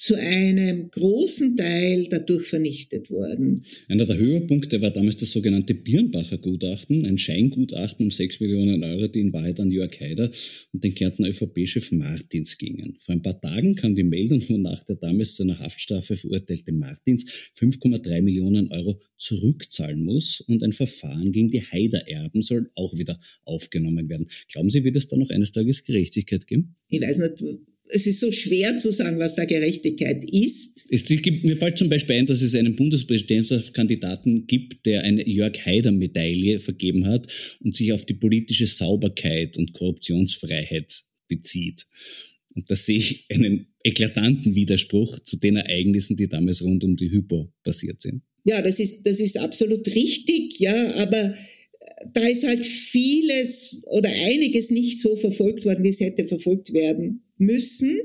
zu 0.04 0.16
einem 0.16 0.92
großen 0.92 1.56
Teil 1.56 2.08
dadurch 2.10 2.46
vernichtet 2.46 3.10
worden. 3.10 3.64
Einer 3.88 4.06
der 4.06 4.18
Höhepunkte 4.18 4.82
war 4.82 4.92
damals 4.92 5.16
das 5.16 5.32
sogenannte 5.32 5.76
Birnbacher 5.76 6.40
Gutachten, 6.40 7.06
ein 7.06 7.18
Scheingutachten 7.18 8.08
um 8.08 8.12
6 8.12 8.42
Millionen 8.42 8.84
Euro, 8.84 9.08
die 9.08 9.22
in 9.22 9.32
Wahrheit 9.32 9.62
an 9.62 9.72
Jörg 9.72 9.98
Haider 10.02 10.30
und 10.74 10.84
den 10.84 10.94
Kärntner 10.94 11.30
ÖVP-Chef 11.30 11.94
Martins 11.94 12.58
gingen. 12.58 12.98
Vor 13.00 13.16
ein 13.16 13.22
paar 13.22 13.40
Tagen 13.40 13.76
kam 13.76 13.96
die 13.96 14.04
Meldung, 14.04 14.44
wonach 14.50 14.84
der 14.84 14.98
damals 14.98 15.36
zu 15.36 15.44
einer 15.44 15.58
Haftstrafe 15.60 16.18
verurteilte 16.18 16.74
Martins 16.74 17.24
5,3 17.58 18.22
Millionen 18.22 18.70
Euro 18.72 19.00
zurückzahlen 19.16 20.04
muss 20.04 20.42
und 20.42 20.64
ein 20.64 20.74
Verfahren 20.74 21.32
gegen 21.32 21.50
die 21.50 21.62
Haider-Erben 21.62 22.42
soll 22.42 22.70
auch 22.76 22.98
wieder 22.98 23.18
aufgenommen 23.46 24.10
werden. 24.10 24.28
Glauben 24.52 24.70
Sie, 24.70 24.84
wird 24.84 24.98
es 24.98 25.08
da 25.08 25.16
noch 25.16 25.30
eines 25.30 25.54
Tages 25.54 25.86
Gerechtigkeit 25.86 26.46
geben? 26.46 26.76
Ich 26.90 27.00
weiß 27.00 27.20
nicht, 27.20 27.64
es 27.96 28.08
ist 28.08 28.20
so 28.20 28.32
schwer 28.32 28.76
zu 28.78 28.92
sagen, 28.92 29.20
was 29.20 29.36
da 29.36 29.46
Gerechtigkeit 29.46 30.24
ist. 30.24 30.86
Es 30.90 31.06
gibt, 31.06 31.44
mir 31.44 31.56
fällt 31.56 31.78
zum 31.78 31.90
Beispiel 31.90 32.16
ein, 32.16 32.26
dass 32.26 32.42
es 32.42 32.56
einen 32.56 32.76
Bundespräsidentschaftskandidaten 32.76 34.48
gibt, 34.48 34.86
der 34.88 35.04
eine 35.04 35.28
Jörg 35.28 35.64
Haider-Medaille 35.64 36.60
vergeben 36.60 37.06
hat 37.06 37.28
und 37.60 37.76
sich 37.76 37.94
auf 37.94 38.06
die 38.06 38.16
politische 38.16 38.66
Sauberkeit 38.66 39.58
und 39.58 39.74
Korruptionsfreiheit 39.74 41.04
bezieht. 41.28 41.86
Und 42.56 42.70
da 42.70 42.76
sehe 42.76 42.98
ich 42.98 43.26
einen 43.32 43.68
eklatanten 43.84 44.56
Widerspruch 44.56 45.20
zu 45.20 45.38
den 45.38 45.58
Ereignissen, 45.58 46.18
die 46.18 46.28
damals 46.28 46.64
rund 46.64 46.84
um 46.84 46.96
die 46.96 47.12
Hypo 47.12 47.54
passiert 47.64 48.02
sind. 48.02 48.24
Ja, 48.44 48.62
das 48.64 48.80
ist, 48.80 49.04
das 49.06 49.20
ist 49.20 49.38
absolut 49.38 49.88
richtig, 49.88 50.60
ja, 50.60 50.96
aber 50.96 51.36
da 52.14 52.28
ist 52.28 52.46
halt 52.46 52.66
vieles 52.66 53.84
oder 53.86 54.10
einiges 54.26 54.72
nicht 54.72 55.00
so 55.00 55.16
verfolgt 55.16 55.64
worden, 55.64 55.84
wie 55.84 55.90
es 55.90 56.00
hätte 56.00 56.26
verfolgt 56.26 56.74
werden 56.74 57.24
müssen. 57.46 58.00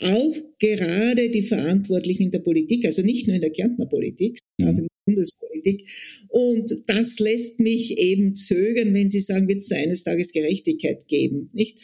Auch 0.00 0.34
gerade 0.58 1.30
die 1.30 1.42
Verantwortlichen 1.42 2.24
in 2.24 2.30
der 2.32 2.40
Politik, 2.40 2.84
also 2.84 3.02
nicht 3.02 3.26
nur 3.26 3.36
in 3.36 3.40
der 3.40 3.50
Kärntner 3.50 3.86
Politik, 3.86 4.38
sondern 4.58 4.76
auch 4.76 4.80
in 4.80 4.86
der 4.86 5.04
Bundespolitik. 5.06 5.88
Und 6.28 6.82
das 6.86 7.18
lässt 7.20 7.60
mich 7.60 7.96
eben 7.98 8.34
zögern, 8.34 8.92
wenn 8.92 9.08
Sie 9.08 9.20
sagen, 9.20 9.46
wird 9.46 9.60
es 9.60 9.70
eines 9.70 10.02
Tages 10.02 10.32
Gerechtigkeit 10.32 11.06
geben, 11.08 11.50
nicht? 11.52 11.78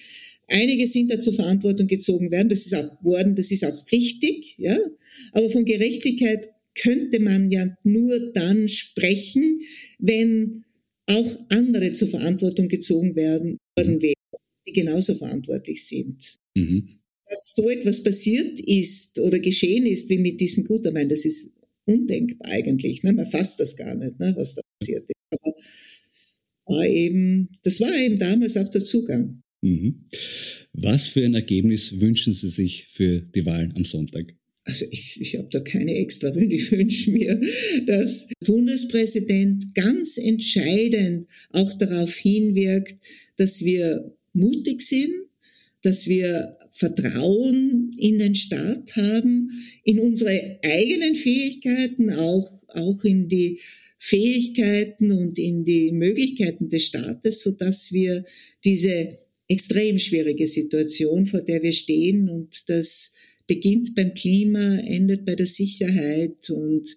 Einige 0.48 0.88
sind 0.88 1.12
da 1.12 1.20
zur 1.20 1.34
Verantwortung 1.34 1.86
gezogen 1.86 2.32
werden, 2.32 2.48
das 2.48 2.66
ist 2.66 2.74
auch 2.74 3.04
worden, 3.04 3.36
das 3.36 3.52
ist 3.52 3.64
auch 3.64 3.86
richtig, 3.92 4.56
ja. 4.58 4.76
Aber 5.30 5.48
von 5.48 5.64
Gerechtigkeit 5.64 6.44
könnte 6.74 7.20
man 7.20 7.52
ja 7.52 7.76
nur 7.84 8.32
dann 8.32 8.66
sprechen, 8.66 9.60
wenn 10.00 10.64
auch 11.06 11.38
andere 11.50 11.92
zur 11.92 12.08
Verantwortung 12.08 12.66
gezogen 12.66 13.14
werden 13.14 13.58
worden 13.76 14.02
wären, 14.02 14.14
die 14.66 14.72
genauso 14.72 15.14
verantwortlich 15.14 15.84
sind. 15.84 16.36
Mhm. 16.54 17.00
Dass 17.28 17.52
so 17.54 17.68
etwas 17.68 18.02
passiert 18.02 18.60
ist 18.60 19.18
oder 19.20 19.38
geschehen 19.38 19.86
ist 19.86 20.08
wie 20.08 20.18
mit 20.18 20.40
diesem 20.40 20.64
Gutermann, 20.64 21.08
das 21.08 21.24
ist 21.24 21.56
undenkbar 21.84 22.52
eigentlich. 22.52 23.02
Ne? 23.02 23.12
Man 23.12 23.26
fasst 23.26 23.60
das 23.60 23.76
gar 23.76 23.94
nicht, 23.94 24.18
ne? 24.18 24.34
was 24.36 24.54
da 24.54 24.62
passiert 24.78 25.04
ist. 25.04 25.14
Aber 25.30 25.54
war 26.66 26.86
eben, 26.86 27.48
das 27.62 27.80
war 27.80 27.94
eben 27.96 28.18
damals 28.18 28.56
auch 28.56 28.68
der 28.68 28.84
Zugang. 28.84 29.42
Mhm. 29.62 30.06
Was 30.72 31.08
für 31.08 31.24
ein 31.24 31.34
Ergebnis 31.34 32.00
wünschen 32.00 32.32
Sie 32.32 32.48
sich 32.48 32.86
für 32.88 33.20
die 33.20 33.44
Wahlen 33.44 33.72
am 33.76 33.84
Sonntag? 33.84 34.34
also 34.64 34.86
ich, 34.90 35.20
ich 35.20 35.36
habe 35.36 35.48
da 35.50 35.60
keine 35.60 35.94
extra 35.96 36.34
Wünsche. 36.34 36.54
Ich 36.54 36.72
wünsche 36.72 37.10
mir, 37.10 37.40
dass 37.86 38.28
der 38.28 38.46
Bundespräsident 38.46 39.74
ganz 39.74 40.18
entscheidend 40.18 41.26
auch 41.50 41.72
darauf 41.78 42.14
hinwirkt, 42.14 42.94
dass 43.36 43.64
wir 43.64 44.16
mutig 44.32 44.82
sind, 44.82 45.12
dass 45.82 46.06
wir 46.06 46.56
Vertrauen 46.70 47.92
in 47.98 48.18
den 48.18 48.34
Staat 48.34 48.96
haben, 48.96 49.50
in 49.84 49.98
unsere 49.98 50.58
eigenen 50.62 51.14
Fähigkeiten, 51.14 52.10
auch, 52.10 52.48
auch 52.68 53.02
in 53.04 53.28
die 53.28 53.60
Fähigkeiten 53.98 55.12
und 55.12 55.38
in 55.38 55.64
die 55.64 55.92
Möglichkeiten 55.92 56.68
des 56.68 56.86
Staates, 56.86 57.42
so 57.42 57.52
dass 57.52 57.92
wir 57.92 58.24
diese 58.64 59.18
extrem 59.48 59.98
schwierige 59.98 60.46
Situation, 60.46 61.26
vor 61.26 61.42
der 61.42 61.62
wir 61.62 61.72
stehen 61.72 62.28
und 62.28 62.68
das 62.68 63.14
beginnt 63.46 63.94
beim 63.96 64.14
Klima, 64.14 64.78
endet 64.86 65.26
bei 65.26 65.34
der 65.34 65.46
Sicherheit 65.46 66.48
und 66.50 66.96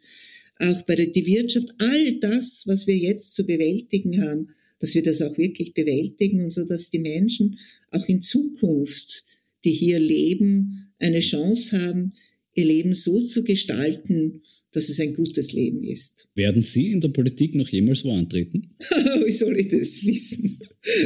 auch 0.59 0.83
bei 0.83 0.95
der 0.95 1.07
die 1.07 1.25
Wirtschaft. 1.25 1.67
All 1.79 2.19
das, 2.19 2.63
was 2.67 2.85
wir 2.85 2.95
jetzt 2.95 3.33
zu 3.33 3.45
bewältigen 3.45 4.21
haben, 4.21 4.49
dass 4.83 4.95
wir 4.95 5.01
das 5.01 5.21
auch 5.21 5.37
wirklich 5.37 5.73
bewältigen 5.73 6.41
und 6.41 6.51
so, 6.51 6.65
dass 6.65 6.89
die 6.89 6.99
Menschen 6.99 7.57
auch 7.91 8.05
in 8.09 8.19
Zukunft, 8.19 9.23
die 9.63 9.71
hier 9.71 9.97
leben, 9.97 10.93
eine 10.99 11.19
Chance 11.19 11.81
haben, 11.81 12.11
ihr 12.53 12.65
Leben 12.65 12.91
so 12.91 13.17
zu 13.17 13.45
gestalten, 13.45 14.41
dass 14.73 14.89
es 14.89 14.99
ein 14.99 15.13
gutes 15.13 15.53
Leben 15.53 15.85
ist. 15.85 16.27
Werden 16.35 16.61
Sie 16.61 16.91
in 16.91 16.99
der 16.99 17.07
Politik 17.07 17.55
noch 17.55 17.69
jemals 17.69 18.03
wo 18.03 18.11
antreten? 18.11 18.75
Wie 19.25 19.31
soll 19.31 19.57
ich 19.57 19.69
das 19.69 20.05
wissen? 20.05 20.59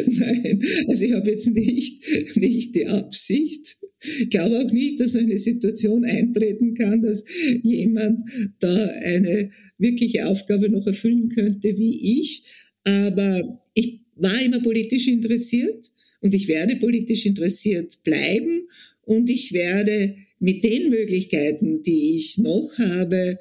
Nein, 0.07 0.63
also 0.87 1.05
ich 1.05 1.11
habe 1.11 1.29
jetzt 1.29 1.51
nicht, 1.51 2.01
nicht 2.35 2.73
die 2.73 2.87
Absicht, 2.87 3.77
ich 3.99 4.31
glaube 4.31 4.57
auch 4.57 4.71
nicht, 4.71 4.99
dass 4.99 5.15
eine 5.15 5.37
Situation 5.37 6.03
eintreten 6.03 6.73
kann, 6.73 7.03
dass 7.03 7.25
jemand 7.61 8.21
da 8.59 8.87
eine 9.03 9.51
wirkliche 9.77 10.27
Aufgabe 10.27 10.69
noch 10.69 10.87
erfüllen 10.87 11.29
könnte 11.29 11.77
wie 11.77 12.19
ich. 12.19 12.43
Aber 12.87 13.61
ich 13.73 13.99
war 14.15 14.41
immer 14.41 14.61
politisch 14.61 15.07
interessiert 15.07 15.91
und 16.21 16.33
ich 16.33 16.47
werde 16.47 16.77
politisch 16.77 17.25
interessiert 17.25 18.01
bleiben 18.03 18.67
und 19.03 19.29
ich 19.29 19.51
werde 19.51 20.15
mit 20.39 20.63
den 20.63 20.89
Möglichkeiten, 20.89 21.81
die 21.81 22.15
ich 22.15 22.37
noch 22.37 22.77
habe, 22.77 23.39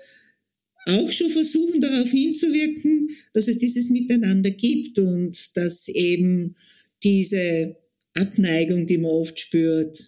auch 0.86 1.10
schon 1.10 1.30
versuchen 1.30 1.80
darauf 1.80 2.10
hinzuwirken, 2.10 3.10
dass 3.34 3.46
es 3.46 3.58
dieses 3.58 3.88
Miteinander 3.90 4.50
gibt 4.50 4.98
und 4.98 5.56
dass 5.56 5.88
eben 5.88 6.56
diese 7.04 7.76
Abneigung, 8.14 8.86
die 8.86 8.98
man 8.98 9.12
oft 9.12 9.38
spürt, 9.38 9.98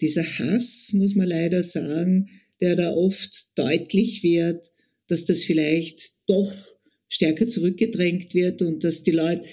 dieser 0.00 0.24
Hass, 0.24 0.92
muss 0.94 1.14
man 1.14 1.28
leider 1.28 1.62
sagen, 1.62 2.28
der 2.60 2.76
da 2.76 2.92
oft 2.92 3.58
deutlich 3.58 4.22
wird, 4.22 4.70
dass 5.08 5.26
das 5.26 5.44
vielleicht 5.44 6.00
doch 6.26 6.75
stärker 7.08 7.46
zurückgedrängt 7.46 8.34
wird 8.34 8.62
und 8.62 8.84
dass 8.84 9.02
die 9.02 9.12
Leute 9.12 9.46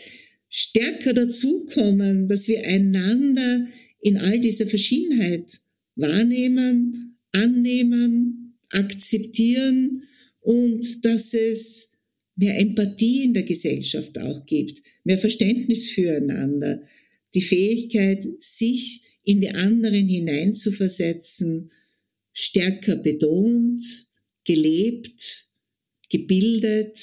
stärker 0.49 1.13
dazukommen, 1.13 2.27
dass 2.27 2.47
wir 2.47 2.65
einander 2.65 3.67
in 4.01 4.17
all 4.17 4.39
dieser 4.39 4.67
Verschiedenheit 4.67 5.59
wahrnehmen, 5.95 7.17
annehmen, 7.31 8.57
akzeptieren 8.69 10.03
und 10.41 11.05
dass 11.05 11.33
es 11.33 11.93
mehr 12.35 12.59
Empathie 12.59 13.23
in 13.23 13.33
der 13.33 13.43
Gesellschaft 13.43 14.17
auch 14.17 14.45
gibt, 14.45 14.81
mehr 15.03 15.17
Verständnis 15.17 15.91
füreinander, 15.91 16.83
die 17.33 17.41
Fähigkeit, 17.41 18.23
sich 18.39 19.01
in 19.23 19.41
die 19.41 19.49
anderen 19.49 20.07
hineinzuversetzen, 20.07 21.69
stärker 22.33 22.95
betont, 22.95 23.81
gelebt, 24.45 25.47
gebildet, 26.09 26.97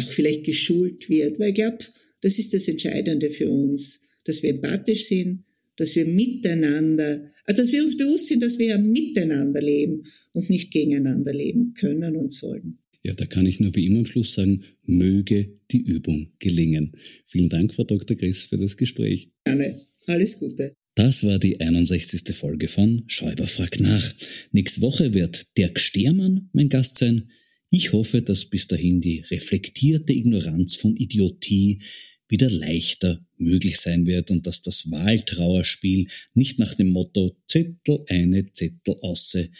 auch 0.00 0.12
vielleicht 0.12 0.44
geschult 0.44 1.08
wird. 1.08 1.38
Weil 1.38 1.50
ich 1.50 1.54
glaube, 1.54 1.78
das 2.20 2.38
ist 2.38 2.52
das 2.54 2.68
Entscheidende 2.68 3.30
für 3.30 3.50
uns, 3.50 4.08
dass 4.24 4.42
wir 4.42 4.50
empathisch 4.50 5.04
sind, 5.04 5.44
dass 5.76 5.96
wir 5.96 6.04
miteinander, 6.04 7.32
also 7.44 7.62
dass 7.62 7.72
wir 7.72 7.82
uns 7.82 7.96
bewusst 7.96 8.28
sind, 8.28 8.42
dass 8.42 8.58
wir 8.58 8.66
ja 8.66 8.78
miteinander 8.78 9.62
leben 9.62 10.04
und 10.32 10.50
nicht 10.50 10.72
gegeneinander 10.72 11.32
leben 11.32 11.74
können 11.74 12.16
und 12.16 12.30
sollen. 12.30 12.78
Ja, 13.02 13.14
da 13.14 13.24
kann 13.24 13.46
ich 13.46 13.60
nur 13.60 13.74
wie 13.74 13.86
immer 13.86 14.00
am 14.00 14.06
Schluss 14.06 14.34
sagen, 14.34 14.62
möge 14.84 15.58
die 15.70 15.80
Übung 15.80 16.32
gelingen. 16.38 16.92
Vielen 17.24 17.48
Dank, 17.48 17.72
Frau 17.72 17.84
Dr. 17.84 18.16
Griss, 18.16 18.44
für 18.44 18.58
das 18.58 18.76
Gespräch. 18.76 19.30
Gerne. 19.44 19.80
Alles 20.06 20.38
Gute. 20.38 20.74
Das 20.96 21.24
war 21.24 21.38
die 21.38 21.60
61. 21.60 22.36
Folge 22.36 22.68
von 22.68 23.04
Schäuber 23.06 23.46
fragt 23.46 23.80
nach. 23.80 24.14
Nächste 24.52 24.82
Woche 24.82 25.14
wird 25.14 25.56
Dirk 25.56 25.80
Stermann 25.80 26.50
mein 26.52 26.68
Gast 26.68 26.98
sein. 26.98 27.30
Ich 27.70 27.92
hoffe, 27.92 28.20
dass 28.20 28.46
bis 28.46 28.66
dahin 28.66 29.00
die 29.00 29.20
reflektierte 29.20 30.12
Ignoranz 30.12 30.74
von 30.74 30.96
Idiotie 30.96 31.80
wieder 32.28 32.50
leichter 32.50 33.24
möglich 33.36 33.78
sein 33.78 34.06
wird 34.06 34.30
und 34.30 34.46
dass 34.46 34.60
das 34.62 34.90
Wahltrauerspiel 34.90 36.08
nicht 36.34 36.58
nach 36.58 36.74
dem 36.74 36.88
Motto 36.88 37.36
Zettel 37.46 38.04
eine, 38.08 38.52
Zettel 38.52 38.96
ausse 39.02 39.50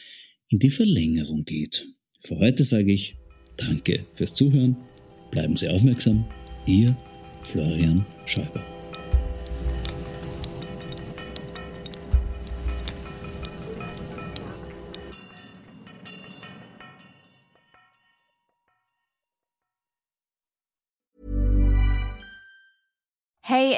in 0.48 0.58
die 0.58 0.70
Verlängerung 0.70 1.44
geht. 1.44 1.86
Für 2.20 2.38
heute 2.38 2.64
sage 2.64 2.92
ich 2.92 3.16
Danke 3.56 4.06
fürs 4.14 4.34
Zuhören, 4.34 4.76
bleiben 5.30 5.56
Sie 5.56 5.68
aufmerksam, 5.68 6.24
Ihr 6.66 6.96
Florian 7.42 8.06
Schäuber. 8.26 8.64